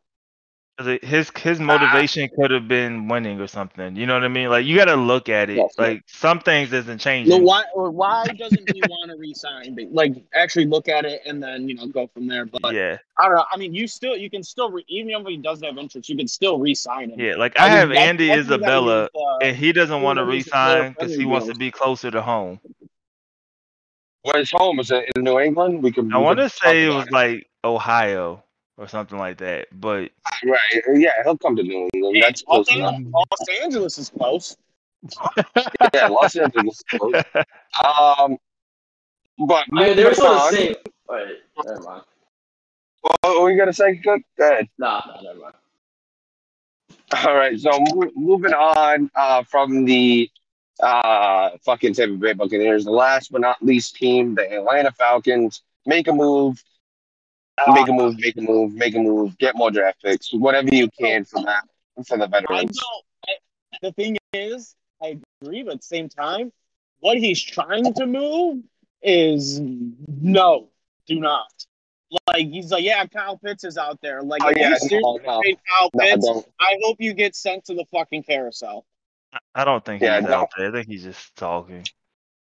'Cause 0.77 0.87
it- 0.87 1.03
His 1.03 1.31
his 1.37 1.59
motivation 1.59 2.27
could 2.35 2.49
have 2.49 2.67
been 2.67 3.07
winning 3.07 3.39
or 3.39 3.45
something. 3.45 3.95
You 3.95 4.07
know 4.07 4.15
what 4.15 4.23
I 4.23 4.27
mean? 4.27 4.49
Like 4.49 4.65
you 4.65 4.75
got 4.75 4.85
to 4.85 4.95
look 4.95 5.29
at 5.29 5.51
it. 5.51 5.57
Yes, 5.57 5.75
yeah. 5.77 5.85
like 5.85 6.01
some 6.07 6.39
things 6.39 6.73
isn't 6.73 7.05
No, 7.05 7.37
why 7.37 7.63
or 7.75 7.91
why 7.91 8.25
doesn't 8.25 8.73
he 8.73 8.81
want 8.89 9.11
to 9.11 9.17
resign? 9.17 9.75
But, 9.75 9.91
Like 9.93 10.15
actually 10.33 10.65
look 10.65 10.89
at 10.89 11.05
it 11.05 11.21
and 11.27 11.43
then 11.43 11.69
you 11.69 11.75
know 11.75 11.85
go 11.85 12.07
from 12.07 12.25
there. 12.25 12.45
But 12.47 12.73
Yeah, 12.73 12.97
I 13.19 13.25
don't 13.27 13.35
know. 13.35 13.45
I 13.51 13.57
mean, 13.57 13.75
you 13.75 13.85
still 13.87 14.17
you 14.17 14.31
can 14.31 14.41
still 14.41 14.71
re- 14.71 14.83
even 14.87 15.11
if 15.11 15.27
he 15.27 15.37
doesn't 15.37 15.63
have 15.63 15.77
interest, 15.77 16.09
you 16.09 16.17
can 16.17 16.27
still 16.27 16.57
re-sign 16.57 17.11
him. 17.11 17.19
yeah. 17.19 17.35
Like 17.35 17.53
I 17.59 17.65
mean, 17.69 17.77
have 17.77 17.89
that's- 17.89 18.07
Andy 18.07 18.27
that's 18.29 18.49
what 18.49 18.53
you 18.55 18.59
gotta 18.61 18.71
Isabella, 18.71 19.01
use, 19.03 19.09
uh, 19.15 19.37
and 19.45 19.55
he 19.55 19.71
doesn't 19.73 20.01
want 20.01 20.17
to 20.17 20.23
gotta 20.23 20.35
use 20.35 20.45
the 20.45 20.51
player 20.51 20.75
resign 20.75 20.91
because 20.93 21.15
he 21.15 21.25
wants 21.25 21.47
to 21.49 21.53
be 21.55 21.69
closer 21.69 22.09
to 22.09 22.21
home. 22.23 22.59
Where's 24.23 24.49
home? 24.49 24.79
Is 24.79 24.89
it 24.89 25.05
in 25.15 25.23
New 25.23 25.37
England? 25.39 25.83
We 25.83 25.91
could. 25.91 26.11
I 26.11 26.17
want 26.17 26.39
to 26.39 26.49
say 26.49 26.85
it 26.85 26.87
was 26.89 27.03
about 27.03 27.11
like 27.11 27.47
Ohio 27.63 28.42
or 28.77 28.87
something 28.87 29.17
like 29.17 29.37
that, 29.37 29.67
but 29.71 30.09
Right. 30.43 30.83
Yeah, 30.93 31.11
he'll 31.23 31.37
come 31.37 31.55
to 31.55 31.63
New 31.63 31.89
England. 31.93 32.17
That's 32.21 32.43
Los, 32.47 32.67
close 32.67 32.77
enough. 32.77 32.93
Angeles, 32.95 33.13
Los 33.13 33.49
Angeles 33.61 33.97
is 33.97 34.09
close. 34.09 34.57
Yeah, 35.93 36.07
Los 36.07 36.35
Angeles. 36.35 36.77
is 36.79 36.83
close. 36.99 37.23
Um, 37.83 38.37
but 39.47 39.65
I 39.73 39.75
mean, 39.75 39.83
moving 39.87 39.95
they 39.97 40.03
were 40.05 40.13
sort 40.13 40.31
of 40.33 40.41
on. 40.41 40.53
saying. 40.53 40.75
Wait, 41.09 41.37
never 41.65 41.81
mind. 41.81 42.03
What 43.01 43.41
were 43.41 43.51
you 43.51 43.57
gonna 43.57 43.73
say? 43.73 43.95
Good. 43.95 44.21
Good. 44.37 44.69
Nah, 44.77 45.01
nah, 45.07 45.21
never 45.21 45.39
mind. 45.39 45.55
All 47.25 47.35
right. 47.35 47.59
So 47.59 47.71
mo- 47.93 48.11
moving 48.15 48.53
on 48.53 49.09
uh, 49.15 49.43
from 49.43 49.85
the 49.85 50.29
uh, 50.81 51.51
fucking 51.65 51.93
Tampa 51.95 52.15
Bay 52.15 52.33
Buccaneers, 52.33 52.85
the 52.85 52.91
last 52.91 53.31
but 53.31 53.41
not 53.41 53.61
least 53.61 53.95
team, 53.95 54.35
the 54.35 54.49
Atlanta 54.57 54.91
Falcons, 54.91 55.61
make 55.85 56.07
a 56.07 56.13
move. 56.13 56.63
Make 57.67 57.87
a 57.87 57.93
move, 57.93 58.15
make 58.19 58.35
a 58.37 58.41
move, 58.41 58.73
make 58.73 58.95
a 58.95 58.99
move, 58.99 59.37
get 59.37 59.55
more 59.55 59.69
draft 59.71 60.01
picks, 60.03 60.33
whatever 60.33 60.69
you 60.73 60.89
can 60.99 61.23
for 61.23 61.41
that 61.43 61.63
for 62.07 62.17
the 62.17 62.27
veterans. 62.27 62.77
don't. 62.79 63.05
I, 63.27 63.77
the 63.81 63.91
thing 63.93 64.17
is, 64.33 64.75
I 65.01 65.19
agree, 65.43 65.63
but 65.63 65.73
at 65.75 65.81
the 65.81 65.85
same 65.85 66.09
time, 66.09 66.51
what 66.99 67.17
he's 67.17 67.41
trying 67.41 67.93
to 67.93 68.05
move 68.07 68.63
is 69.01 69.59
no, 69.59 70.69
do 71.07 71.19
not. 71.19 71.47
Like 72.27 72.47
he's 72.47 72.71
like, 72.71 72.83
yeah, 72.83 73.05
Kyle 73.05 73.37
Pitts 73.37 73.63
is 73.63 73.77
out 73.77 73.99
there. 74.01 74.21
Like, 74.21 74.41
Oh, 74.43 74.51
yeah, 74.55 74.75
no, 74.91 75.19
no. 75.23 75.41
trade 75.41 75.57
Kyle 75.67 75.89
No, 75.93 76.03
I 76.03 76.09
Pitts, 76.11 76.25
don't. 76.25 76.45
I 76.59 76.77
hope 76.83 76.97
you 76.99 77.13
get 77.13 77.35
sent 77.35 77.65
to 77.65 77.75
the 77.75 77.85
fucking 77.91 78.23
carousel. 78.23 78.85
I 79.55 79.63
don't 79.63 79.83
think 79.83 80.01
Yeah, 80.01 80.19
he's 80.19 80.29
no. 80.29 80.35
out 80.35 80.49
there. 80.57 80.69
I 80.69 80.71
think 80.71 80.87
he's 80.87 81.03
just 81.03 81.35
talking. 81.35 81.83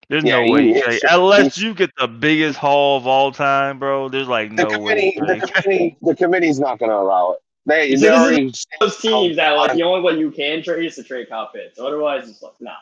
There's 0.08 0.24
Yeah, 0.24 0.44
no 0.44 0.52
way 0.52 0.68
you 0.68 0.74
is- 0.74 0.82
trade 0.84 1.00
unless 1.10 1.58
you 1.58 1.74
get 1.74 1.90
the 1.98 2.08
biggest 2.08 2.58
haul 2.58 2.96
of 2.96 3.06
all 3.06 3.30
time, 3.32 3.78
bro. 3.78 4.08
There's 4.08 4.28
like 4.28 4.56
The 4.56 4.64
no 4.64 4.78
way. 4.78 5.12
committee, 5.12 5.14
you 5.16 5.26
the 5.26 5.46
committee, 5.62 5.96
the 6.00 6.16
committee's 6.16 6.58
not 6.58 6.78
going 6.78 6.90
to 6.90 6.96
allow 6.96 7.32
it. 7.32 7.38
They, 7.66 7.88
they 7.88 7.94
this 7.96 8.02
is- 8.02 8.08
already. 8.10 8.52
Those 8.80 8.96
teams 8.98 9.36
that 9.36 9.50
like 9.50 9.74
the 9.74 9.82
only 9.82 10.00
one 10.00 10.18
you 10.18 10.30
can 10.30 10.62
trade 10.62 10.86
is 10.86 10.94
to 10.96 11.02
trade 11.02 11.28
Kyle 11.28 11.50
Pitts. 11.54 11.78
Otherwise, 11.78 12.28
it's 12.28 12.40
like 12.42 12.54
nah. 12.60 12.72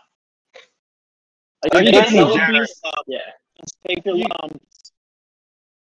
Like, 1.64 1.74
Like, 1.74 1.86
if 1.86 1.94
you 1.94 2.00
can 2.00 2.02
Grady 2.02 2.16
sell 2.16 2.32
a 2.32 2.36
Jarrett- 2.52 2.70
yeah. 3.08 3.18
Take 3.88 4.04
your 4.04 4.16
lumps. 4.18 4.92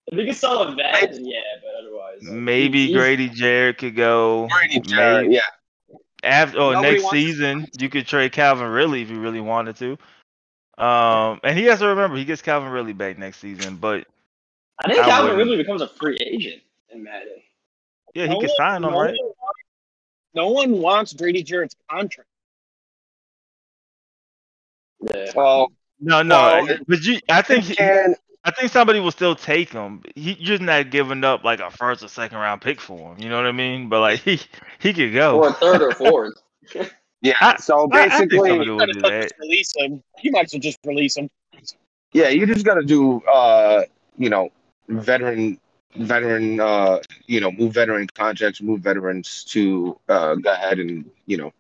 If 0.10 0.18
you 0.18 0.26
can 0.26 0.34
sell 0.34 0.62
a 0.62 0.74
vet, 0.76 1.04
um, 1.16 1.20
yeah, 1.20 1.40
but 1.62 1.84
otherwise, 1.84 2.20
like, 2.24 2.32
Maybe 2.32 2.86
he's- 2.88 2.98
Grady 2.98 3.28
Jarrett 3.28 3.80
could 3.80 3.96
go. 3.98 4.48
Grady 4.50 4.80
Jarrett, 4.80 5.30
yeah. 5.32 5.42
After 6.24 6.60
oh, 6.60 6.72
Nobody 6.72 6.92
next 6.94 7.04
wants- 7.04 7.18
season, 7.20 7.68
you 7.80 7.90
could 7.90 8.08
trade 8.08 8.32
Calvin 8.32 8.68
Ridley 8.70 9.02
if 9.02 9.10
you 9.10 9.20
really 9.20 9.42
wanted 9.42 9.76
to. 9.78 9.98
Um, 10.78 11.40
and 11.44 11.58
he 11.58 11.66
has 11.66 11.80
to 11.80 11.88
remember 11.88 12.18
he 12.18 12.26
gets 12.26 12.42
Calvin 12.42 12.70
Ridley 12.70 12.94
back 12.94 13.18
next 13.18 13.38
season, 13.40 13.78
but 13.78 14.06
I 14.84 14.88
think 14.88 15.00
I 15.00 15.06
Calvin 15.06 15.32
wouldn't. 15.32 15.38
Ridley 15.50 15.58
becomes 15.58 15.82
a 15.82 15.88
free 15.88 16.18
agent 16.20 16.62
in 16.90 17.04
Madden. 17.04 17.42
yeah, 18.14 18.24
he 18.28 18.30
No 18.30 18.40
could 18.40 18.50
one- 18.50 18.56
sign 18.58 18.84
him, 18.84 18.92
no 18.92 19.00
right? 19.02 19.16
one- 19.20 19.32
No 20.36 20.50
one 20.50 20.80
wants 20.80 21.14
Grady 21.14 21.42
Jarrett's 21.44 21.76
contract. 21.90 22.30
Yeah. 25.14 25.32
Well, 25.36 25.72
No, 26.00 26.22
no, 26.22 26.64
Well, 26.68 26.78
but 26.88 27.02
you, 27.02 27.20
I 27.30 27.42
think 27.42 27.64
he 27.66 27.76
can. 27.76 28.16
I 28.44 28.52
think 28.52 28.72
somebody 28.72 29.00
will 29.00 29.12
still 29.12 29.36
take 29.36 29.72
him. 29.74 30.04
He, 30.16 30.34
you're 30.40 30.60
not 30.60 30.90
giving 30.92 31.24
up 31.24 31.44
like 31.44 31.60
a 31.60 31.70
first 31.72 32.04
or 32.04 32.08
second 32.08 32.38
round 32.38 32.62
pick 32.62 32.80
for 32.80 33.14
him. 33.14 33.20
You 33.22 33.30
know 33.30 33.36
what 33.36 33.46
I 33.48 33.52
mean? 33.52 33.90
But 33.90 34.02
like 34.02 34.20
he 34.24 34.40
he 34.80 34.94
could 34.94 35.14
go. 35.14 35.42
Or 35.42 35.50
a 35.50 35.54
third 35.54 35.82
or 35.82 35.92
fourth. 35.92 36.34
Yeah. 37.22 37.34
I- 37.42 37.58
so 37.58 37.90
I- 37.92 38.06
I 38.06 38.10
think 38.10 38.32
basically, 38.32 38.50
somebody 38.50 38.70
will 38.70 38.78
do 38.86 39.02
that. 39.02 39.22
Just 39.24 39.40
release 39.40 39.74
him. 39.76 40.04
You 40.22 40.32
might 40.32 40.46
as 40.46 40.54
well 40.54 40.60
just 40.60 40.80
release 40.86 41.18
him. 41.18 41.30
yeah, 42.14 42.30
you 42.30 42.46
just 42.46 42.66
got 42.66 42.76
to 42.76 42.84
do, 42.84 43.22
uh, 43.24 43.84
you 44.18 44.30
know, 44.30 44.50
veteran, 44.88 45.60
veteran, 45.96 46.60
uh, 46.60 47.00
you 47.26 47.40
know, 47.40 47.52
move 47.52 47.74
veteran 47.74 48.08
contracts, 48.08 48.62
move 48.62 48.82
veterans 48.82 49.44
to 49.46 50.00
uh, 50.10 50.36
go 50.36 50.52
ahead 50.52 50.80
and 50.80 51.10
you 51.26 51.38
know 51.38 51.54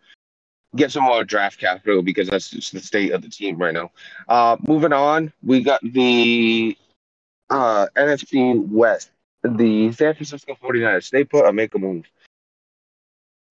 get 0.75 0.91
some 0.91 1.03
more 1.03 1.23
draft 1.23 1.59
capital 1.59 2.01
because 2.03 2.27
that's 2.29 2.49
just 2.49 2.71
the 2.73 2.79
state 2.79 3.11
of 3.11 3.21
the 3.21 3.29
team 3.29 3.57
right 3.57 3.73
now. 3.73 3.91
Uh, 4.27 4.57
moving 4.67 4.93
on, 4.93 5.33
we 5.43 5.61
got 5.61 5.81
the 5.83 6.77
uh, 7.49 7.87
NFC 7.95 8.59
West. 8.69 9.09
The 9.43 9.91
San 9.93 10.13
Francisco 10.13 10.55
49ers, 10.61 11.09
they 11.09 11.23
put 11.23 11.45
a 11.45 11.53
make 11.53 11.73
a 11.75 11.79
move. 11.79 12.05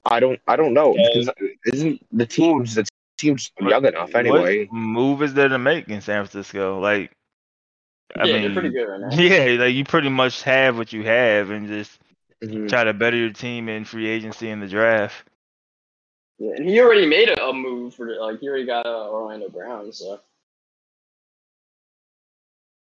I 0.04 0.20
don't 0.20 0.40
I 0.46 0.56
don't 0.56 0.74
know 0.74 0.90
Okay. 0.90 1.02
because 1.14 1.30
isn't 1.66 2.06
the 2.12 2.26
teams 2.26 2.74
the 2.74 2.86
team's 3.18 3.50
young 3.60 3.84
enough 3.86 4.14
anyway. 4.14 4.66
What 4.66 4.72
move 4.72 5.22
is 5.22 5.34
there 5.34 5.48
to 5.48 5.58
make 5.58 5.88
in 5.88 6.00
San 6.00 6.24
Francisco? 6.26 6.80
Like, 6.80 7.12
I 8.18 8.26
yeah, 8.26 8.34
mean, 8.34 8.52
pretty 8.54 8.70
good 8.70 8.84
right 8.86 9.00
now. 9.00 9.10
yeah, 9.10 9.56
like 9.64 9.74
you 9.74 9.84
pretty 9.84 10.08
much 10.08 10.42
have 10.42 10.76
what 10.78 10.92
you 10.92 11.02
have, 11.04 11.50
and 11.50 11.68
just 11.68 11.98
Mhm. 12.42 12.68
try 12.68 12.84
to 12.84 12.92
better 12.94 13.16
your 13.16 13.30
team 13.30 13.68
in 13.68 13.84
free 13.84 14.08
agency 14.08 14.48
in 14.50 14.60
the 14.60 14.68
draft. 14.68 15.24
Yeah, 16.38 16.52
and 16.56 16.68
he 16.68 16.80
already 16.80 17.06
made 17.06 17.30
a, 17.30 17.46
a 17.46 17.52
move 17.52 17.94
for 17.94 18.14
like 18.16 18.40
he 18.40 18.48
already 18.48 18.66
got 18.66 18.86
uh, 18.86 19.10
Orlando 19.10 19.48
Brown, 19.48 19.92
so 19.92 20.20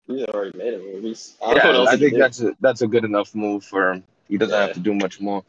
he's 0.07 0.23
already 0.25 0.57
made 0.57 0.73
a 0.73 0.77
move. 0.79 1.03
He's, 1.03 1.37
I 1.45 1.53
don't 1.53 1.63
know 1.63 1.83
what 1.83 1.87
Yeah, 1.87 1.91
I 1.91 1.97
think 1.97 2.17
that's 2.17 2.41
a, 2.41 2.55
that's 2.59 2.81
a 2.81 2.87
good 2.87 3.05
enough 3.05 3.33
move 3.33 3.63
for 3.63 3.93
him. 3.93 4.03
He 4.27 4.37
doesn't 4.37 4.57
have 4.59 4.73
to 4.73 4.79
do 4.79 4.93
much 4.93 5.21
more. 5.21 5.43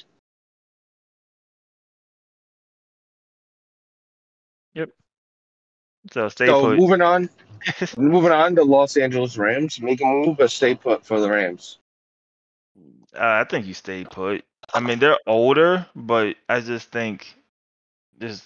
So 6.12 6.28
stay 6.28 6.46
so 6.46 6.60
put. 6.60 6.78
moving 6.78 7.00
on, 7.00 7.28
moving 7.96 8.32
on, 8.32 8.54
to 8.56 8.64
Los 8.64 8.96
Angeles 8.96 9.36
Rams 9.36 9.80
make 9.80 10.00
a 10.00 10.04
move, 10.04 10.36
but 10.38 10.50
stay 10.50 10.74
put 10.74 11.04
for 11.04 11.20
the 11.20 11.28
Rams. 11.28 11.78
Uh, 13.14 13.20
I 13.20 13.44
think 13.44 13.66
you 13.66 13.74
stay 13.74 14.04
put. 14.04 14.44
I 14.74 14.80
mean, 14.80 14.98
they're 14.98 15.18
older, 15.26 15.86
but 15.94 16.36
I 16.48 16.60
just 16.60 16.90
think 16.90 17.34
just 18.20 18.44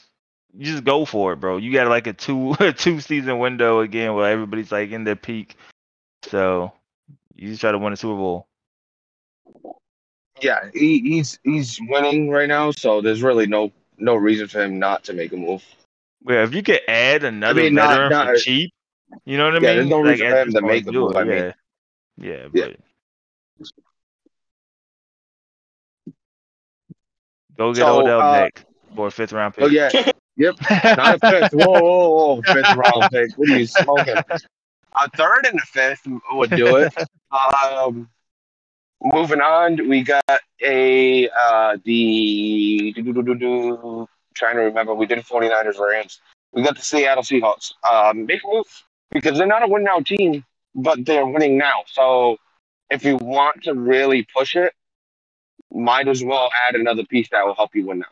you 0.57 0.67
just 0.67 0.85
go 0.85 1.05
for 1.05 1.33
it, 1.33 1.37
bro. 1.37 1.57
You 1.59 1.73
got 1.73 1.89
like 1.89 2.07
a 2.07 2.13
two 2.13 2.53
a 2.61 2.73
two 2.73 3.01
season 3.01 3.39
window 3.39 3.81
again 3.81 4.15
where 4.15 4.31
everybody's 4.31 4.73
like 4.73 4.91
in 4.91 5.05
their 5.05 5.17
peak. 5.17 5.57
So 6.25 6.73
you 7.35 7.49
just 7.49 7.61
try 7.61 7.73
to 7.73 7.79
win 7.79 7.93
a 7.93 7.97
Super 7.97 8.17
Bowl. 8.17 8.47
Yeah, 10.41 10.71
he, 10.73 11.01
he's 11.01 11.39
he's 11.45 11.79
winning 11.89 12.31
right 12.31 12.49
now, 12.49 12.71
so 12.71 13.03
there's 13.03 13.23
really 13.23 13.47
no 13.47 13.73
no 13.99 14.15
reason 14.15 14.49
for 14.49 14.63
him 14.63 14.79
not 14.79 15.05
to 15.05 15.13
make 15.13 15.33
a 15.33 15.37
move. 15.37 15.63
Well, 16.23 16.45
if 16.45 16.55
you 16.55 16.63
could 16.63 16.81
add 16.89 17.25
another 17.25 17.63
mean, 17.63 17.75
not- 17.75 17.91
veteran 17.91 18.11
not- 18.11 18.27
for 18.27 18.35
cheap, 18.37 18.73
you 19.25 19.39
know 19.39 19.47
what 19.47 19.55
I 19.57 19.59
Yeah, 19.59 19.69
mean? 19.69 19.77
there's 19.77 19.89
no 19.89 20.01
Like, 20.01 20.07
reason 20.11 20.31
for 20.31 20.37
him 20.41 20.53
to 20.53 20.61
make 20.63 20.87
a 20.87 20.93
move, 20.93 21.17
I 21.17 21.25
mean. 21.25 21.37
yeah. 21.37 21.53
Yeah, 22.19 22.49
but 22.53 22.77
go 27.57 27.73
get 27.73 27.81
So, 27.83 28.01
Odell 28.01 28.21
uh, 28.21 28.33
Beck 28.33 28.65
for 28.95 29.07
a 29.07 29.11
fifth 29.11 29.33
round 29.33 29.55
pick. 29.55 29.65
Oh 29.65 29.69
yeah, 29.69 29.91
yep, 30.37 30.55
not 30.97 31.15
a 31.15 31.19
fifth. 31.19 31.53
Whoa, 31.55 31.65
whoa, 31.65 32.11
whoa, 32.11 32.43
fifth 32.43 32.75
round 32.75 33.11
pick. 33.11 33.31
What 33.37 33.49
are 33.49 33.59
you 33.59 33.67
smoking? 33.67 34.17
A 34.93 35.09
third 35.17 35.47
and 35.47 35.59
a 35.59 35.67
fifth 35.67 36.07
would 36.33 36.51
do 36.51 36.77
it. 36.77 36.93
Um, 37.31 38.11
moving 39.03 39.41
on, 39.41 39.89
we 39.89 40.03
got 40.03 40.41
a 40.63 41.29
uh 41.31 41.79
the 41.85 42.93
trying 44.35 44.57
to 44.57 44.63
remember. 44.63 44.95
We 44.95 45.07
did 45.07 45.19
49ers 45.19 45.79
Rams. 45.79 46.21
We 46.53 46.63
got 46.63 46.77
the 46.77 46.83
Seattle 46.83 47.23
Seahawks. 47.23 47.73
Um, 47.91 48.27
make 48.27 48.43
a 48.45 48.49
move 48.49 48.67
because 49.11 49.39
they're 49.39 49.47
not 49.47 49.63
a 49.63 49.69
win 49.69 49.85
now 49.85 50.01
team, 50.01 50.45
but 50.75 51.05
they're 51.05 51.27
winning 51.27 51.59
now. 51.59 51.85
So 51.87 52.39
if 52.91 53.05
you 53.05 53.17
want 53.17 53.65
to 53.65 53.75
really 53.75 54.27
push 54.35 54.57
it, 54.57 54.73
might 55.73 56.09
as 56.09 56.25
well 56.25 56.51
add 56.69 56.75
another 56.75 57.05
piece 57.05 57.29
that 57.31 57.47
will 57.47 57.55
help 57.55 57.75
you 57.75 57.87
win 57.87 58.01
now. 58.01 58.07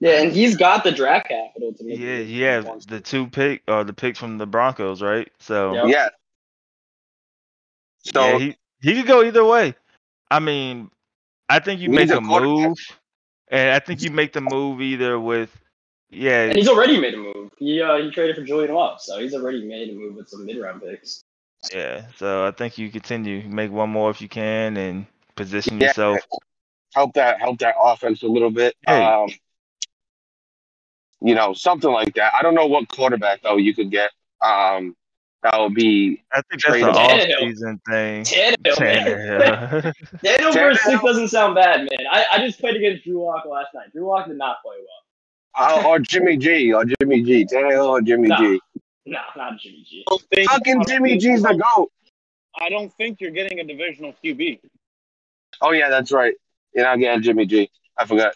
Yeah, 0.00 0.22
and 0.22 0.32
he's 0.32 0.56
got 0.56 0.84
the 0.84 0.92
draft 0.92 1.28
capital 1.28 1.72
to 1.74 1.84
make. 1.84 1.98
Yeah, 1.98 2.06
it 2.06 2.26
he 2.26 2.40
has 2.42 2.64
wants 2.64 2.86
the 2.86 3.00
two 3.00 3.26
pick 3.26 3.62
or 3.66 3.82
the 3.82 3.92
picks 3.92 4.18
from 4.18 4.38
the 4.38 4.46
Broncos, 4.46 5.02
right? 5.02 5.28
So 5.40 5.74
Yep. 5.74 5.84
Yeah. 5.88 6.08
So 8.14 8.22
yeah, 8.22 8.38
he 8.38 8.56
he 8.80 8.94
could 8.94 9.06
go 9.06 9.24
either 9.24 9.44
way. 9.44 9.74
I 10.30 10.38
mean, 10.38 10.90
I 11.48 11.58
think 11.58 11.80
you 11.80 11.90
make 11.90 12.10
a 12.10 12.18
a 12.18 12.20
move, 12.20 12.78
and 13.50 13.70
I 13.70 13.78
think 13.78 14.02
you 14.02 14.10
make 14.10 14.32
the 14.32 14.40
move 14.40 14.80
either 14.80 15.18
with, 15.18 15.50
yeah, 16.10 16.44
And 16.44 16.56
he's 16.56 16.68
already 16.68 16.98
made 17.00 17.14
a 17.14 17.18
move. 17.18 17.50
He 17.58 17.80
uh, 17.82 17.96
he 17.96 18.10
traded 18.10 18.36
for 18.36 18.44
Julian 18.44 18.74
Love, 18.74 19.00
so 19.00 19.18
he's 19.18 19.34
already 19.34 19.64
made 19.64 19.90
a 19.90 19.92
move 19.94 20.14
with 20.16 20.28
some 20.28 20.46
mid 20.46 20.58
round 20.58 20.82
picks. 20.82 21.22
yeah. 21.72 22.06
So 22.16 22.46
I 22.46 22.50
think 22.52 22.78
you 22.78 22.90
continue 22.90 23.46
make 23.48 23.70
one 23.70 23.90
more 23.90 24.10
if 24.10 24.20
you 24.20 24.28
can 24.28 24.76
and 24.76 25.06
position 25.36 25.80
Yeah. 25.80 25.88
yourself. 25.88 26.20
help 26.94 27.12
that 27.14 27.40
help 27.40 27.58
that 27.58 27.74
offense 27.80 28.22
a 28.22 28.26
little 28.26 28.50
bit. 28.50 28.74
Hey. 28.86 29.04
Um, 29.04 29.28
you 31.20 31.34
know, 31.34 31.52
something 31.52 31.90
like 31.90 32.14
that. 32.14 32.32
I 32.34 32.42
don't 32.42 32.54
know 32.54 32.66
what 32.66 32.88
quarterback 32.88 33.42
though 33.42 33.56
you 33.56 33.74
could 33.74 33.90
get. 33.90 34.10
Um, 34.40 34.96
that 35.42 35.58
would 35.60 35.74
be 35.74 36.22
I 36.32 36.42
think 36.42 36.62
that's 36.62 36.76
an 36.76 36.80
Trade 36.80 36.84
off 36.84 37.22
season 37.40 37.80
thing. 37.88 38.24
Tannehill, 38.24 38.80
man. 38.80 39.06
Tannehill. 39.06 39.92
Daniel 40.22 40.52
versus 40.52 40.82
six 40.84 41.02
doesn't 41.02 41.28
sound 41.28 41.54
bad, 41.54 41.80
man. 41.80 42.06
I, 42.10 42.26
I 42.32 42.38
just 42.46 42.58
played 42.60 42.76
against 42.76 43.04
Drew 43.04 43.24
Lock 43.24 43.44
last 43.46 43.68
night. 43.74 43.92
Drew 43.92 44.06
Lock 44.08 44.26
did 44.26 44.36
not 44.36 44.56
play 44.62 44.76
well. 44.78 45.78
uh, 45.84 45.88
or 45.88 45.98
Jimmy 46.00 46.36
G 46.36 46.72
or 46.72 46.84
Jimmy 46.84 47.22
G, 47.22 47.44
Tannehill 47.46 47.88
or 47.88 48.00
Jimmy 48.02 48.28
No. 48.28 48.36
G. 48.36 48.60
No, 49.06 49.18
not 49.36 49.58
Jimmy 49.58 49.84
G. 49.88 50.04
I 50.36 50.44
Fucking 50.46 50.84
Jimmy 50.86 51.16
G's 51.18 51.42
the 51.42 51.54
goat. 51.54 51.90
I 52.60 52.68
don't 52.68 52.92
think 52.94 53.20
you're 53.20 53.30
getting 53.30 53.60
a 53.60 53.64
divisional 53.64 54.14
QB. 54.22 54.60
Oh 55.60 55.70
yeah, 55.72 55.88
that's 55.88 56.12
right. 56.12 56.34
You're 56.74 56.84
not 56.84 56.98
getting 56.98 57.22
Jimmy 57.22 57.46
G. 57.46 57.70
I 57.96 58.04
forgot. 58.04 58.34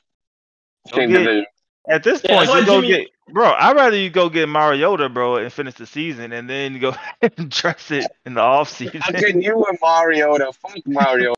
Same 0.89 1.11
Okay. 1.11 1.13
division. 1.19 1.47
At 1.89 2.03
this 2.05 2.21
Yeah, 2.25 2.37
point, 2.37 2.49
that's 2.49 2.61
you 2.61 2.67
go 2.67 2.81
Jimmy- 2.83 2.89
get 3.05 3.09
bro. 3.33 3.53
I'd 3.53 3.75
rather 3.77 3.97
you 3.97 4.11
go 4.11 4.29
get 4.29 4.49
Mariota, 4.49 5.09
bro, 5.09 5.37
and 5.37 5.53
finish 5.53 5.75
the 5.75 5.87
season, 5.87 6.33
and 6.33 6.49
then 6.49 6.79
go 6.79 6.95
and 7.23 7.51
dress 7.51 7.91
it 7.91 8.07
in 8.25 8.35
the 8.35 8.41
off 8.41 8.69
season. 8.69 9.01
How 9.01 9.13
can 9.13 9.41
you 9.43 9.65
and 9.65 9.79
Mariota? 9.83 10.53
Fuck 10.53 10.77
Mariota. 10.87 11.37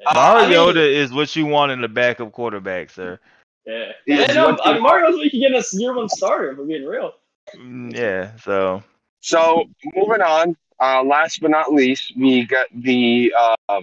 Yeah. 0.00 0.06
Uh, 0.06 0.12
I 0.12 0.40
mean- 0.42 0.50
Mariota 0.50 0.80
is 0.82 1.12
what 1.12 1.34
you 1.36 1.46
want 1.46 1.72
in 1.72 1.80
the 1.80 1.88
backup 1.88 2.32
quarterback, 2.32 2.90
sir. 2.90 3.18
Yeah. 3.66 3.92
Yeah, 4.06 4.26
yeah 4.26 4.32
no, 4.34 4.46
what 4.50 4.66
I 4.66 4.74
mean, 4.74 4.82
Mario's 4.82 5.14
what 5.16 5.24
you 5.24 5.30
can 5.30 5.40
get 5.40 5.52
a 5.52 5.76
year 5.76 5.94
one 5.94 6.08
starter, 6.08 6.50
if 6.52 6.58
we're 6.58 6.64
being 6.66 6.84
real. 6.86 7.14
Mm, 7.56 7.94
Yeah, 7.94 8.36
so 8.36 8.82
So 9.20 9.64
moving 9.94 10.20
on. 10.22 10.56
Uh, 10.80 11.02
last 11.04 11.40
but 11.40 11.50
not 11.50 11.72
least, 11.72 12.12
we 12.16 12.44
got 12.44 12.66
the. 12.74 13.32
Uh, 13.38 13.80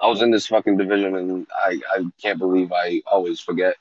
I 0.00 0.06
was 0.08 0.22
in 0.22 0.30
this 0.32 0.46
fucking 0.48 0.76
division, 0.76 1.14
and 1.16 1.46
I, 1.54 1.80
I 1.94 2.04
can't 2.20 2.38
believe 2.38 2.72
I 2.72 3.00
always 3.06 3.38
forget. 3.38 3.76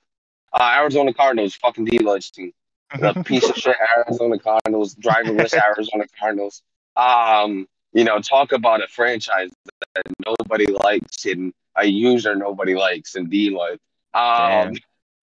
Uh, 0.53 0.73
Arizona 0.77 1.13
Cardinals, 1.13 1.55
fucking 1.55 1.85
D-Lloyd's 1.85 2.29
team. 2.31 2.51
The 2.99 3.13
piece 3.23 3.49
of 3.49 3.55
shit 3.55 3.75
Arizona 3.97 4.37
Cardinals, 4.37 4.95
driverless 4.95 5.53
Arizona 5.63 6.05
Cardinals. 6.19 6.61
Um, 6.97 7.67
you 7.93 8.03
know, 8.03 8.19
talk 8.19 8.51
about 8.51 8.83
a 8.83 8.87
franchise 8.87 9.49
that 9.95 10.03
nobody 10.25 10.67
likes 10.67 11.25
and 11.25 11.53
a 11.77 11.85
user 11.85 12.35
nobody 12.35 12.75
likes 12.75 13.15
in 13.15 13.29
D-Lloyd. 13.29 13.79
Um, 14.13 14.73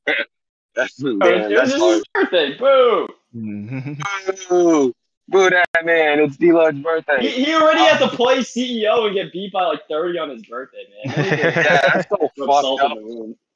that's, 0.74 1.03
Oh, 1.05 1.14
man, 1.14 1.51
was 1.51 1.61
that's 1.70 1.74
hard. 1.74 1.95
his 1.95 2.05
birthday. 2.14 2.57
Boo! 2.57 3.09
Ooh. 4.51 4.95
Boo 5.31 5.51
that 5.51 5.66
man. 5.85 6.20
It's 6.20 6.37
D-Lloyd's 6.39 6.79
He, 6.79 6.83
birthday. 6.83 7.29
he 7.29 7.53
already 7.55 7.81
had 7.81 7.99
to 7.99 8.09
play 8.09 8.39
CEO 8.39 9.05
and 9.07 9.14
get 9.14 9.31
beat 9.31 9.53
by 9.53 9.64
like 9.66 9.87
30 9.91 10.18
on 10.18 10.31
his 10.31 10.43
birthday, 10.47 10.85
man. 11.05 11.14
Yeah, 11.39 11.51
that's 11.93 12.09
so 12.09 12.16
fucked 12.47 12.83
up. 12.83 12.99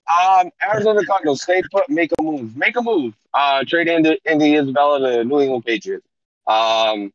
In 0.08 0.14
the 0.14 0.28
wound. 0.28 0.52
Um, 0.62 0.70
Arizona 0.70 1.04
Cardinals, 1.04 1.42
stay 1.42 1.62
put, 1.70 1.88
make 1.88 2.10
a 2.18 2.22
move, 2.22 2.56
make 2.56 2.76
a 2.76 2.82
move. 2.82 3.14
Uh, 3.34 3.64
trade 3.66 3.88
Andy, 3.88 4.18
Andy 4.24 4.54
Isabella 4.56 5.00
to 5.00 5.24
New 5.24 5.40
England 5.40 5.64
Patriots. 5.64 6.06
Um, 6.46 7.12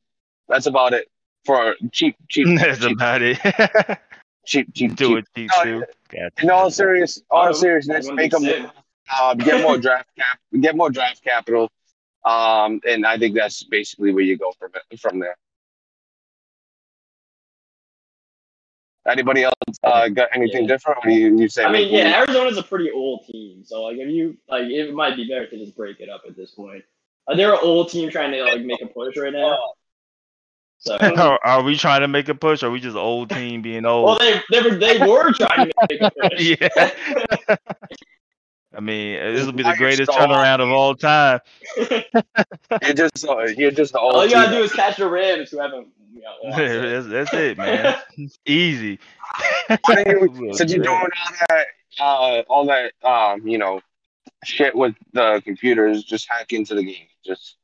that's 0.47 0.65
about 0.65 0.93
it 0.93 1.07
for 1.45 1.75
cheap, 1.91 2.15
cheap, 2.29 2.47
That's 2.59 2.79
cheap, 2.79 2.91
about 2.93 3.21
it. 3.21 3.37
cheap, 4.45 4.73
cheap, 4.73 4.95
Do 4.95 5.09
cheap. 5.09 5.17
it 5.19 5.25
cheap 5.35 5.51
No, 5.57 5.63
too. 5.63 5.85
Gotcha. 6.09 6.31
In 6.43 6.49
all 6.49 6.71
serious, 6.71 7.21
all 7.29 7.53
seriousness, 7.53 8.09
make 8.11 8.33
a 8.33 8.39
move. 8.39 8.71
Um, 9.21 9.37
get 9.37 9.61
more 9.63 9.77
draft 9.77 10.09
cap, 10.17 10.39
get 10.59 10.75
more 10.75 10.89
draft 10.89 11.23
capital. 11.23 11.69
Um, 12.25 12.81
and 12.87 13.05
I 13.05 13.17
think 13.17 13.35
that's 13.35 13.63
basically 13.63 14.13
where 14.13 14.23
you 14.23 14.37
go 14.37 14.51
from 14.59 14.71
it, 14.91 14.99
from 14.99 15.19
there. 15.19 15.37
Anybody 19.07 19.43
else 19.43 19.53
uh, 19.83 20.09
got 20.09 20.29
anything 20.33 20.63
Yeah. 20.63 20.67
different? 20.69 20.99
Or 20.99 21.09
do 21.09 21.15
you, 21.15 21.39
you 21.39 21.47
say? 21.49 21.63
I 21.63 21.71
mean, 21.71 21.93
yeah, 21.93 22.05
move? 22.05 22.13
Arizona's 22.13 22.57
a 22.57 22.63
pretty 22.63 22.91
old 22.91 23.25
team, 23.25 23.63
so 23.65 23.83
like 23.83 23.97
if 23.97 24.09
you 24.09 24.37
like, 24.49 24.63
it 24.65 24.93
might 24.93 25.15
be 25.15 25.27
better 25.27 25.47
to 25.47 25.57
just 25.57 25.75
break 25.77 25.99
it 25.99 26.09
up 26.09 26.23
at 26.27 26.35
this 26.35 26.51
point. 26.51 26.83
Uh, 27.27 27.35
they're 27.35 27.53
an 27.53 27.59
old 27.61 27.89
team 27.89 28.09
trying 28.09 28.31
to 28.31 28.43
like 28.43 28.61
make 28.61 28.81
a 28.81 28.87
push 28.87 29.15
right 29.17 29.33
now. 29.33 29.57
So, 30.79 30.95
are, 31.01 31.39
are 31.43 31.63
we 31.63 31.75
trying 31.77 32.01
to 32.01 32.07
make 32.07 32.29
a 32.29 32.35
push? 32.35 32.63
Or 32.63 32.67
are 32.67 32.71
we 32.71 32.79
just 32.79 32.95
old 32.97 33.29
team 33.29 33.61
being 33.61 33.85
old? 33.85 34.05
well, 34.05 34.19
they 34.19 34.41
they 34.51 34.61
were 34.69 34.75
they 34.77 34.99
were 34.99 35.33
trying 35.33 35.69
to 35.69 35.73
make 35.89 36.01
a 36.01 36.11
push. 36.29 36.57
yeah. 36.61 37.55
I 38.77 38.79
mean, 38.79 39.33
this 39.33 39.43
will 39.43 39.53
be 39.53 39.63
the 39.63 39.73
greatest 39.75 40.11
turnaround 40.11 40.59
of 40.59 40.69
all 40.69 40.93
time. 40.95 41.39
You're 41.77 42.93
just, 42.93 43.27
uh, 43.27 43.45
you're 43.57 43.71
just 43.71 43.93
the 43.93 43.99
old. 43.99 44.15
All 44.15 44.25
you 44.25 44.31
gotta 44.33 44.55
do 44.55 44.63
is 44.63 44.71
catch 44.71 44.97
the 44.97 45.09
Rams 45.09 45.49
who 45.49 45.59
haven't. 45.59 45.87
You 46.13 46.21
know, 46.21 46.57
that's, 47.01 47.07
that's 47.07 47.33
it, 47.33 47.57
man. 47.57 47.97
It's 48.17 48.37
easy. 48.45 48.99
Why 49.67 50.03
don't 50.03 50.35
you, 50.35 50.53
since 50.53 50.71
you're 50.71 50.83
doing 50.83 50.95
all 50.95 51.07
that, 51.49 51.65
uh, 51.99 52.41
all 52.49 52.65
that, 52.67 52.91
um, 53.03 53.47
you 53.47 53.57
know, 53.57 53.81
shit 54.43 54.75
with 54.75 54.93
the 55.13 55.41
computers, 55.43 56.03
just 56.03 56.27
hack 56.29 56.53
into 56.53 56.75
the 56.75 56.83
game. 56.83 57.07
Just 57.25 57.55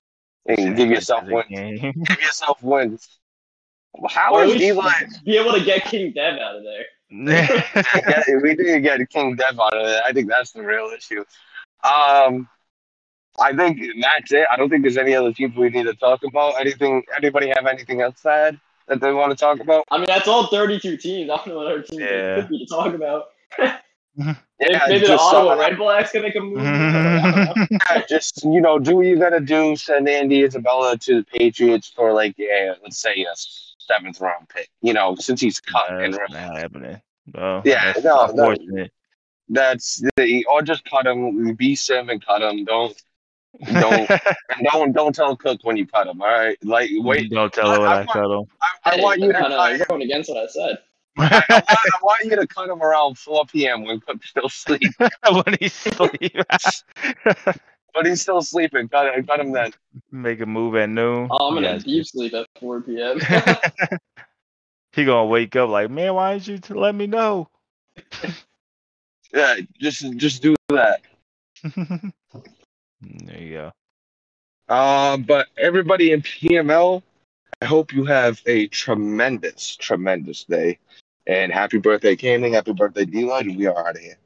and 0.48 0.76
give 0.76 0.90
yourself 0.90 1.26
wins. 1.28 1.48
Game. 1.50 1.78
Give 1.80 2.20
yourself 2.20 2.62
wins. 2.64 3.20
How 4.10 4.34
Or 4.34 4.42
at 4.42 4.48
is 4.48 4.54
least 4.56 4.66
Eli? 4.66 4.92
be 5.26 5.38
able 5.38 5.54
to 5.54 5.64
get 5.64 5.86
King 5.86 6.12
Dev 6.12 6.40
out 6.40 6.56
of 6.56 6.64
there. 6.64 6.86
Yeah, 7.10 7.62
we 8.42 8.56
didn't 8.56 8.82
get 8.82 9.10
King 9.10 9.36
Dev 9.36 9.60
out 9.60 9.78
of 9.78 9.88
it. 9.88 10.02
I 10.06 10.12
think 10.14 10.30
that's 10.30 10.52
the 10.52 10.64
real 10.64 10.92
issue. 10.96 11.24
Um, 11.84 12.48
I 13.40 13.56
think 13.56 13.82
that's 14.02 14.32
it. 14.32 14.48
I 14.52 14.58
don't 14.58 14.70
think 14.70 14.84
there's 14.84 14.98
any 14.98 15.16
other 15.16 15.34
teams 15.34 15.56
we 15.56 15.70
need 15.70 15.84
to 15.84 15.94
talk 15.96 16.22
about. 16.24 16.60
Anything? 16.60 17.04
Anybody 17.16 17.50
have 17.50 17.66
anything 17.66 18.02
else 18.02 18.22
to 18.22 18.30
add 18.30 18.60
that 18.88 19.00
they 19.00 19.12
want 19.12 19.32
to 19.32 19.36
talk 19.36 19.60
about? 19.60 19.86
I 19.92 19.98
mean, 19.98 20.08
that's 20.08 20.28
all 20.28 20.48
32 20.48 20.98
teams. 20.98 21.30
I 21.30 21.38
don't 21.38 21.48
know 21.48 21.58
what 21.58 21.68
other 21.68 21.82
teams 21.82 22.02
Yeah. 22.02 22.08
there 22.08 22.42
could 22.42 22.50
be 22.50 22.60
to 22.60 22.66
talk 22.66 22.94
about. 22.94 23.26
Yeah, 24.16 24.80
Maybe 24.88 25.00
the 25.00 25.08
just, 25.08 25.24
Ottawa 25.24 25.56
Red 25.56 25.76
Blacks 25.78 26.12
can 26.12 26.22
make 26.22 26.36
a 26.36 26.40
move. 26.40 26.60
I 26.60 27.56
don't 27.56 27.72
know. 27.72 27.78
Yeah, 27.90 28.04
just 28.08 28.44
you 28.44 28.62
know, 28.62 28.78
do 28.78 28.98
what 28.98 29.08
you 29.08 29.18
gotta 29.18 29.40
do. 29.40 29.76
Send 29.76 30.08
Andy 30.08 30.44
Isabella 30.44 30.98
to 31.00 31.16
the 31.16 31.24
Patriots 31.24 31.92
for 31.94 32.14
like, 32.14 32.36
yeah, 32.38 32.76
let's 32.84 32.98
say 33.00 33.24
a 33.24 33.36
seventh 33.88 34.20
round 34.22 34.50
pick. 34.50 34.70
You 34.82 34.94
know, 34.94 35.16
since 35.16 35.42
he's 35.42 35.60
cut 35.60 35.90
and 35.90 36.14
That's 36.14 36.32
not 36.32 36.58
happening. 36.58 37.02
Well, 37.34 37.62
Yeah, 37.66 37.94
that's 37.94 38.04
no, 38.06 38.26
no. 38.28 38.50
unfortunate. 38.52 38.92
that's 39.50 40.04
the 40.18 40.46
or 40.46 40.62
just 40.62 40.84
cut 40.86 41.06
him. 41.08 41.54
Be 41.56 41.76
Sim 41.76 42.10
and 42.10 42.26
cut 42.26 42.42
him. 42.42 42.66
Don't 42.66 42.96
don't 43.80 44.10
don't 44.64 44.92
don't 44.94 45.14
tell 45.16 45.36
Cook 45.36 45.60
when 45.64 45.78
you 45.78 45.86
cut 45.86 46.08
him. 46.08 46.22
All 46.22 46.28
right, 46.28 46.58
like 46.64 46.90
wait. 46.94 47.30
Don't 47.32 47.54
tell 47.54 47.72
him 47.74 47.82
what 47.82 47.90
I- 47.90 47.98
I, 47.98 48.02
I 48.02 48.06
tell 48.06 48.48
I, 48.86 48.98
I 48.98 49.02
want 49.02 49.20
you 49.20 49.28
to 49.28 49.34
no, 49.34 49.48
no, 49.48 49.56
cut 49.58 49.72
him. 49.74 49.86
going 49.88 50.02
against 50.02 50.30
what 50.30 50.44
I 50.44 50.48
said. 50.48 50.78
I 51.18 51.30
them. 51.30 51.44
want, 51.50 51.66
I 51.70 51.90
want 52.02 52.26
you 52.26 52.36
to 52.38 52.48
cut 52.48 52.70
him 52.70 52.82
around 52.82 53.20
4 53.20 53.46
p.m. 53.46 53.84
when 53.84 54.00
Cook's 54.00 54.30
still 54.30 54.50
sleeping. 54.50 54.92
when 55.32 55.56
he's 55.60 55.86
asleep. 55.86 56.36
But 57.94 58.06
he's 58.06 58.22
still 58.22 58.42
sleeping. 58.42 58.88
Cut 58.90 59.14
him, 59.14 59.26
cut 59.26 59.40
him 59.40 59.52
then. 59.52 59.72
Make 60.12 60.42
a 60.42 60.46
move 60.46 60.76
at 60.76 60.90
noon. 60.90 61.28
Oh, 61.32 61.50
I'm 61.50 61.58
in 61.58 61.64
Yeah. 61.64 61.76
a 61.76 61.80
deep 61.80 62.06
sleep 62.08 62.34
at 62.34 62.48
4 62.60 62.82
p.m. 62.82 63.20
he 64.94 65.06
gonna 65.06 65.26
wake 65.26 65.56
up 65.56 65.70
like, 65.70 65.90
man, 65.90 66.14
why 66.16 66.34
didn't 66.34 66.48
you 66.48 66.58
t- 66.58 66.74
let 66.74 66.96
me 66.96 67.08
know? 67.08 67.50
Yeah, 69.34 69.56
just 69.80 70.16
just 70.18 70.44
do 70.44 70.54
that. 70.70 71.02
there 71.64 72.14
you 73.42 73.72
go. 74.70 74.74
Um, 74.74 75.24
but 75.24 75.48
everybody 75.58 76.12
in 76.12 76.22
PML, 76.22 77.02
I 77.60 77.66
hope 77.66 77.94
you 77.94 78.06
have 78.06 78.40
a 78.46 78.68
tremendous, 78.68 79.76
tremendous 79.76 80.44
day. 80.44 80.78
And 81.26 81.52
happy 81.52 81.80
birthday, 81.80 82.16
Canning. 82.16 82.54
Happy 82.54 82.74
birthday, 82.74 83.06
D-Light. 83.06 83.48
We 83.58 83.66
are 83.66 83.88
out 83.88 83.96
of 83.96 84.02
here. 84.02 84.18